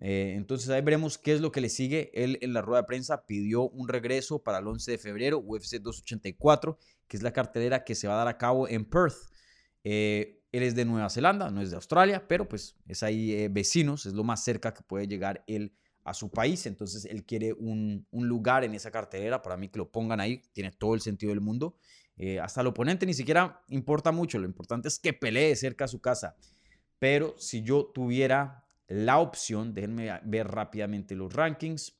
[0.00, 2.10] Eh, entonces ahí veremos qué es lo que le sigue.
[2.14, 5.76] Él en la rueda de prensa pidió un regreso para el 11 de febrero, UFC
[5.76, 9.30] 284, que es la cartelera que se va a dar a cabo en Perth.
[9.84, 13.48] Eh, él es de Nueva Zelanda, no es de Australia, pero pues es ahí eh,
[13.48, 15.72] vecinos, es lo más cerca que puede llegar él
[16.04, 16.66] a su país.
[16.66, 20.72] Entonces él quiere un, lugar en esa cartelera, para mí que lo pongan ahí, tiene
[20.72, 21.76] todo el sentido del mundo.
[22.42, 26.00] Hasta el oponente ni siquiera importa mucho, lo importante es que pelee cerca a su
[26.00, 26.36] casa.
[26.98, 31.96] Pero si yo tuviera la opción, déjenme ver rápidamente los rankings.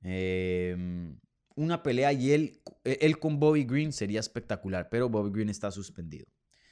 [0.00, 1.18] Em,
[1.56, 6.26] una pelea y él, él con Bobby Green sería espectacular, pero Bobby Green está suspendido.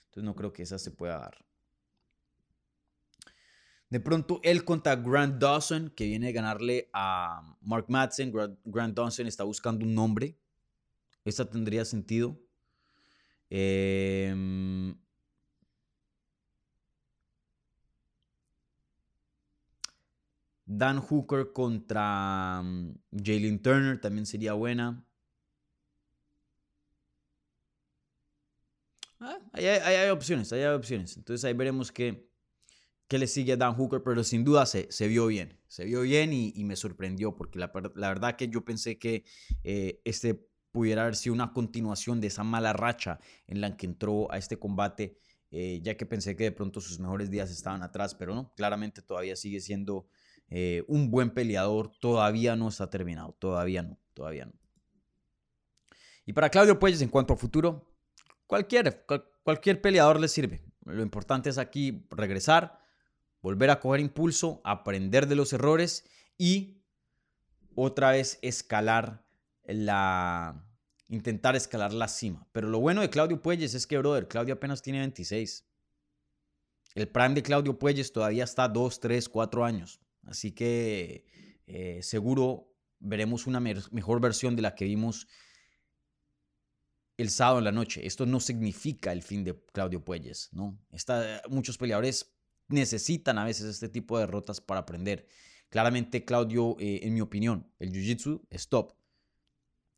[0.07, 1.47] Entonces no creo que esa se pueda dar.
[3.89, 8.33] De pronto él contra Grant Dawson, que viene a ganarle a Mark Madsen.
[8.65, 10.39] Grant Dawson está buscando un nombre.
[11.27, 12.41] Esta tendría sentido.
[13.51, 14.33] Eh,
[20.67, 25.05] Dan Hooker contra mm, Jalen Turner también sería buena.
[29.19, 31.17] Ah, ahí, hay, opciones, hay opciones.
[31.17, 32.29] Entonces ahí veremos qué,
[33.09, 35.59] qué le sigue a Dan Hooker, pero sin duda se, se vio bien.
[35.67, 39.25] Se vio bien y, me sorprendió porque la, verdad que yo pensé que
[39.65, 40.47] eh, este
[40.77, 44.59] pudiera haber sido una continuación de esa mala racha en la que entró a este
[44.59, 45.17] combate,
[45.51, 49.01] eh, ya que pensé que de pronto sus mejores días estaban atrás, pero no, claramente
[49.01, 50.07] todavía sigue siendo
[50.51, 54.53] eh, un buen peleador todavía no está terminado, todavía no, todavía no.
[56.27, 57.91] Y para Claudio Puelles, en cuanto a futuro,
[58.47, 59.07] cualquier,
[59.43, 60.63] cualquier peleador le sirve.
[60.85, 62.81] Lo importante es aquí regresar,
[63.41, 66.05] volver a coger impulso, aprender de los errores
[66.37, 66.83] y
[67.75, 69.26] otra vez escalar
[69.69, 70.67] la,
[71.09, 72.49] intentar escalar la cima.
[72.53, 75.67] Pero lo bueno de Claudio Puelles es que, brother, Claudio apenas tiene 26.
[76.95, 80.01] El prime de Claudio Puelles todavía está 2, 3, 4 años.
[80.25, 81.27] Así que
[81.67, 85.29] eh, seguro veremos una mejor versión de la que vimos
[87.17, 88.07] el sábado en la noche.
[88.07, 90.79] Esto no significa el fin de Claudio Puelles, ¿no?
[91.49, 92.35] muchos peleadores
[92.69, 95.27] necesitan a veces este tipo de derrotas para aprender.
[95.69, 98.96] Claramente Claudio, eh, en mi opinión, el Jiu-Jitsu es top.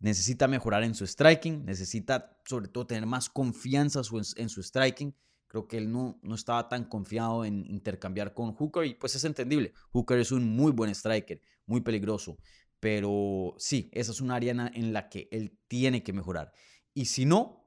[0.01, 4.03] Necesita mejorar en su striking, necesita sobre todo tener más confianza
[4.37, 5.15] en su striking,
[5.49, 9.25] Creo que él no, no estaba tan confiado en intercambiar con Hooker y pues es
[9.25, 9.73] entendible.
[9.93, 12.37] Hooker es un muy buen striker, muy peligroso.
[12.81, 16.53] Pero sí, esa es una área en la que él tiene que mejorar.
[16.93, 17.67] Y si no,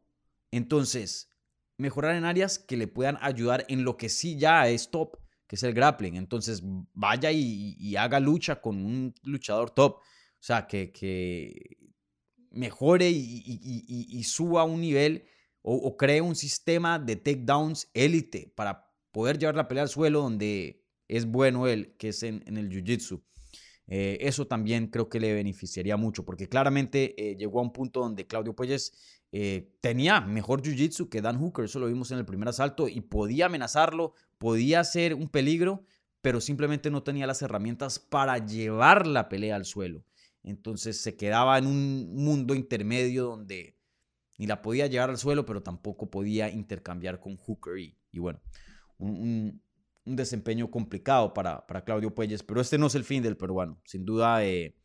[0.51, 1.31] entonces
[1.77, 5.17] mejorar en áreas que le puedan ayudar en lo que sí ya es top,
[5.47, 6.15] que es el grappling.
[6.15, 6.61] Entonces
[6.93, 9.95] vaya y, haga lucha con un luchador top.
[9.95, 10.03] O
[10.43, 11.80] sea, que, que
[12.51, 15.25] mejore y, suba a un nivel
[15.61, 20.83] o, cree un sistema de takedowns élite para poder llevar la pelea al suelo donde
[21.07, 23.21] es bueno él, que es en, el jiu-jitsu.
[23.87, 27.99] Eh, eso también creo que le beneficiaría mucho, porque claramente eh, llegó a un punto
[27.99, 28.93] donde Claudio Puelles
[29.33, 33.01] eh, tenía mejor jiu-jitsu que Dan Hooker, eso lo vimos en el primer asalto, y
[33.01, 35.83] podía amenazarlo, podía ser un peligro,
[36.21, 40.05] pero simplemente no tenía las herramientas para llevar la pelea al suelo.
[40.43, 43.77] Entonces se quedaba en un mundo intermedio donde
[44.37, 47.77] ni la podía llevar al suelo, pero tampoco podía intercambiar con Hooker.
[47.77, 48.41] Y, bueno,
[48.97, 49.61] un,
[50.03, 53.79] desempeño complicado para, para, Claudio Puelles, pero este no es el fin del peruano.
[53.85, 54.75] Sin duda, eh,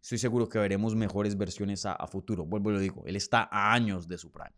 [0.00, 2.46] estoy seguro que veremos mejores versiones a, futuro.
[2.46, 4.54] Vuelvo y lo digo, él está a años de su prime.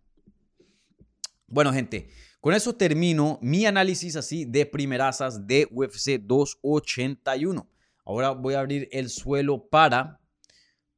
[1.49, 2.09] Bueno, gente,
[2.41, 7.69] con eso termino mi análisis así de primerazas de UFC 281.
[8.05, 10.21] Ahora voy a abrir el suelo para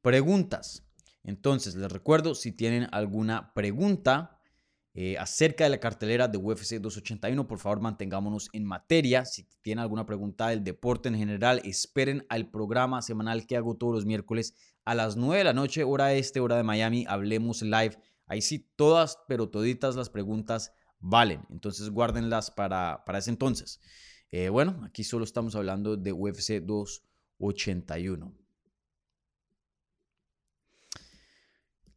[0.02, 0.84] preguntas.
[1.24, 4.38] Entonces, les recuerdo, si tienen alguna pregunta
[4.94, 9.24] eh, acerca de la cartelera de UFC 281, por favor mantengámonos en materia.
[9.24, 13.94] Si tienen alguna pregunta del deporte en general, esperen al programa semanal que hago todos
[13.94, 17.98] los miércoles a las 9 de la noche, hora este, hora de Miami, Hablemos Live.
[18.26, 21.42] Ahí sí, todas, pero toditas las preguntas valen.
[21.50, 23.80] Entonces, guárdenlas para, para ese entonces.
[24.30, 28.34] Eh, bueno, aquí solo estamos hablando de UFC 281.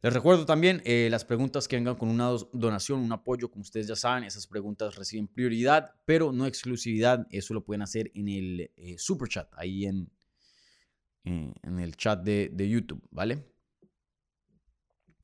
[0.02, 3.86] Les recuerdo también eh, las preguntas que vengan con una donación, un apoyo, como ustedes
[3.86, 7.24] ya saben, esas preguntas reciben prioridad, pero no exclusividad.
[7.30, 10.10] Eso lo pueden hacer en el eh, super chat, ahí en,
[11.22, 13.46] eh, en el chat de, de, YouTube, ¿vale?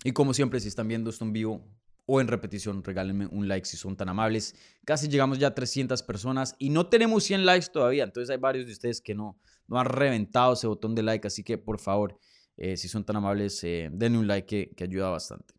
[0.05, 1.67] Y como siempre, si están viendo esto en vivo
[2.07, 4.55] o en repetición, regálenme un like si son tan amables.
[4.85, 8.67] Casi llegamos ya a 300 personas y no tenemos 100 likes todavía, entonces hay varios
[8.67, 12.17] de ustedes que no, no han reventado ese botón de like, así que por favor
[12.59, 15.55] eh, si son tan amables, eh, denle un like que, ayuda bastante.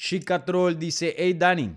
[0.00, 1.76] Chica Troll dice, hey Dani,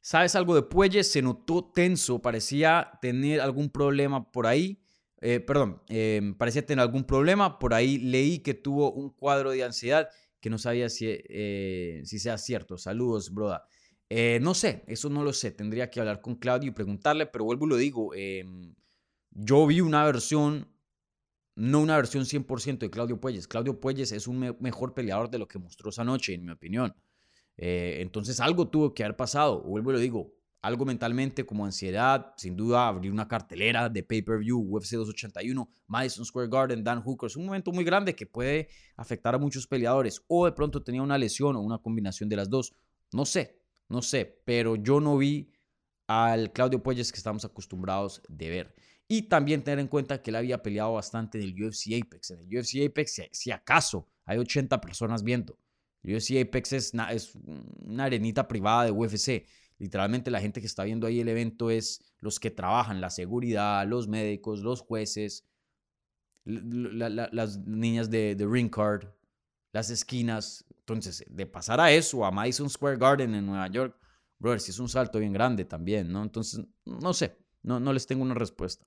[0.00, 1.12] ¿sabes algo de Puelles?
[1.12, 4.82] Se notó tenso, parecía tener algún problema por ahí.
[5.28, 7.58] Eh, perdón, em, parecía tener algún problema.
[7.58, 10.08] Por ahí leí que tuvo un cuadro de ansiedad
[10.38, 12.78] que no sabía si, eh, si sea cierto.
[12.78, 13.66] Saludos, broda.
[14.08, 15.50] Eh, no sé, eso no lo sé.
[15.50, 18.14] Tendría que hablar con Claudio y preguntarle, pero vuelvo y lo digo.
[18.14, 18.76] Em,
[19.32, 20.68] yo vi una versión,
[21.56, 23.48] no una versión 100% de Claudio Puelles.
[23.48, 26.94] Claudio Puelles es un mejor peleador de lo que mostró esa noche, en mi opinión.
[27.56, 29.62] entonces algo tuvo que haber pasado.
[29.62, 30.35] Vuelvo y lo digo
[30.66, 36.48] algo mentalmente como ansiedad, sin duda abrir una cartelera de pay-per-view, UFC 281, Madison Square
[36.48, 40.44] Garden, Dan Hooker, es un momento muy grande que puede afectar a muchos peleadores o
[40.44, 42.74] de pronto tenía una lesión o una combinación de las dos,
[43.12, 45.52] no sé, no sé, pero yo no vi
[46.08, 48.74] al Claudio Puelles que estamos acostumbrados de ver.
[49.06, 52.32] Y también tener en cuenta que él había peleado bastante en el UFC Apex.
[52.32, 55.56] En el UFC Apex, si acaso, hay 80 personas viendo.
[56.02, 57.32] El UFC Apex es es
[57.84, 59.46] una arenita privada de UFC.
[59.78, 63.86] Literalmente la gente que está viendo ahí el evento es los que trabajan, la seguridad,
[63.86, 65.44] los médicos, los jueces,
[66.44, 69.08] las niñas de, de Ring Card,
[69.72, 70.64] las esquinas.
[70.78, 73.98] Entonces, de pasar a eso, a Madison Square Garden en Nueva York,
[74.38, 76.22] brother, si es un salto bien grande también, ¿no?
[76.22, 78.86] Entonces, no sé, no, no les tengo una respuesta.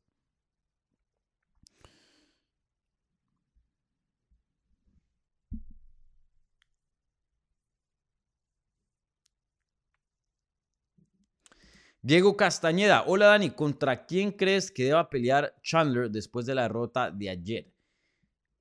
[12.02, 17.12] Diego Castañeda, hola Dani, ¿contra quién crees que deba pelear Chandler después de la derrota
[17.12, 17.74] de ayer?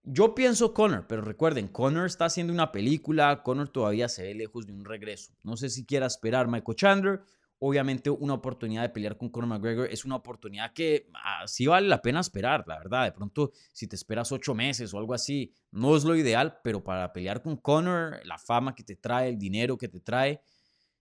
[0.02, 4.66] Yo pienso Connor, pero recuerden, Connor está haciendo una película, Connor todavía se ve lejos
[4.66, 5.34] de un regreso.
[5.44, 7.20] No sé si quiera esperar Michael Chandler.
[7.60, 11.86] Obviamente una oportunidad de pelear con Conor McGregor es una oportunidad que ah, sí vale
[11.86, 13.04] la pena esperar, la verdad.
[13.04, 16.82] De pronto, si te esperas ocho meses o algo así, no es lo ideal, pero
[16.82, 20.40] para pelear con Conor, la fama que te trae, el dinero que te trae,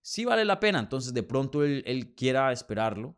[0.08, 0.80] sí vale la pena.
[0.80, 3.18] Entonces, de pronto él, quiera esperarlo.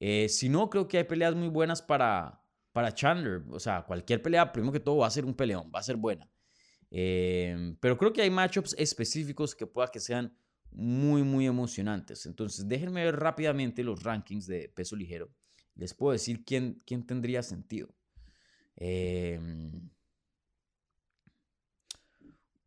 [0.00, 3.42] Eh, si no, creo que hay peleas muy buenas para, para Chandler.
[3.50, 5.96] O sea, cualquier pelea, primero que todo, va a ser un peleón, va a ser
[5.96, 6.26] buena.
[6.90, 10.34] Eh, pero creo que hay matchups específicos que pueda que sean
[10.70, 12.24] muy, muy emocionantes.
[12.24, 15.30] Entonces, déjenme ver rápidamente los rankings de peso ligero.
[15.74, 17.94] Les puedo decir quién, quién tendría sentido.
[18.76, 19.90] Em,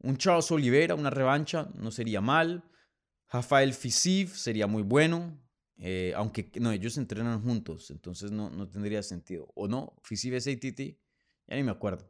[0.04, 2.64] un Charles Oliveira, una revancha, no sería mal.
[3.34, 5.36] Rafael Fisiv sería muy bueno.
[5.78, 9.52] Eh, aunque no, ellos entrenan juntos, entonces no, no tendría sentido.
[9.56, 9.96] ¿O no?
[10.04, 10.80] Fisiv es ATT,
[11.48, 12.08] ya ni me acuerdo.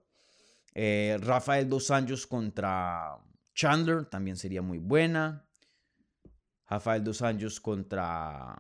[0.74, 3.18] Eh, Rafael Dos Anjos contra
[3.56, 5.48] Chandler también sería muy buena.
[6.68, 8.58] Rafael Dos Anjos contra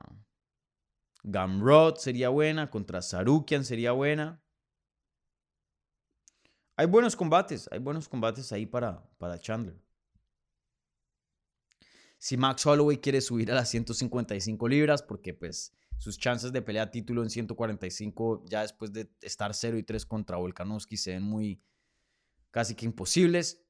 [1.22, 2.70] Gamrod sería buena.
[2.70, 4.42] Contra Sarukian sería buena.
[6.78, 9.76] Hay buenos combates, hay buenos combates ahí para, para Chandler.
[12.24, 16.90] Si Max Holloway quiere subir a las 155 libras, porque pues sus chances de pelear
[16.90, 21.62] título en 145 ya después de estar 0 y 3 contra Volkanovski se ven muy
[22.50, 23.66] casi que imposibles.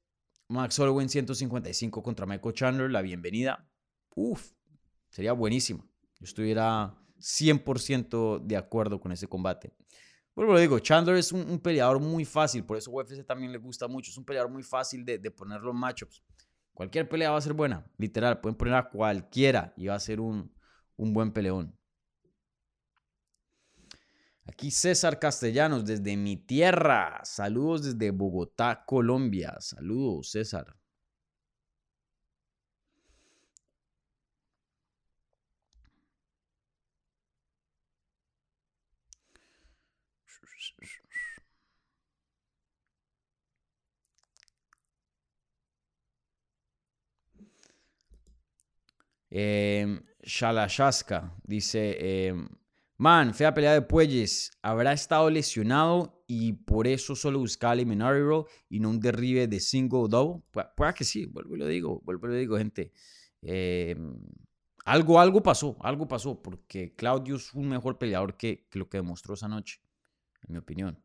[0.46, 3.68] Max Holloway en 155 contra Michael Chandler, la bienvenida.
[4.14, 4.52] Uf,
[5.10, 5.84] sería buenísima.
[6.20, 9.72] Yo estuviera 100% de acuerdo con ese combate.
[10.36, 13.88] Bueno, lo digo, Chandler es un, peleador muy fácil, por eso UFC también le gusta
[13.88, 14.12] mucho.
[14.12, 16.22] Es un peleador muy fácil de, poner los matchups.
[16.74, 18.40] Cualquier pelea va a ser buena, literal.
[18.40, 20.52] Pueden poner a cualquiera y va a ser un,
[20.96, 21.78] un buen peleón.
[24.46, 27.20] Aquí César Castellanos desde mi tierra.
[27.24, 29.56] Saludos desde Bogotá, Colombia.
[29.60, 30.76] Saludos, César.
[49.36, 52.48] Eh, Shalashaska dice, em,
[52.98, 58.46] man, fea pelea de Puelles, habrá estado lesionado y por eso solo buscaba el Roll
[58.68, 60.44] y no un derribe de single double.
[60.76, 62.92] puede que sí, vuelvo y lo digo, vuelvo y lo digo, gente.
[63.42, 64.16] Em,
[64.84, 69.34] algo, algo pasó, algo pasó, porque Claudio es un mejor peleador que, lo que demostró
[69.34, 69.80] esa noche,
[70.46, 71.02] en mi opinión.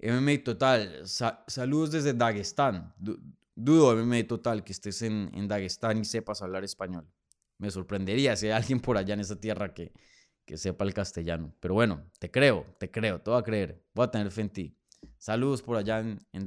[0.00, 2.94] MMA Total, saludos desde Dagestán.
[3.54, 7.06] Dudo, MMA total, que estés en, en Dagestán y sepas hablar español.
[7.58, 9.92] Me sorprendería si hay alguien por allá en esa tierra que,
[10.44, 11.54] que sepa el castellano.
[11.60, 13.84] Pero bueno, te creo, te creo, te voy a creer.
[13.94, 14.76] Voy a tener fe en ti.
[15.18, 16.46] Saludos por allá en, en.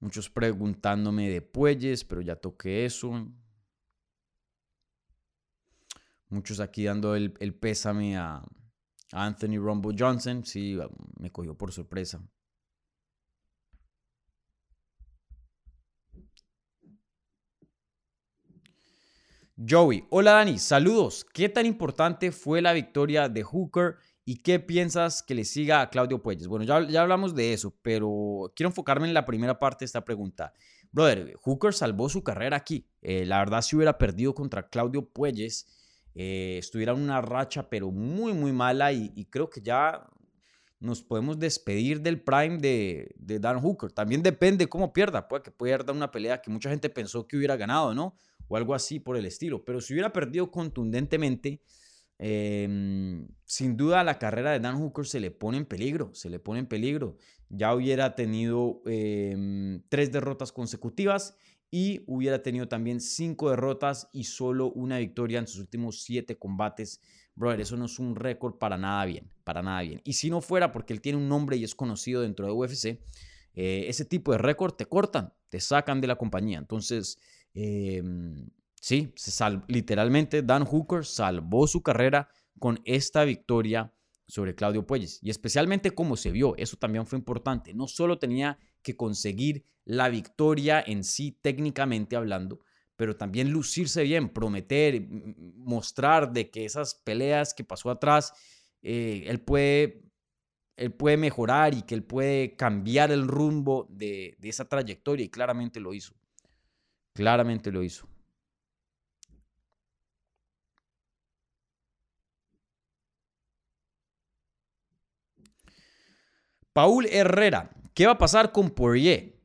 [0.00, 3.28] Muchos preguntándome de Puelles, pero ya toqué eso.
[6.30, 8.42] Muchos aquí dando el, pésame a,
[9.12, 10.44] Anthony Rumble Johnson.
[10.44, 10.78] Sí,
[11.18, 12.22] me cogió por sorpresa.
[19.68, 21.26] Joey, hola Dani, saludos.
[21.34, 25.90] ¿Qué tan importante fue la victoria de Hooker y qué piensas que le siga a
[25.90, 26.46] Claudio Puelles?
[26.46, 30.04] Bueno, ya, ya hablamos de eso, pero quiero enfocarme en la primera parte de esta
[30.04, 30.54] pregunta.
[30.92, 32.88] Brother, Hooker salvó su carrera aquí.
[33.02, 35.66] Eh, la verdad, si hubiera perdido contra Claudio Puelles,
[36.14, 38.92] eh, estuviera en una racha, pero muy, muy mala.
[38.92, 40.08] Y, creo que ya
[40.80, 43.92] nos podemos despedir del prime de, Dan Hooker.
[43.92, 45.28] También depende cómo pierda.
[45.28, 48.16] Puede que pierda una pelea que mucha gente pensó que hubiera ganado, ¿no?
[48.48, 49.64] O algo así por el estilo.
[49.64, 51.62] Pero si hubiera perdido contundentemente,
[52.18, 56.10] em, sin duda la carrera de Dan Hooker se le pone en peligro.
[56.14, 57.16] Se le pone en peligro.
[57.48, 61.36] Ya hubiera tenido em, tres derrotas consecutivas
[61.70, 67.00] y hubiera tenido también cinco derrotas y solo una victoria en sus últimos siete combates.
[67.36, 70.00] Brother, eso no es un récord para nada bien, para nada bien.
[70.04, 73.00] Y si no fuera porque él tiene un nombre y es conocido dentro de UFC,
[73.54, 76.58] eh, ese tipo de récord te cortan, te sacan de la compañía.
[76.58, 77.18] Entonces,
[77.54, 78.50] em,
[78.80, 79.14] sí,
[79.68, 83.92] literalmente Dan Hooker salvó su carrera con esta victoria
[84.26, 85.18] sobre Claudio Puelles.
[85.22, 87.74] Y especialmente como se vio, eso también fue importante.
[87.74, 92.60] No solo tenía que conseguir la victoria en sí técnicamente hablando,
[92.96, 95.00] pero también lucirse bien, prometer,
[95.56, 98.32] mostrar de que esas peleas que pasó atrás,
[98.82, 100.02] eh, él, puede,
[100.76, 105.30] él puede mejorar y que él puede cambiar el rumbo de, de esa trayectoria y
[105.30, 106.14] claramente lo hizo.
[107.14, 108.06] Claramente lo hizo.
[116.72, 117.70] Paul Herrera,
[118.00, 119.38] ¿qué va a pasar con Poirier?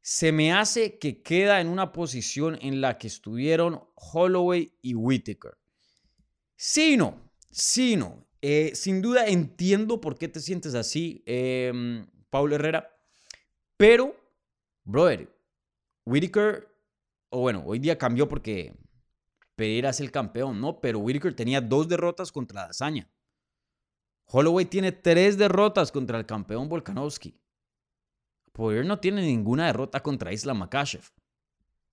[0.00, 5.58] Se me hace que queda en una posición en la que estuvieron Holloway y Whitaker.
[6.54, 7.20] Sí, no,
[7.50, 8.28] sí, no.
[8.42, 12.96] Eh, sin duda entiendo por qué te sientes así, eh, Herrera.
[13.76, 14.14] Pero,
[14.84, 15.28] brother,
[16.06, 16.68] Whitaker,
[17.30, 18.72] o bueno, hoy día cambió porque
[19.56, 20.80] Pereira es el campeón, ¿no?
[20.80, 23.10] Pero Whitaker tenía dos derrotas contra Dazaña.
[24.26, 27.40] Holloway tiene tres derrotas contra el campeón Volkanovski.
[28.52, 31.04] Poirier no tiene ninguna derrota contra Islam Makashev.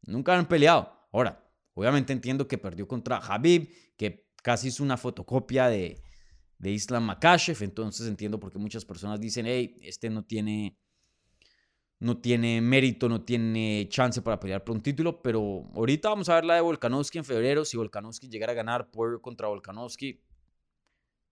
[0.03, 0.91] Nunca han peleado.
[1.11, 1.43] Ahora,
[1.73, 6.01] obviamente entiendo que perdió contra Habib, que casi es una fotocopia de,
[6.57, 7.63] de Islam Makashev.
[7.63, 10.77] Entonces entiendo por qué muchas personas dicen, hey, este no tiene,
[11.99, 15.21] no tiene mérito, no tiene chance para pelear por un título.
[15.21, 17.65] Pero ahorita vamos a ver la de Volkanovski en febrero.
[17.65, 20.21] Si Volkanovski llegara a ganar Poirier contra Volkanovski,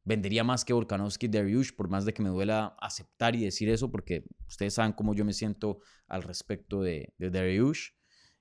[0.05, 3.91] vendería más que Volkanovski Dariush, por más de que me duela aceptar y decir eso,
[3.91, 7.73] porque ustedes saben cómo yo me siento al respecto de, de.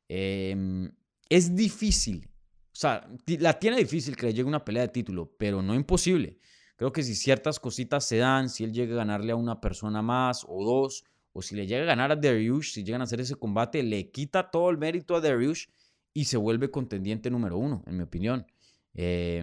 [0.09, 0.93] Em,
[1.31, 2.29] es difícil,
[2.67, 6.39] o sea, la tiene difícil que le llegue una pelea de título, pero no imposible.
[6.77, 10.03] Creo que si ciertas cositas se dan, si él llega a ganarle a una persona
[10.03, 13.21] más o dos, o si le llega a ganar a Dariush, si llegan a hacer
[13.21, 15.67] ese combate, le quita todo el mérito a Dariush
[16.13, 18.47] y se vuelve contendiente número uno, en mi opinión.
[18.93, 19.43] Eh,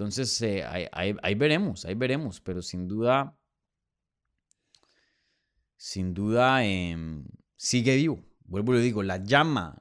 [0.00, 3.38] entonces, eh, ahí, veremos, ahí veremos, pero sin duda,
[5.76, 8.24] sin duda, em, sigue vivo.
[8.46, 9.76] Vuelvo y le digo, la llama,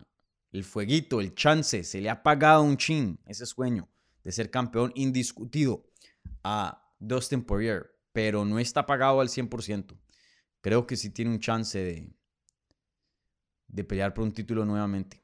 [0.52, 3.90] el fueguito, el chance, se le ha apagado un chin ese sueño
[4.26, 5.86] de ser campeón indiscutido
[6.44, 9.98] a Dustin Poirier, pero no está apagado al 100%.
[10.60, 12.14] Creo que sí tiene un chance de,
[13.70, 15.24] de pelear por un título nuevamente.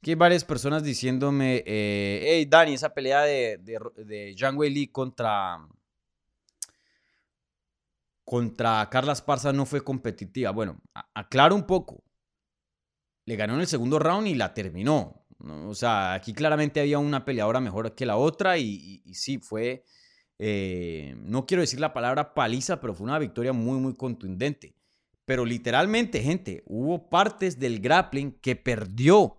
[0.00, 4.56] Aquí hay varias personas diciéndome, eh, hey Dani, esa pelea de, de, de Zhang
[4.92, 5.58] contra,
[8.24, 10.52] contra Carla Esparza no fue competitiva.
[10.52, 10.80] Bueno,
[11.14, 12.04] aclaro un poco.
[13.24, 15.26] Le ganó en el segundo round y la terminó.
[15.40, 19.84] O sea, aquí claramente había una peleadora mejor que la otra y, sí, fue,
[20.38, 24.76] eh, no quiero decir la palabra paliza, pero fue una victoria muy, muy contundente.
[25.24, 29.37] Pero literalmente, gente, hubo partes del grappling que perdió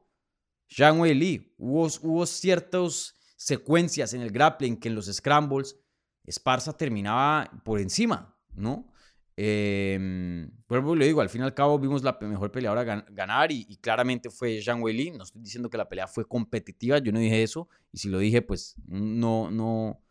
[0.70, 1.54] Zhang Wei Li.
[1.58, 5.78] Hubo, hubo ciertas secuencias en el grappling que en los scrambles
[6.24, 8.94] Esparza terminaba por encima, ¿no?
[9.36, 14.30] Eh, lo digo, al fin y al cabo vimos la mejor peleadora ganar y, claramente
[14.30, 15.12] fue Zhang Wei Li.
[15.12, 17.70] No estoy diciendo que la pelea fue competitiva, yo no dije eso.
[17.92, 20.02] Y si lo dije, pues no, no,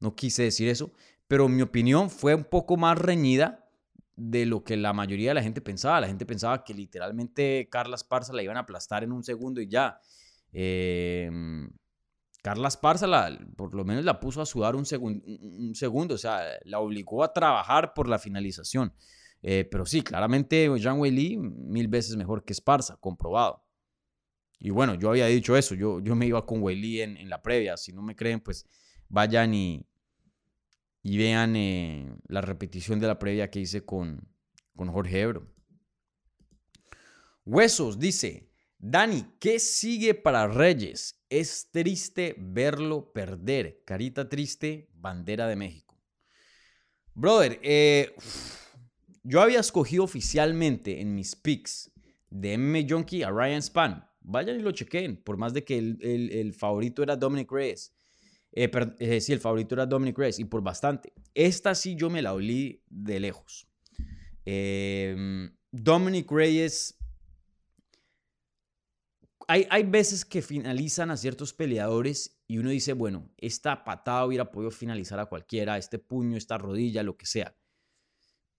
[0.00, 0.90] no quise decir eso.
[1.26, 3.67] Pero mi opinión fue un poco más reñida
[4.18, 6.00] de lo que la mayoría de la gente pensaba.
[6.00, 9.68] La gente pensaba que literalmente Carla Esparza la iban a aplastar en un segundo y
[9.68, 10.00] ya.
[10.52, 11.30] Eh,
[12.42, 13.06] Carla Esparza
[13.56, 17.32] por lo menos la puso a sudar un, un, segundo, o sea, la obligó a
[17.32, 18.92] trabajar por la finalización.
[19.40, 23.64] Eh, pero sí, claramente Zhang Wei Li mil veces mejor que Esparza, comprobado.
[24.58, 27.30] Y bueno, yo había dicho eso, yo, yo me iba con Wei Li en, en
[27.30, 27.76] la previa.
[27.76, 28.66] Si no me creen, pues
[29.08, 29.86] vayan y,
[31.08, 34.28] y vean eh, la repetición de la previa que hice con,
[34.76, 35.50] con Jorge Ebro.
[37.46, 41.24] Huesos dice, Dani, ¿qué sigue para Reyes?
[41.30, 43.80] Es triste verlo perder.
[43.86, 45.98] Carita triste, bandera de México.
[47.14, 48.14] Brother, eh,
[49.22, 51.90] yo había escogido oficialmente en mis picks
[52.28, 54.10] de MMA Junkie a Ryan Span.
[54.20, 57.97] Vayan y lo chequen, por más de que el, el favorito era Dominic Reyes.
[58.52, 61.12] Eh, eh, el favorito era Dominic Reyes y por bastante.
[61.34, 63.68] Esta sí yo me la olí de lejos.
[64.44, 66.94] Em, Dominic Reyes.
[69.46, 74.50] Hay, hay veces que finalizan a ciertos peleadores y uno dice, bueno, esta patada hubiera
[74.50, 77.57] podido finalizar a cualquiera, este puño, esta rodilla, lo que sea.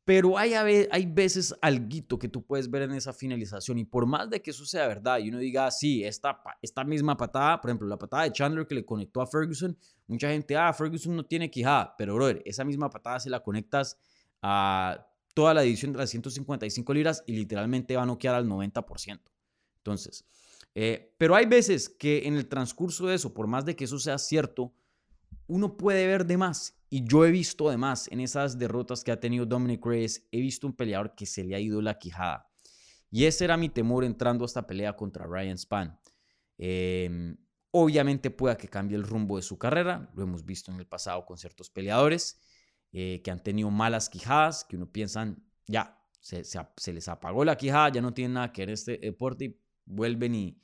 [0.09, 4.27] Pero hay, hay veces algo que tú puedes ver en esa finalización y por más
[4.27, 7.69] de que eso sea verdad y uno diga, ah, sí, esta, esta misma patada, por
[7.69, 11.23] ejemplo, la patada de Chandler que le conectó a Ferguson, mucha gente, ah, Ferguson no
[11.27, 13.99] tiene quijada, pero brother, esa misma patada se la conectas
[14.41, 19.19] a toda la división de las 155 libras y literalmente va a noquear al 90%.
[19.77, 20.25] Entonces,
[20.73, 23.99] eh, pero hay veces que en el transcurso de eso, por más de que eso
[23.99, 24.73] sea cierto,
[25.45, 29.19] uno puede ver de más y yo he visto además en esas derrotas que ha
[29.19, 32.49] tenido Dominic Reyes, he visto un peleador que se le ha ido la quijada.
[33.11, 35.99] Y ese era mi temor entrando a esta pelea contra Ryan Span.
[36.57, 37.37] Em,
[37.71, 41.25] obviamente pueda que cambie el rumbo de su carrera, lo hemos visto en el pasado
[41.25, 42.39] con ciertos peleadores
[42.91, 47.89] eh, que han tenido malas quijadas, que uno piensan, ya, se, les apagó la quijada,
[47.89, 50.61] ya no tienen nada que ver este deporte y vuelven y,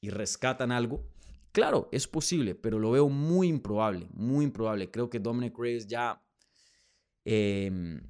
[0.00, 1.08] y rescatan algo.
[1.52, 4.90] Claro, es posible, pero lo veo muy improbable, muy improbable.
[4.90, 6.22] Creo que Dominic Reyes ya...
[7.24, 8.00] Em,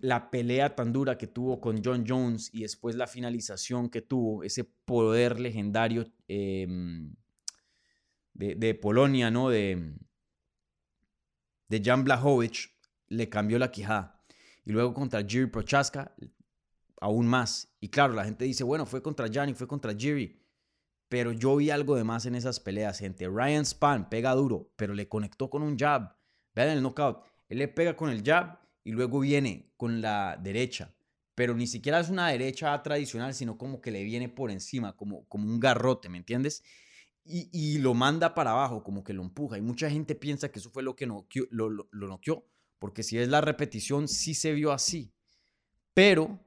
[0.00, 4.42] la pelea tan dura que tuvo con John Jones y después la finalización que tuvo,
[4.42, 7.14] ese poder legendario, em,
[8.34, 9.50] de, Polonia, ¿no?
[9.50, 9.94] De,
[11.68, 12.70] de Jan Blachowicz,
[13.08, 14.24] le cambió la quijada.
[14.64, 16.14] Y luego contra Jiri Prochaska,
[17.00, 17.72] aún más.
[17.80, 20.41] Y claro, la gente dice, bueno, fue contra Jan y fue contra Jiri.
[21.12, 23.28] Pero yo vi algo de más en esas peleas, gente.
[23.28, 26.16] Ryan Span pega duro, pero le conectó con un jab.
[26.54, 27.22] Vean el knockout.
[27.50, 30.96] Él le pega con el jab y luego viene con la derecha.
[31.34, 35.28] Pero ni siquiera es una derecha tradicional, sino como que le viene por encima, como,
[35.28, 36.64] como un garrote, ¿me entiendes?
[37.26, 39.58] Y, lo manda para abajo, como que lo empuja.
[39.58, 42.48] Y mucha gente piensa que eso fue lo que noqueó, lo, lo, noqueó,
[42.78, 45.12] porque si es la repetición, sí se vio así.
[45.92, 46.40] Pero,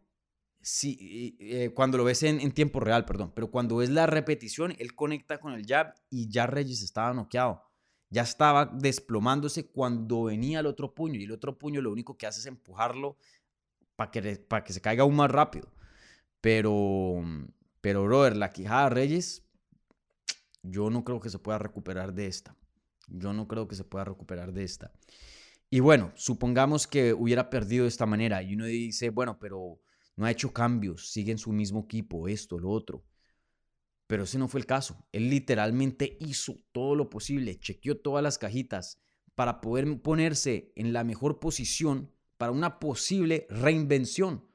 [0.66, 4.74] sí, eh, cuando lo ves en, en, tiempo real, perdón, pero cuando es la repetición,
[4.80, 7.62] él conecta con el jab y ya Reyes estaba noqueado.
[8.10, 11.20] Ya estaba desplomándose cuando venía el otro puño.
[11.20, 13.18] Y el otro puño lo único que hace es empujarlo
[13.96, 15.72] para que, para que se caiga aún más rápido.
[16.42, 17.24] Pero,
[17.82, 19.44] pero, brother, la quijada Reyes
[20.64, 22.56] yo no creo que se pueda recuperar de esta.
[23.08, 24.92] Yo no creo que se pueda recuperar de esta.
[25.70, 29.80] Y bueno, supongamos que hubiera perdido de esta manera y uno dice, bueno, pero
[30.16, 33.04] no ha hecho cambios, sigue en su mismo equipo, esto, lo otro.
[34.08, 35.06] Pero ese no fue el caso.
[35.12, 39.00] Él literalmente hizo todo lo posible, chequeó todas las cajitas
[39.34, 44.46] para poder ponerse en la mejor posición para una posible reinvención.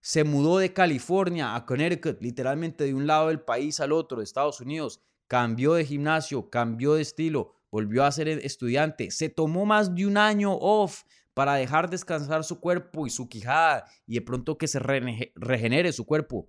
[0.00, 4.24] Se mudó de California a Connecticut, literalmente de un lado del país al otro, de
[4.24, 5.00] Estados Unidos
[5.32, 10.18] cambió de gimnasio, cambió de estilo, volvió a ser estudiante, se tomó más de un
[10.18, 11.04] año off
[11.34, 16.04] para dejar descansar su cuerpo y su quijada y de pronto que se regenere su
[16.04, 16.48] cuerpo.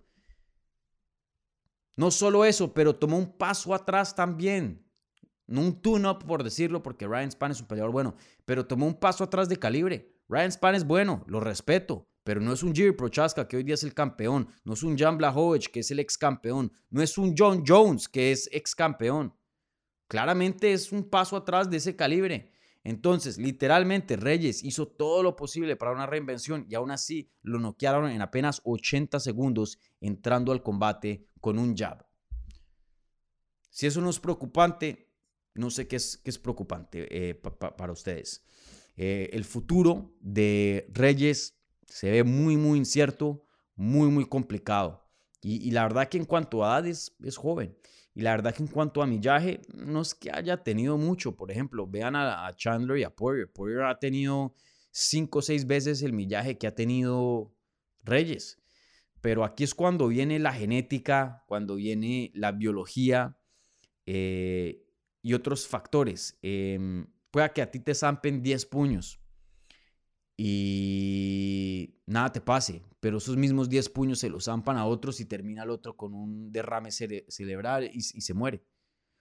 [1.95, 4.83] No solo eso, pero tomó un paso atrás también.
[5.45, 8.15] No un tune-up, por decirlo, porque Ryan Span es un peleador bueno,
[8.45, 10.11] pero tomó un paso atrás de calibre.
[10.27, 13.75] Ryan Span es bueno, lo respeto, pero no es un Jiri Prochaska, que hoy día
[13.75, 17.17] es el campeón, no es un Jan Blachowicz, que es el ex campeón, no es
[17.17, 19.35] un John Jones, que es ex campeón.
[20.07, 22.51] Claramente es un paso atrás de ese calibre.
[22.83, 28.11] Entonces, literalmente, Reyes hizo todo lo posible para una reinvención y aún así lo noquearon
[28.11, 32.05] en apenas 80 segundos entrando al combate con un jab.
[33.69, 35.09] Si eso no es preocupante,
[35.55, 38.45] no sé qué es, qué es preocupante eh, para ustedes.
[38.95, 41.57] Eh, el futuro de Reyes
[41.87, 45.03] se ve muy, muy incierto, muy, muy complicado.
[45.41, 47.77] Y, la verdad que en cuanto a edad es, joven.
[48.15, 51.35] Y la verdad que en cuanto a millaje, no es que haya tenido mucho.
[51.35, 53.51] Por ejemplo, vean a, Chandler y a Poirier.
[53.51, 54.53] Poirier ha tenido
[54.91, 57.55] cinco o seis veces el millaje que ha tenido
[58.03, 58.61] Reyes.
[59.21, 63.37] Pero aquí es cuando viene la genética, cuando viene la biología
[64.05, 64.83] eh,
[65.21, 66.37] y otros factores.
[66.43, 69.22] Eh, pueda que a ti te zampen 10 puños
[70.37, 75.25] y nada te pase, pero esos mismos 10 puños se los zampan a otros y
[75.25, 78.63] termina el otro con un derrame cerebral y, se muere.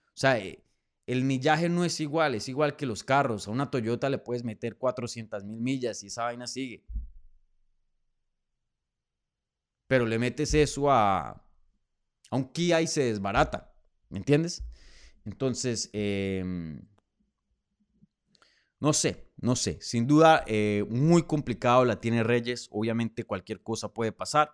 [0.07, 0.63] O sea, eh,
[1.05, 3.47] el millaje no es igual, es igual que los carros.
[3.47, 6.83] A una Toyota le puedes meter 400 mil millas y esa vaina sigue.
[9.87, 13.73] Pero le metes eso a, a un Kia y se desbarata.
[14.09, 14.63] ¿Me entiendes?
[15.25, 16.43] Entonces, eh,
[18.79, 19.77] no sé, no sé.
[19.81, 22.69] Sin duda, eh, muy complicado la tiene Reyes.
[22.71, 24.53] Obviamente cualquier cosa puede pasar.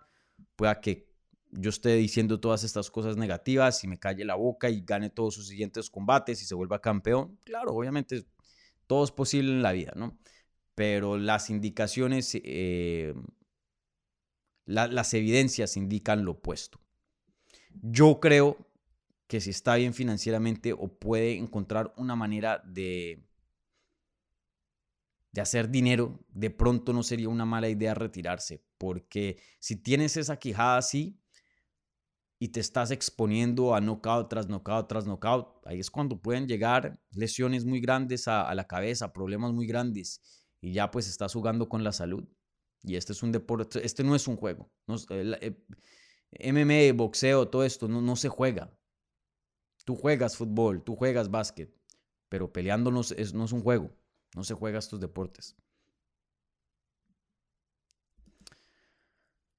[0.56, 1.08] Pueda que
[1.52, 5.34] yo esté diciendo todas estas cosas negativas y me calle la boca y gane todos
[5.34, 7.38] sus siguientes combates y se vuelva campeón.
[7.44, 8.26] Claro, obviamente
[8.88, 10.18] todo es posible en la vida, ¿no?
[10.74, 13.14] Pero las indicaciones, eh,
[14.64, 16.80] las evidencias indican lo opuesto.
[17.80, 18.56] Yo creo
[19.28, 23.29] que si está bien financieramente o puede encontrar una manera de
[25.32, 30.38] de hacer dinero, de pronto no sería una mala idea retirarse, porque si tienes esa
[30.38, 31.20] quijada así
[32.38, 37.00] y te estás exponiendo a knockout tras knockout tras knockout, ahí es cuando pueden llegar
[37.12, 40.20] lesiones muy grandes a, la cabeza, problemas muy grandes,
[40.60, 42.26] y ya pues estás jugando con la salud.
[42.82, 44.70] Y este es un deporte, este no es un juego.
[44.86, 45.54] No, eh,
[46.40, 48.74] MMA, boxeo, todo esto no, no se juega.
[49.84, 51.74] Tú juegas fútbol, tú juegas básquet,
[52.30, 53.90] pero peleando no es, no es un juego.
[54.34, 55.56] No se juega estos deportes.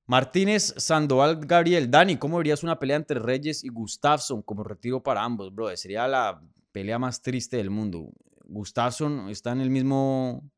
[0.06, 1.89] Martínez Sandoval Gabriel.
[1.89, 5.76] Dani, ¿cómo verías una pelea entre Reyes y Gustafsson como retiro para ambos, bro?
[5.77, 6.41] Sería la
[6.72, 8.11] pelea más triste del mundo.
[8.43, 10.52] Gustafsson está en el mismo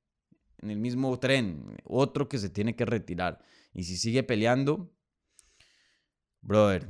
[0.63, 3.39] en el mismo tren, otro que se tiene que retirar.
[3.73, 4.91] Y si sigue peleando,
[6.41, 6.89] brother,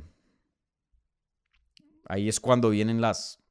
[2.06, 3.42] ahí es cuando vienen las,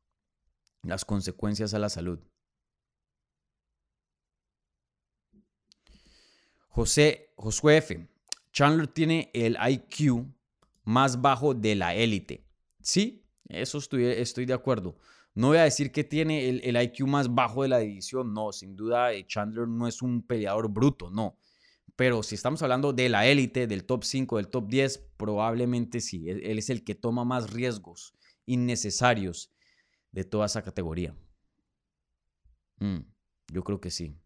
[0.81, 2.19] las consecuencias a la salud.
[6.73, 8.09] José, Josué F.
[8.51, 10.25] Chandler tiene el IQ
[10.83, 12.47] más bajo de la élite.
[12.81, 14.97] Sí, eso estoy, estoy de acuerdo.
[15.35, 18.51] No voy a decir que tiene el, el IQ más bajo de la división, no,
[18.51, 21.37] sin duda eh, Chandler no es un peleador bruto, no.
[21.95, 26.27] Pero si estamos hablando de la élite, del top 5, del top 10, probablemente sí.
[26.27, 28.15] Él, él es el que toma más riesgos
[28.47, 29.51] innecesarios
[30.11, 31.15] de toda esa categoría.
[32.79, 33.01] Mm,
[33.51, 34.17] yo creo que sí.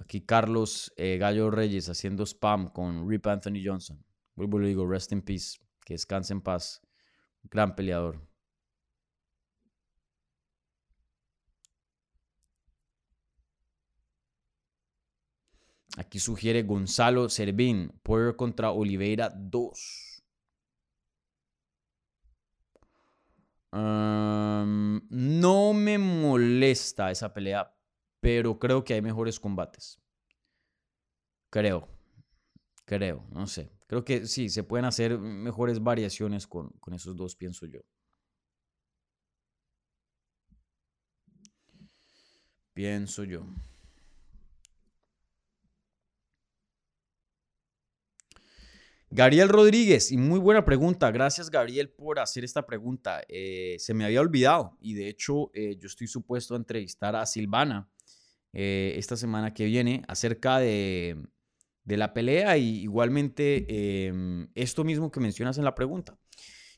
[0.00, 4.04] Aquí Carlos eh, Gallo Reyes haciendo spam con Rip Anthony Johnson.
[4.34, 5.58] Vuelvo y le digo, rest in peace.
[5.84, 6.80] Que descanse en paz.
[7.44, 8.20] Gran peleador.
[15.96, 17.92] Aquí sugiere Gonzalo Servín.
[18.02, 20.10] Poirier contra Oliveira 2.
[23.72, 27.72] Um, no me molesta esa pelea,
[28.20, 29.98] pero creo que hay mejores combates.
[31.50, 31.88] Creo.
[32.84, 33.70] Creo, no sé.
[33.86, 37.80] Creo que sí, se pueden hacer mejores variaciones con, con esos dos, pienso yo.
[42.74, 43.44] Pienso yo.
[49.12, 51.10] Gabriel Rodríguez, y muy buena pregunta.
[51.10, 53.22] Gracias, Gabriel, por hacer esta pregunta.
[53.28, 57.26] Eh, se me había olvidado y de hecho eh, yo estoy supuesto a entrevistar a
[57.26, 57.90] Silvana
[58.52, 61.16] eh, esta semana que viene acerca de,
[61.84, 66.18] de la pelea y igualmente em, esto mismo que mencionas en la pregunta.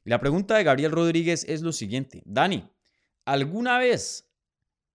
[0.05, 2.23] La pregunta de Gabriel Rodríguez es lo siguiente.
[2.27, 2.69] Dani,
[3.24, 4.32] ¿alguna vez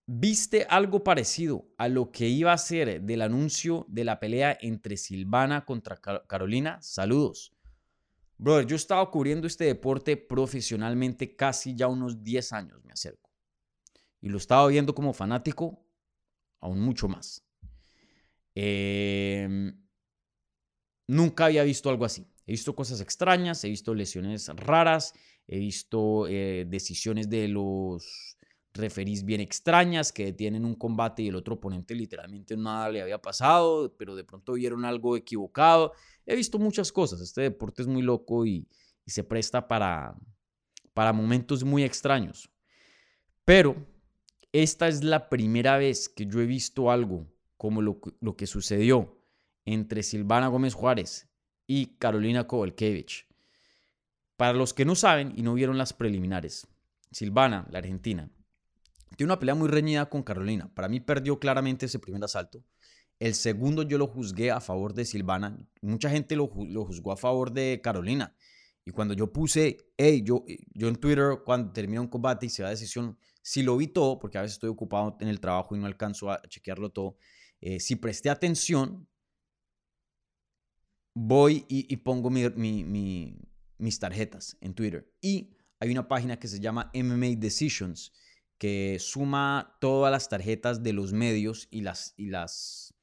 [0.09, 4.95] ¿Viste algo parecido a lo que iba a ser del anuncio de la pelea entre
[4.95, 6.81] Silvana contra Carolina?
[6.81, 7.53] Saludos.
[8.37, 13.29] Brother, yo he estado cubriendo este deporte profesionalmente casi ya unos 10 años, me acerco.
[14.21, 15.85] Y lo estaba viendo como fanático
[16.59, 17.43] aún mucho más.
[18.55, 19.79] Em,
[21.07, 22.27] nunca había visto algo así.
[22.45, 25.13] He visto cosas extrañas, he visto lesiones raras,
[25.47, 28.37] he visto eh, decisiones de los
[28.77, 33.21] referís bien extrañas que detienen un combate y el otro oponente literalmente nada le había
[33.21, 35.93] pasado, pero de pronto vieron algo equivocado.
[36.25, 37.19] He visto muchas cosas.
[37.19, 38.67] Este deporte es muy loco y,
[39.05, 40.17] se presta para,
[40.93, 42.49] para momentos muy extraños.
[43.45, 43.77] Pero
[44.51, 47.99] esta es la primera vez que yo he visto algo como lo,
[48.37, 49.17] que sucedió
[49.65, 51.27] entre Silvana Gómez Juárez
[51.65, 53.25] y Carolina Kovalkiewicz.
[54.37, 56.67] Para los que no saben y no vieron las preliminares,
[57.11, 58.29] Silvana, la argentina,
[59.15, 60.71] tiene una pelea muy reñida con Carolina.
[60.73, 62.63] Para mí perdió claramente ese primer asalto.
[63.19, 65.57] El segundo yo lo juzgué a favor de Silvana.
[65.81, 68.35] Mucha gente lo, juzgó a favor de Carolina.
[68.85, 72.69] Y cuando yo puse, hey, yo, en Twitter, cuando termina un combate y se da
[72.69, 73.17] decisión,
[73.47, 76.29] si lo vi todo, porque a veces estoy ocupado en el trabajo y no alcanzo
[76.29, 77.15] a chequearlo todo,
[77.61, 79.07] eh, si presté atención,
[81.13, 83.39] voy y, pongo mi, mi,
[83.77, 85.09] mis tarjetas en Twitter.
[85.21, 88.11] Y hay una página que se llama MMA Decisions
[88.57, 92.95] que suma todas las tarjetas de los medios y las, y las,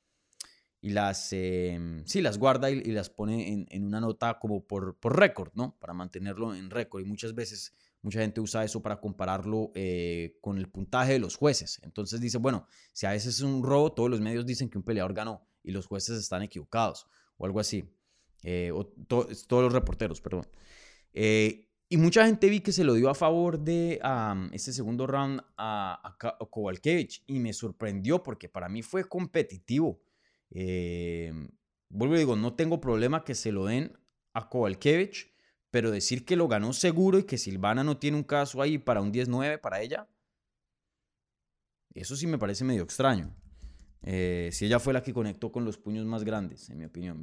[0.83, 5.19] y las, em, sí, las guarda y, las pone en, una nota como por, por
[5.19, 5.79] récord, ¿no?
[5.79, 7.01] Para mantenerlo en récord.
[7.01, 7.73] Y muchas veces
[8.05, 11.81] mucha gente usa eso para compararlo eh, con el puntaje de los jueces.
[11.83, 14.85] Entonces dice, bueno, si a veces es un robo, todos los medios dicen que un
[14.85, 17.07] peleador ganó y los jueces están equivocados
[17.39, 17.83] o algo así.
[18.43, 20.47] Eh, o todos los reporteros, perdón.
[21.15, 23.99] Eh, y mucha gente vi que se lo dio a favor de
[24.53, 26.73] ese segundo round a, a,
[27.27, 30.03] Y me sorprendió porque para mí fue competitivo.
[30.51, 33.97] Vuelvo y digo, no tengo problema que se lo den
[34.35, 35.34] a Kowalkiewicz,
[35.75, 39.01] pero decir que lo ganó seguro y que Silvana no tiene un caso ahí para
[39.01, 40.09] un 10-9 para ella,
[41.93, 43.35] eso sí me parece medio extraño.
[44.03, 47.21] Eh, si ella fue la que conectó con los puños más grandes, en mi opinión.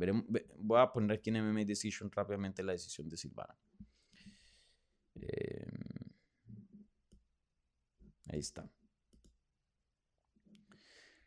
[0.58, 3.58] voy a poner aquí en MMA Decision rápidamente la decisión de Silvana.
[5.16, 6.12] Em,
[8.26, 8.70] ahí está.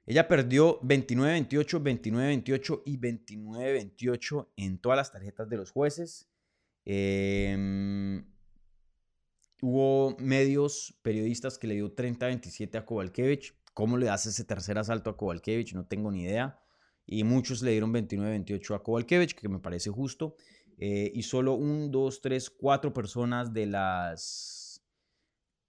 [0.04, 6.28] Ella perdió 29-28, 29-28 y 29-28 en todas las tarjetas de los jueces.
[6.84, 8.24] Em,
[9.62, 13.54] hubo medios, periodistas que le dio 30-27 a Kovalkiewicz.
[13.72, 15.74] ¿Cómo le das ese tercer asalto a Kovalkiewicz?
[15.74, 16.60] No tengo ni idea.
[17.06, 20.36] Y muchos le dieron 29-28 a Kovalkiewicz, que me parece justo.
[20.78, 24.84] Eh, y solo un, dos, tres, cuatro personas de las,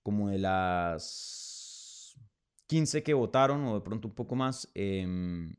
[0.02, 2.18] como de las
[2.68, 5.56] 15 que votaron, o de pronto un poco más, em,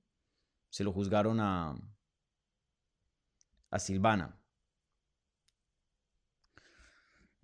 [0.69, 1.77] se lo juzgaron a,
[3.71, 4.39] a Silvana.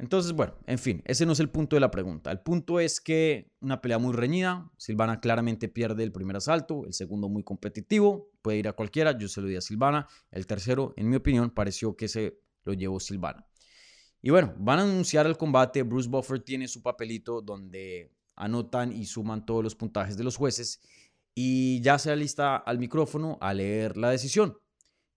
[0.02, 2.32] Entonces, bueno, en fin, ese no es el punto de la pregunta.
[2.32, 6.92] El punto es que una pelea muy reñida, Silvana claramente pierde el primer asalto, el
[6.92, 10.92] segundo muy competitivo, puede ir a cualquiera, yo se lo di a Silvana, el tercero,
[10.96, 13.46] en mi opinión, pareció que se lo llevó Silvana.
[14.20, 15.84] Y bueno, van a anunciar el combate.
[15.84, 20.80] Bruce Buffer tiene su papelito donde anotan y suman todos los puntajes de los jueces
[21.32, 24.58] y ya se alista al micrófono a leer la decisión.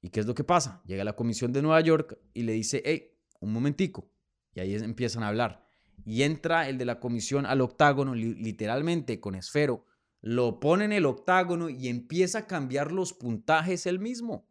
[0.04, 0.84] ¿Y qué es lo que pasa?
[0.86, 4.12] Llega la comisión de Nueva York y le dice, hey, un momentico.
[4.56, 5.64] Y ahí empiezan a hablar.
[6.06, 9.86] Y entra el de la comisión al octágono, literalmente con esfero,
[10.22, 14.50] lo pone en el octágono y empieza a cambiar los puntajes él mismo.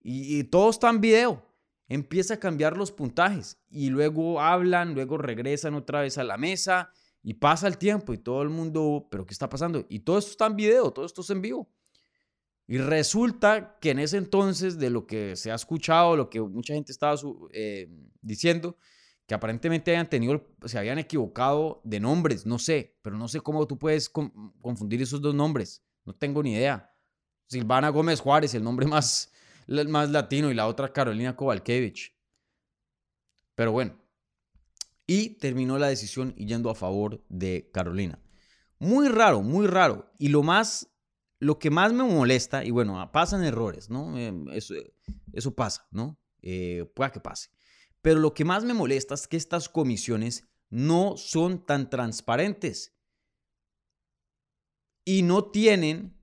[0.00, 1.46] Y, y todo está en video.
[1.88, 6.90] Empieza a cambiar los puntajes y luego hablan, luego regresan otra vez a la mesa
[7.22, 9.86] y pasa el tiempo y todo el mundo, pero ¿qué está pasando?
[9.88, 11.70] Y todo esto está en video, todo esto es en vivo.
[12.66, 16.74] Y resulta que en ese entonces, de lo que se ha escuchado, lo que mucha
[16.74, 17.18] gente estaba
[17.52, 17.88] eh,
[18.20, 18.76] diciendo,
[19.28, 23.78] que aparentemente tenido, se habían equivocado de nombres, no sé, pero no sé cómo tú
[23.78, 26.90] puedes confundir esos dos nombres, no tengo ni idea.
[27.46, 29.30] Silvana Gómez Juárez, el nombre más,
[29.66, 32.16] más latino, y la otra Carolina Kovalkevich.
[33.54, 34.02] Pero bueno,
[35.06, 38.18] y terminó la decisión yendo a favor de Carolina.
[38.78, 40.10] Muy raro, muy raro.
[40.18, 40.88] Y lo más,
[41.38, 44.16] lo que más me molesta, y bueno, pasan errores, ¿no?
[44.16, 44.72] Em, eso,
[45.34, 46.18] eso pasa, ¿no?
[46.40, 47.50] Eh, pueda que pase.
[48.08, 52.96] Pero lo que más me molesta es que estas comisiones no son tan transparentes
[55.04, 56.18] y no tienen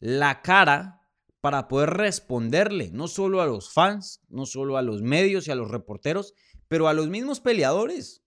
[0.00, 1.00] la cara
[1.40, 5.54] para poder responderle, no solo a los fans, no solo a los medios y a
[5.54, 6.34] los reporteros,
[6.68, 8.22] pero a los mismos peleadores.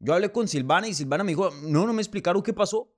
[0.00, 2.92] Yo hablé con Silvana y Silvana me dijo, no, no me explicaron qué pasó.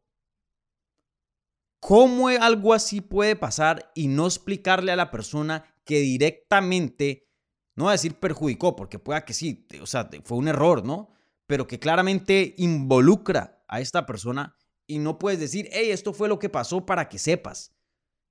[1.80, 7.28] ¿Cómo algo así puede pasar y no explicarle a la persona que directamente,
[7.74, 11.10] no voy a decir perjudicó, porque pueda que sí, o sea, fue un error, ¿no?
[11.46, 16.38] Pero que claramente involucra a esta persona y no puedes decir, hey, esto fue lo
[16.38, 17.74] que pasó para que sepas.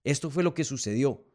[0.03, 1.25] Esto fue lo que sucedió.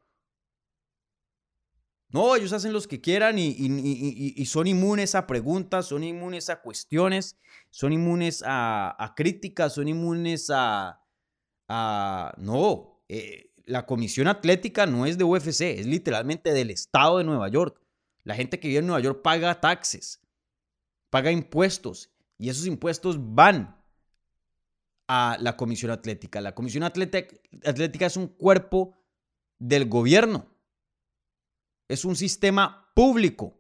[2.09, 7.37] No, ellos hacen los que quieran y, son inmunes a preguntas, son inmunes a cuestiones,
[7.71, 11.03] son inmunes a, críticas, son inmunes a...
[12.39, 17.49] no, eh, la comisión atlética no es de UFC, es literalmente del estado de Nueva
[17.49, 17.81] York.
[18.27, 20.21] La gente que vive en Nueva York paga taxes,
[21.09, 23.83] paga impuestos y esos impuestos van
[25.09, 26.41] a la comisión atlética.
[26.41, 28.99] La comisión atlética es un cuerpo
[29.59, 30.57] del gobierno
[31.89, 33.55] es un sistema público.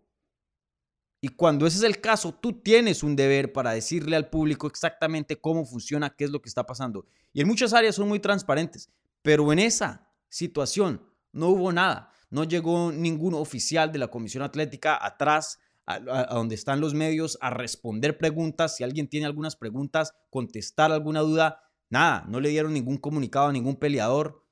[1.20, 5.40] Y cuando ese es el caso, tú tienes un deber para decirle al público exactamente
[5.40, 7.06] cómo funciona, qué es lo que está pasando.
[7.32, 8.90] Y en muchas áreas son muy transparentes,
[9.22, 11.02] pero en esa situación
[11.32, 12.12] no hubo nada.
[12.36, 15.98] No llegó ningún oficial de la Comisión Atlética atrás a,
[16.34, 18.76] donde están los medios a responder preguntas.
[18.76, 21.62] Si alguien tiene algunas preguntas, contestar alguna duda.
[21.88, 24.44] Nada, no le dieron ningún comunicado a ningún peleador.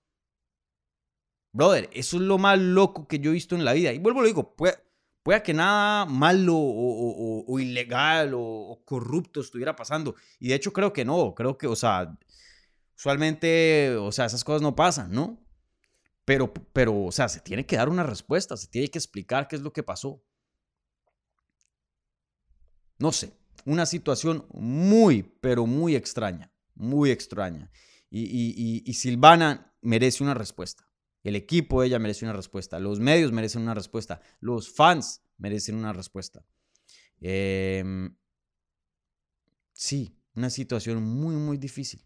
[1.53, 3.93] Brother, eso es lo más loco que yo he visto en la vida.
[3.93, 10.15] Y vuelvo lo digo, puede, que nada malo o, ilegal o, corrupto estuviera pasando.
[10.41, 12.17] Y de hecho creo que no, creo que, o sea,
[12.97, 15.44] usualmente, o sea, esas cosas no pasan, ¿no?
[16.25, 19.57] Pero, pero, o sea, se tiene que dar una respuesta, se tiene que explicar qué
[19.57, 20.23] es lo que pasó.
[22.99, 23.33] No sé,
[23.65, 27.71] una situación muy, pero muy extraña, muy extraña.
[28.11, 30.89] y Silvana merece una respuesta.
[31.25, 32.79] El equipo de ella merece una respuesta.
[32.79, 34.21] Los medios merecen una respuesta.
[34.41, 36.45] Los fans merecen una respuesta.
[37.19, 38.15] Em,
[39.73, 42.05] sí, una situación muy, muy difícil.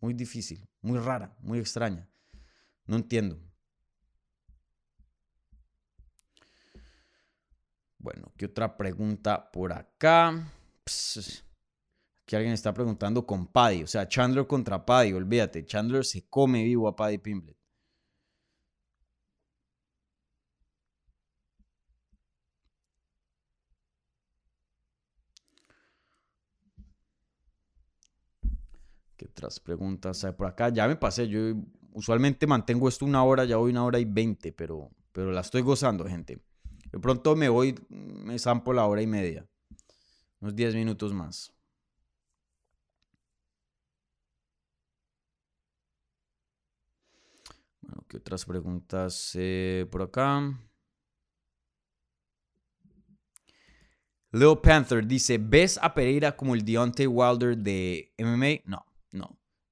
[0.00, 2.08] Muy difícil, muy rara, muy extraña.
[2.88, 3.38] No entiendo.
[7.98, 10.30] Bueno, ¿qué otra pregunta por acá?
[12.22, 13.82] aquí alguien está preguntando con Paddy.
[13.82, 15.66] O sea, Chandler contra Paddy, olvídate.
[15.66, 17.56] Chandler se come vivo a Paddy Pimblet.
[29.16, 30.68] ¿Qué otras preguntas hay por acá?
[30.70, 31.54] Ya me pasé, yo
[31.98, 35.62] usualmente mantengo esto una hora, ya voy una hora y veinte, pero, pero la estoy
[35.62, 36.38] gozando, gente.
[36.92, 39.46] De pronto me voy, me zampo la hora y media.
[40.40, 41.52] Unos diez minutos más.
[47.80, 50.56] Bueno, ¿qué otras preguntas eh, por acá?
[54.30, 58.60] Leo Panther dice, ¿ves a Pereira como el Deontay Wilder de MMA?
[58.64, 58.87] No.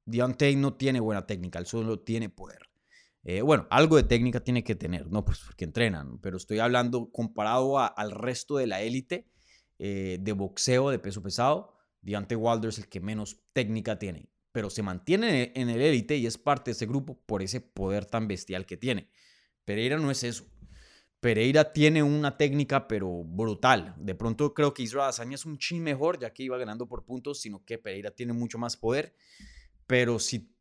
[0.06, 2.70] Deontay no tiene buena técnica, él solo tiene poder.
[3.24, 7.10] Eh, bueno, algo de técnica tiene que tener, no pues porque entrenan, pero estoy hablando
[7.10, 9.26] comparado al resto de la élite
[9.80, 11.74] eh, de boxeo de peso pesado.
[12.02, 16.26] Deontay Wilder es el que menos técnica tiene, pero se mantiene en el élite y
[16.26, 19.10] es parte de ese grupo por ese poder tan bestial que tiene.
[19.64, 20.44] Pereira no es eso.
[21.18, 23.96] Pereira tiene una técnica, pero brutal.
[23.98, 27.04] De pronto creo que Israel Azaña es un chin mejor, ya que iba ganando por
[27.04, 29.16] puntos, sino que Pereira tiene mucho más poder.
[29.86, 30.54] Pero si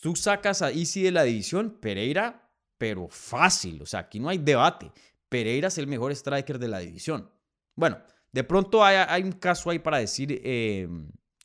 [0.00, 3.82] tú sacas a Easy de la división, Pereira, pero fácil.
[3.82, 4.90] O sea, aquí no hay debate.
[5.28, 7.30] Pereira es el mejor striker de la división.
[7.74, 7.98] Bueno,
[8.32, 10.88] de pronto hay, un caso ahí para decir eh,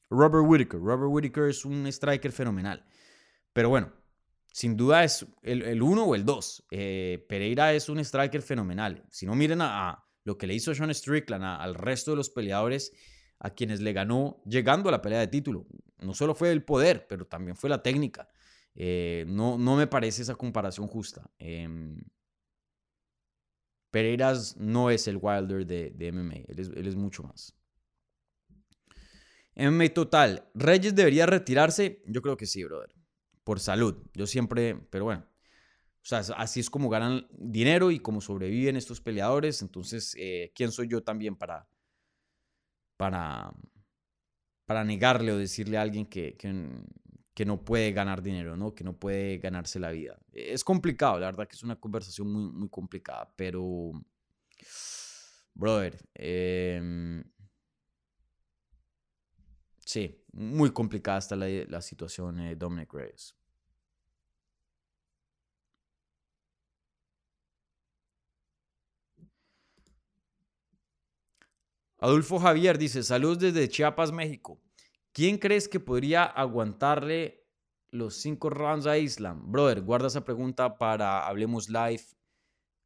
[0.09, 0.79] Robert Whitaker.
[0.79, 2.85] Robert Whitaker es un striker fenomenal.
[3.53, 3.91] Pero bueno,
[4.51, 6.67] sin duda es el 1 o el 2.
[6.71, 9.03] Eh, Pereira es un striker fenomenal.
[9.09, 12.91] Si no miren a, lo que le hizo Sean Strickland al resto de los peleadores
[13.39, 15.67] a quienes le ganó llegando a la pelea de título.
[15.99, 18.29] No solo fue el poder, pero también fue la técnica.
[18.75, 21.29] Eh, no, no me parece esa comparación justa.
[21.39, 21.67] Eh,
[23.95, 27.55] Pereiras no es el Wilder de, MMA, él es, él es, mucho más.
[29.55, 32.03] MMA total, ¿Reyes debería retirarse?
[32.05, 32.93] Yo creo que sí, brother.
[33.45, 33.95] Por salud.
[34.13, 35.25] Yo siempre, pero bueno.
[36.03, 39.61] O sea, así es como ganan dinero y como sobreviven estos peleadores.
[39.61, 41.65] Entonces, eh, ¿quién soy yo también para,
[42.97, 43.53] para,
[44.65, 48.73] para negarle o decirle a alguien que, que, no puede ganar dinero, ¿no?
[48.73, 50.17] que no puede ganarse la vida.
[50.31, 53.91] Es complicado, la verdad que es una conversación muy, muy complicada, pero,
[55.53, 57.23] brother, em,
[59.85, 63.35] sí, muy complicada está la, la situación de Dominic Reyes.
[72.05, 74.61] Adolfo Javier dice, saludos desde Chiapas, México.
[75.11, 77.47] ¿Quién crees que podría aguantarle
[77.89, 79.51] los cinco rounds a Islam?
[79.51, 82.03] Brother, guarda esa pregunta para Hablemos Live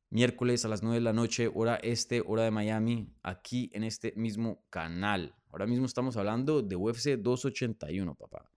[0.10, 4.14] miércoles a las 9 de la noche, hora este, hora de Miami, aquí en este
[4.16, 5.36] mismo canal.
[5.50, 8.50] Ahora mismo estamos hablando de UFC 281, papá.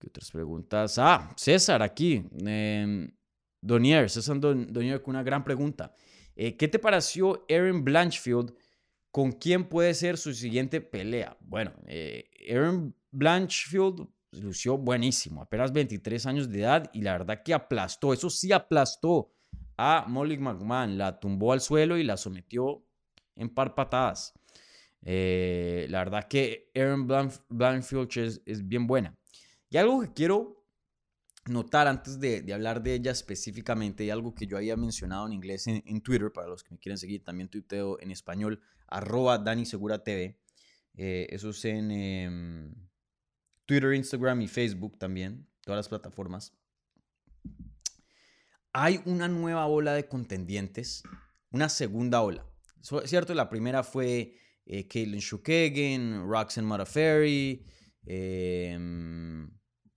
[0.00, 0.98] ¿Qué otras preguntas?
[0.98, 2.24] Ah, César, aquí.
[2.46, 3.12] Eh,
[3.60, 5.94] Donier, César Donier con una gran pregunta.
[6.34, 8.54] Eh, ¿Qué te pareció Aaron Blanchfield?
[9.10, 11.36] ¿Con quién puede ser su siguiente pelea?
[11.40, 17.52] Bueno, eh, Aaron Blanchfield lució buenísimo, apenas 23 años de edad y la verdad que
[17.52, 19.34] aplastó, eso sí aplastó
[19.76, 22.86] a Molly McMahon, la tumbó al suelo y la sometió
[23.34, 24.32] en par patadas.
[25.02, 27.08] Eh, la verdad que Aaron
[27.48, 29.19] Blanchfield es, es bien buena.
[29.70, 30.60] Y algo que quiero
[31.46, 35.66] notar antes de, hablar de ella específicamente, y algo que yo había mencionado en inglés
[35.68, 40.02] en, Twitter, para los que me quieren seguir, también tuiteo en español, arroba Dani Segura
[40.02, 40.38] TV.
[40.96, 42.74] Eh, eso es en em,
[43.64, 46.52] Twitter, Instagram y Facebook también, todas las plataformas.
[48.72, 51.04] Hay una nueva ola de contendientes,
[51.50, 52.44] una segunda ola.
[53.04, 54.36] Cierto, la primera fue
[54.66, 57.64] eh, Caitlin Shukagan, Roxanne Modafferi,
[58.06, 58.78] eh,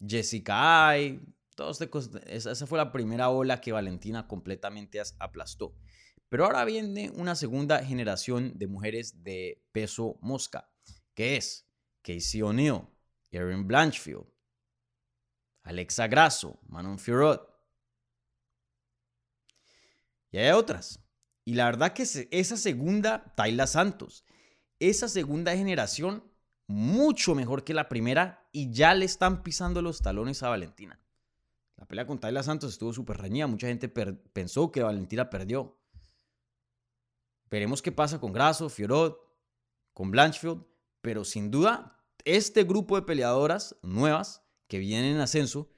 [0.06, 1.22] Jessica Ay,
[2.28, 5.76] esa fue la primera ola que Valentina completamente aplastó.
[6.30, 10.68] Pero ahora viene una segunda generación de mujeres de peso mosca,
[11.14, 11.68] que es
[12.02, 12.82] Casey O'Neill,
[13.30, 14.26] Erin Blanchfield,
[15.62, 17.48] Alexa Grasso, Manon Fiorot.
[20.32, 21.00] Y hay otras.
[21.46, 24.26] Y la verdad que esa segunda, Tayla Santos,
[24.80, 26.33] esa segunda generación
[26.68, 30.99] mucho mejor que la primera y ya le están pisando los talones a Valentina.
[31.76, 33.48] La pelea con Tayla Santos estuvo súper reñida.
[33.48, 35.80] Mucha gente pensó que Valentina perdió.
[37.49, 39.19] Veremos qué pasa con Grasso, Fiorot,
[39.94, 40.64] con Blanchfield.
[41.02, 45.69] Pero sin duda, este grupo de peleadoras nuevas que vienen en ascenso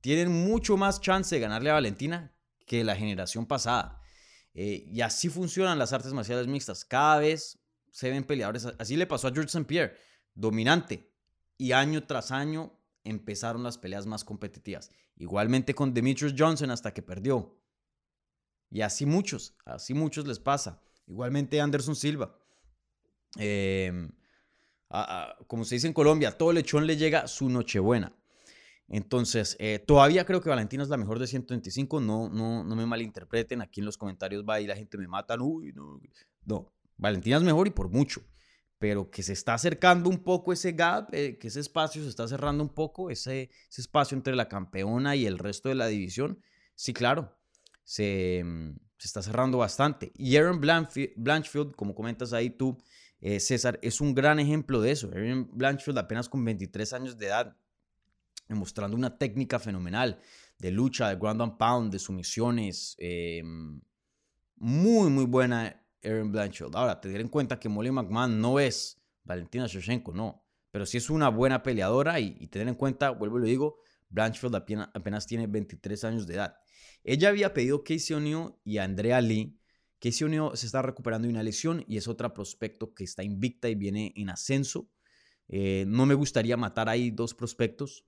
[0.00, 2.34] tienen mucho más chance de ganarle a Valentina
[2.66, 4.02] que la generación pasada.
[4.54, 6.84] Eh, y así funcionan las artes marciales mixtas.
[6.84, 7.60] Cada vez
[7.92, 8.66] se ven peleadores.
[8.78, 9.64] Así le pasó a George St.
[9.64, 9.96] Pierre
[10.34, 11.10] dominante.
[11.58, 12.72] Y año tras año
[13.04, 14.90] empezaron las peleas más competitivas.
[15.16, 17.58] Igualmente con Demetrius Johnson hasta que perdió.
[18.70, 20.82] Y así muchos, así muchos les pasa.
[21.06, 22.38] Igualmente Anderson Silva.
[23.36, 24.10] Em,
[25.46, 28.14] como se dice en Colombia, todo lechón le llega su nochebuena.
[28.88, 32.00] Entonces, eh, todavía creo que Valentina es la mejor de 125.
[32.00, 33.62] No, no, no me malinterpreten.
[33.62, 35.36] Aquí en los comentarios va y la gente me mata.
[35.36, 35.60] No.
[36.44, 38.22] no, Valentina es mejor y por mucho
[38.82, 42.26] pero que se está acercando un poco ese gap, eh, que ese espacio se está
[42.26, 46.42] cerrando un poco, ese, ese, espacio entre la campeona y el resto de la división,
[46.74, 47.38] sí, claro,
[47.84, 50.10] se, mm, se está cerrando bastante.
[50.16, 52.76] Y Aaron Blanchfield, como comentas ahí tú,
[53.20, 55.12] eh, César, es un gran ejemplo de eso.
[55.14, 57.56] Aaron Blanchfield apenas con 23 años de edad,
[58.48, 60.20] mostrando una técnica fenomenal
[60.58, 63.44] de lucha, de ground and pound, de sumisiones, eh,
[64.56, 66.74] muy, muy buena Aaron Blanchfield.
[66.76, 70.44] Ahora, tener en cuenta que Molly McMahon no es Valentina Shevchenko no.
[70.70, 73.78] Pero sí es una buena peleadora y, y tener en cuenta, vuelvo y lo digo,
[74.08, 76.56] Blanchfield apenas, tiene 23 años de edad.
[77.02, 79.58] Ella había pedido Casey O'Neill y Andrea Lee.
[79.98, 83.68] Casey O'Neill se está recuperando de una lesión y es otra prospecto que está invicta
[83.68, 84.88] y viene en ascenso.
[85.48, 88.04] Eh, no me gustaría matar ahí dos prospectos,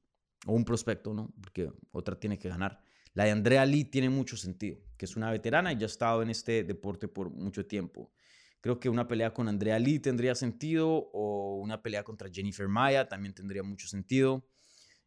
[0.46, 1.32] o un prospecto, ¿no?
[1.40, 2.80] Porque otra tiene que ganar.
[3.14, 6.22] La de Andrea Lee tiene mucho sentido, que es una veterana y ya ha estado
[6.22, 8.12] en este deporte por mucho tiempo.
[8.60, 13.08] Creo que una pelea con Andrea Lee tendría sentido o una pelea contra Jennifer Maya
[13.08, 14.48] también tendría mucho sentido.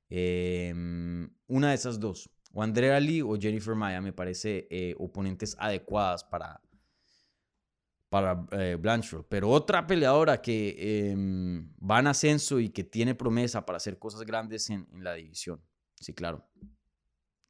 [0.10, 5.56] Em, una de esas dos, o Andrea Lee o Jennifer Maya, me parece eh, oponentes
[5.60, 6.62] adecuadas para,
[8.10, 9.26] para eh, Blanchfield.
[9.28, 14.22] Pero otra peleadora que em, va en ascenso y que tiene promesa para hacer cosas
[14.22, 15.62] grandes en, en la división.
[15.96, 16.48] Sí, claro.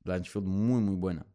[0.07, 1.25] Blanchfield muy, muy buena.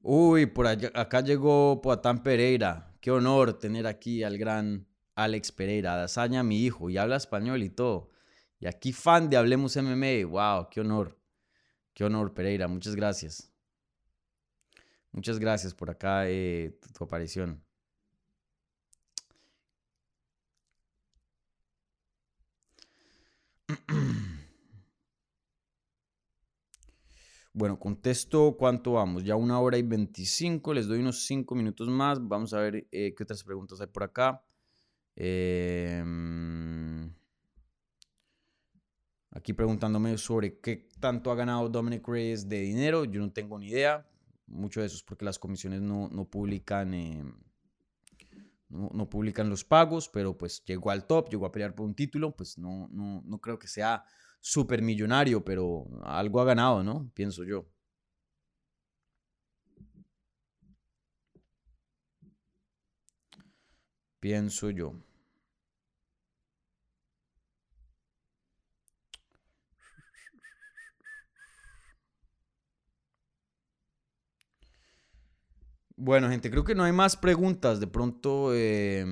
[0.00, 2.96] Uy, por allá, acá llegó Poatán Pereira.
[3.00, 5.96] Qué honor tener aquí al gran Alex Pereira.
[5.96, 8.10] Dazaña, mi hijo, y habla español y todo.
[8.58, 10.26] Y aquí fan de Hablemos MMA.
[10.26, 11.18] Wow, qué honor.
[11.94, 12.68] Qué honor, Pereira.
[12.68, 13.52] Muchas gracias.
[15.12, 17.62] Muchas gracias por acá eh, tu aparición.
[27.54, 29.24] Bueno, contesto cuánto vamos.
[29.24, 30.72] Ya una hora y 25.
[30.72, 32.18] Les doy unos 5 minutos más.
[32.26, 34.42] Vamos a ver eh, qué otras preguntas hay por acá.
[35.14, 36.02] Eh,
[39.30, 43.04] aquí preguntándome sobre qué tanto ha ganado Dominic Reyes de dinero.
[43.04, 44.08] Yo no tengo ni idea.
[44.46, 46.90] Mucho de eso es porque las comisiones no, no publican.
[48.70, 51.94] No, no, publican los pagos, pero pues llegó al top, llegó a pelear por un
[51.94, 54.02] título, pues no, no, no creo que sea
[54.42, 57.10] súper millonario, pero algo ha ganado, ¿no?
[57.14, 57.66] Pienso yo.
[64.20, 64.94] Pienso yo.
[75.96, 77.78] Bueno, gente, creo que no hay más preguntas.
[77.80, 79.04] De pronto, eh,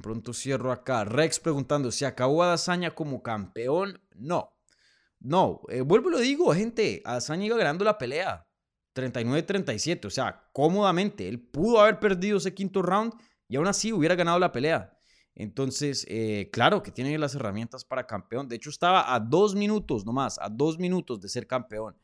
[0.00, 1.04] pronto cierro acá.
[1.04, 4.00] Rex preguntando, ¿se acabó Adazaña como campeón?
[4.14, 4.50] No.
[5.20, 7.02] No, eh, vuelvo y lo digo, gente.
[7.04, 8.46] Adazaña iba ganando la pelea.
[8.94, 11.28] 39-37, o sea, cómodamente.
[11.28, 13.14] Él pudo haber perdido ese quinto round
[13.48, 14.98] y aún así hubiera ganado la pelea.
[15.34, 18.48] Entonces, eh, claro que tiene las herramientas para campeón.
[18.48, 21.96] De hecho, estaba a dos minutos nomás, a dos minutos de ser campeón.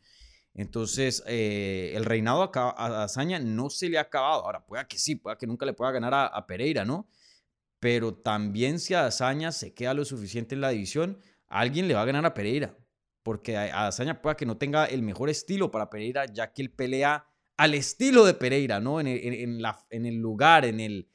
[0.53, 4.45] Entonces, eh, el reinado a Azaña no se le ha acabado.
[4.45, 7.09] Ahora, pueda que sí, pueda que nunca le pueda ganar a, a Pereira, ¿no?
[7.81, 12.07] Pero también si Azaña se queda lo suficiente en la división, alguien le va a
[12.07, 12.77] ganar a Pereira
[13.23, 17.27] porque Azaña pueda que no tenga el mejor estilo para Pereira, ya que él pelea
[17.57, 19.01] al estilo de Pereira, ¿no?
[19.01, 21.09] En el, la, en el lugar, en, el,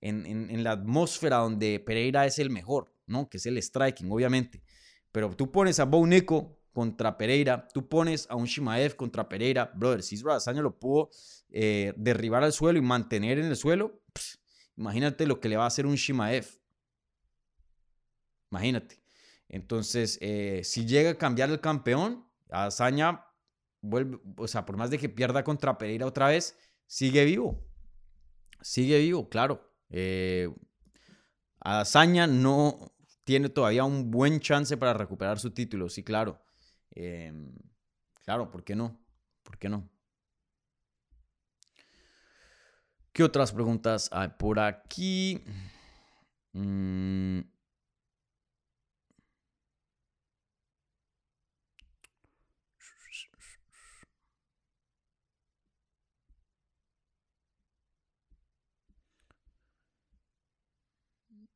[0.00, 3.28] en, la atmósfera donde Pereira es el mejor, ¿no?
[3.28, 4.62] Que es el striking, obviamente.
[5.12, 6.04] Pero tú pones a Bo
[6.72, 11.10] contra Pereira, tú pones a un Shimaev contra Pereira, brother, si Azaña lo pudo
[11.50, 14.01] eh, derribar al suelo y mantener en el suelo,
[14.76, 16.46] imagínate lo que le va a hacer un Shimaev.
[18.50, 19.02] Imagínate.
[19.48, 23.26] Entonces, eh, si llega a cambiar el campeón, Azaña
[23.80, 27.62] vuelve, o sea, por más de que pierda contra Pereira otra vez, sigue vivo.
[28.60, 29.70] Sigue vivo, claro.
[29.90, 30.48] Eh,
[31.60, 32.92] Azaña no
[33.24, 36.42] tiene todavía un buen chance para recuperar su título, sí, claro.
[36.90, 37.54] Em,
[38.24, 39.00] claro, ¿por qué no?
[39.42, 39.91] ¿Por qué no?
[43.12, 45.42] ¿Qué otras preguntas hay por aquí?
[46.54, 47.40] Mm,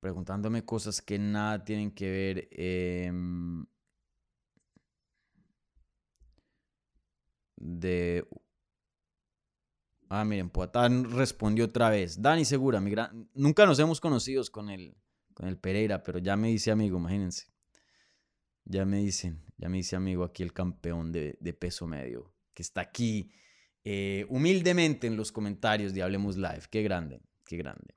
[0.00, 2.48] preguntándome cosas que nada tienen que ver.
[2.52, 3.66] Em,
[7.56, 8.26] de...
[10.08, 12.20] Ah, miren, Poatán respondió otra vez.
[12.22, 13.28] Dani Segura, mi gran...
[13.34, 14.96] nunca nos hemos conocido con el,
[15.34, 17.46] con el Pereira, pero ya me dice amigo, imagínense.
[18.64, 22.80] Ya me dicen, ya me dice amigo aquí el campeón de, peso medio, que está
[22.80, 23.30] aquí
[23.84, 26.62] eh, humildemente en los comentarios de Hablemos Live.
[26.70, 27.94] Qué grande, qué grande.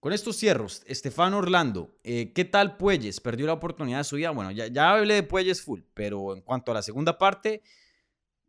[0.00, 3.20] Con estos cierros, Estefano Orlando, eh, ¿qué tal Puelles?
[3.20, 4.30] ¿Perdió la oportunidad de su vida?
[4.30, 7.62] Bueno, ya, ya hablé de Puelles full, pero en cuanto a la segunda parte,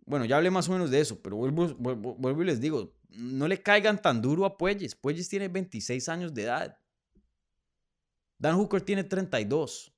[0.05, 3.47] bueno, ya hablé más o menos de eso, pero vuelvo, vuelvo, y les digo, no
[3.47, 4.95] le caigan tan duro a Puelles.
[4.95, 6.77] Puelles tiene 26 años de edad.
[8.37, 9.93] Dan Hooker tiene 32.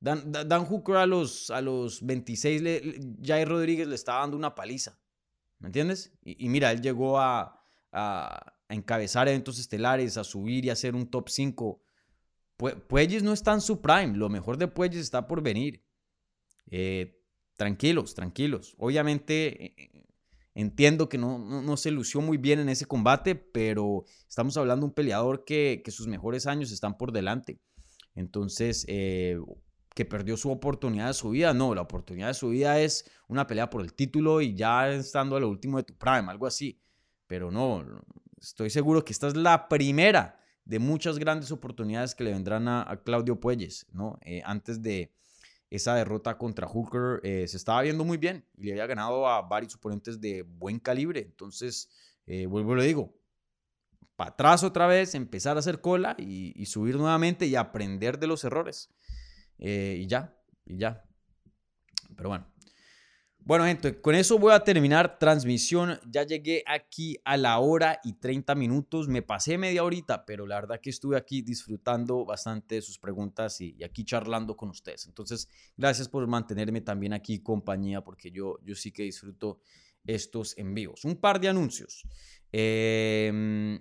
[0.00, 4.54] Dan, Dan Hooker a los, a los 26, le, Jair Rodríguez le estaba dando una
[4.54, 5.00] paliza.
[5.58, 6.12] ¿Me entiendes?
[6.22, 11.10] Y, mira, él llegó a, a, encabezar eventos estelares, a subir y a hacer un
[11.10, 11.82] top 5.
[12.88, 14.16] Puelles no está en su prime.
[14.16, 15.84] Lo mejor de Puelles está por venir.
[16.70, 17.17] Eh,
[17.58, 18.74] tranquilos, tranquilos.
[18.78, 20.04] Obviamente eh, eh,
[20.54, 24.88] entiendo que no, no, se lució muy bien en ese combate, pero estamos hablando de
[24.88, 27.60] un peleador que, que sus mejores años están por delante.
[28.14, 28.86] Entonces,
[29.98, 31.52] que perdió su oportunidad de su vida.
[31.52, 35.34] No, la oportunidad de su vida es una pelea por el título y ya estando
[35.34, 36.80] a lo último de tu prime, algo así.
[37.26, 37.84] Pero no,
[38.40, 43.00] estoy seguro que esta es la primera de muchas grandes oportunidades que le vendrán a,
[43.04, 44.18] Claudio Puelles, ¿no?
[44.22, 45.12] Eh, antes de
[45.70, 49.42] esa derrota contra Hooker, eh, se estaba viendo muy bien y le había ganado a
[49.42, 51.20] varios oponentes de buen calibre.
[51.20, 51.90] Entonces,
[52.26, 53.14] eh, vuelvo y lo digo,
[54.16, 58.44] para atrás otra vez, empezar a hacer cola y, subir nuevamente y aprender de los
[58.44, 58.90] errores.
[59.58, 61.04] Eh, y ya, y ya.
[62.16, 62.57] Pero bueno.
[63.48, 65.98] Bueno, gente, con eso voy a terminar transmisión.
[66.10, 69.08] Ya llegué aquí a la hora y 30 minutos.
[69.08, 73.58] Me pasé media horita, pero la verdad que estuve aquí disfrutando bastante de sus preguntas
[73.62, 75.06] y, aquí charlando con ustedes.
[75.06, 75.48] Entonces,
[75.78, 79.60] gracias por mantenerme también aquí compañía, porque yo, yo sí que disfruto
[80.04, 81.06] estos envíos.
[81.06, 82.02] Un par de anuncios.
[82.52, 83.80] Eh,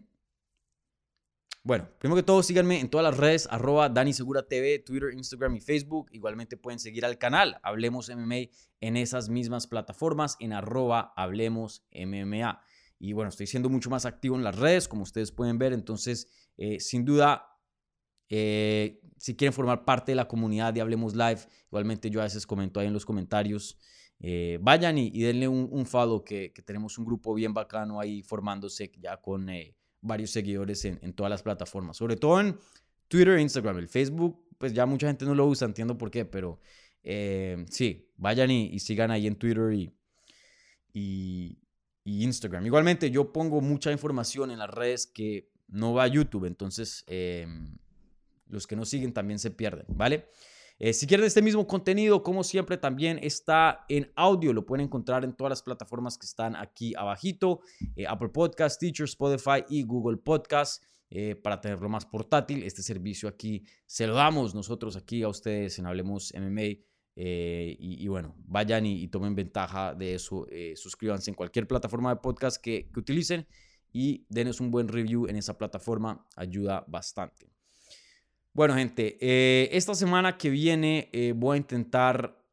[1.68, 5.57] bueno, primero que todo, síganme en todas las redes, arroba Dani Segura TV, Twitter, Instagram
[5.57, 6.07] y Facebook.
[6.14, 12.61] Igualmente pueden seguir al canal Hablemos MMA en esas mismas plataformas, en arroba Hablemos MMA.
[12.99, 15.73] Y bueno, estoy siendo mucho más activo en las redes, como ustedes pueden ver.
[15.73, 17.60] Entonces, eh, sin duda,
[18.30, 22.48] eh, si quieren formar parte de la comunidad de Hablemos Live, igualmente yo a veces
[22.48, 23.77] comento ahí en los comentarios.
[24.22, 28.89] Eh, vayan y, denle un, follow, que, que, tenemos un grupo bien bacano ahí formándose
[29.02, 29.49] ya con
[30.07, 32.57] varios seguidores en, todas las plataformas, sobre todo en
[33.07, 33.77] Twitter e Instagram.
[33.77, 36.59] El Facebook, pues ya mucha gente no lo usa, entiendo por qué, pero
[37.03, 39.93] eh, sí, vayan y, sigan ahí en Twitter y,
[40.93, 41.57] y,
[42.03, 42.65] Instagram.
[42.65, 47.77] Igualmente, yo pongo mucha información en las redes que no va a YouTube, entonces em,
[48.47, 50.29] los que no siguen también se pierden, ¿vale?
[50.79, 54.53] Eh, si quieren este mismo contenido, como siempre, también está en audio.
[54.53, 57.61] Lo pueden encontrar en todas las plataformas que están aquí abajito.
[57.95, 60.83] Eh, Apple Podcast, Teacher, Spotify y Google Podcast.
[61.09, 65.79] Eh, para tenerlo más portátil, este servicio aquí se lo damos nosotros aquí a ustedes
[65.79, 66.83] en Hablemos MMA.
[67.15, 70.45] y, bueno, vayan y, tomen ventaja de eso.
[70.75, 73.47] suscríbanse en cualquier plataforma de podcast que utilicen
[73.91, 76.27] y denos un buen review en esa plataforma.
[76.35, 77.56] Ayuda bastante.
[78.57, 82.43] Bueno, gente, eh, esta semana que viene eh, voy a intentar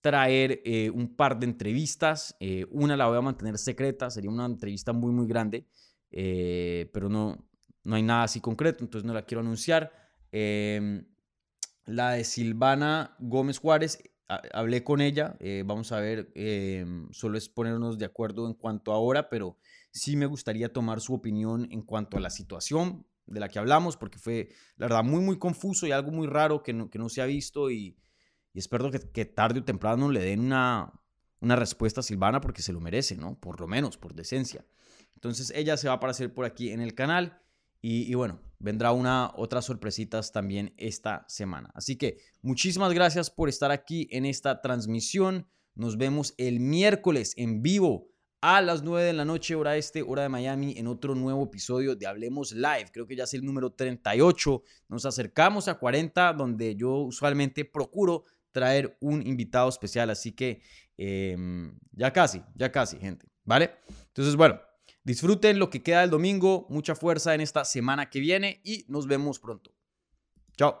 [0.00, 2.36] traer eh, un par de entrevistas.
[2.70, 5.66] una la voy a mantener secreta, sería una entrevista muy, muy grande,
[6.92, 7.44] pero no,
[7.82, 9.90] no hay nada así concreto, entonces no la quiero anunciar.
[10.30, 11.04] Em,
[11.86, 13.98] la de Silvana Gómez Juárez,
[14.28, 18.98] hablé con ella, vamos a ver, em, solo es ponernos de acuerdo en cuanto a
[18.98, 19.58] hora, pero
[19.90, 23.96] sí me gustaría tomar su opinión en cuanto a la situación de la que hablamos,
[23.96, 27.08] porque fue, la verdad, muy, muy confuso y algo muy raro que no, que no
[27.08, 27.96] se ha visto y,
[28.54, 30.92] espero que, tarde o temprano le den una,
[31.40, 33.38] una respuesta a Silvana porque se lo merece, ¿no?
[33.38, 34.64] Por lo menos, por decencia.
[35.14, 37.40] Entonces ella se va a aparecer por aquí en el canal
[37.88, 41.70] y, bueno, vendrá una otras sorpresitas también esta semana.
[41.74, 45.46] Así que muchísimas gracias por estar aquí en esta transmisión.
[45.76, 48.08] Nos vemos el miércoles en vivo
[48.48, 51.96] a las 9 de la noche, hora este, hora de Miami, en otro nuevo episodio
[51.96, 52.86] de Hablemos Live.
[52.92, 54.62] Creo que ya es el número 38.
[54.88, 60.10] Nos acercamos a 40, donde yo usualmente procuro traer un invitado especial.
[60.10, 60.62] Así que
[60.96, 63.26] em, ya casi, ya casi, gente.
[63.42, 63.78] ¿Vale?
[64.06, 64.60] Entonces, bueno,
[65.02, 66.68] disfruten lo que queda del domingo.
[66.70, 69.74] Mucha fuerza en esta semana que viene y nos vemos pronto.
[70.56, 70.80] Chao.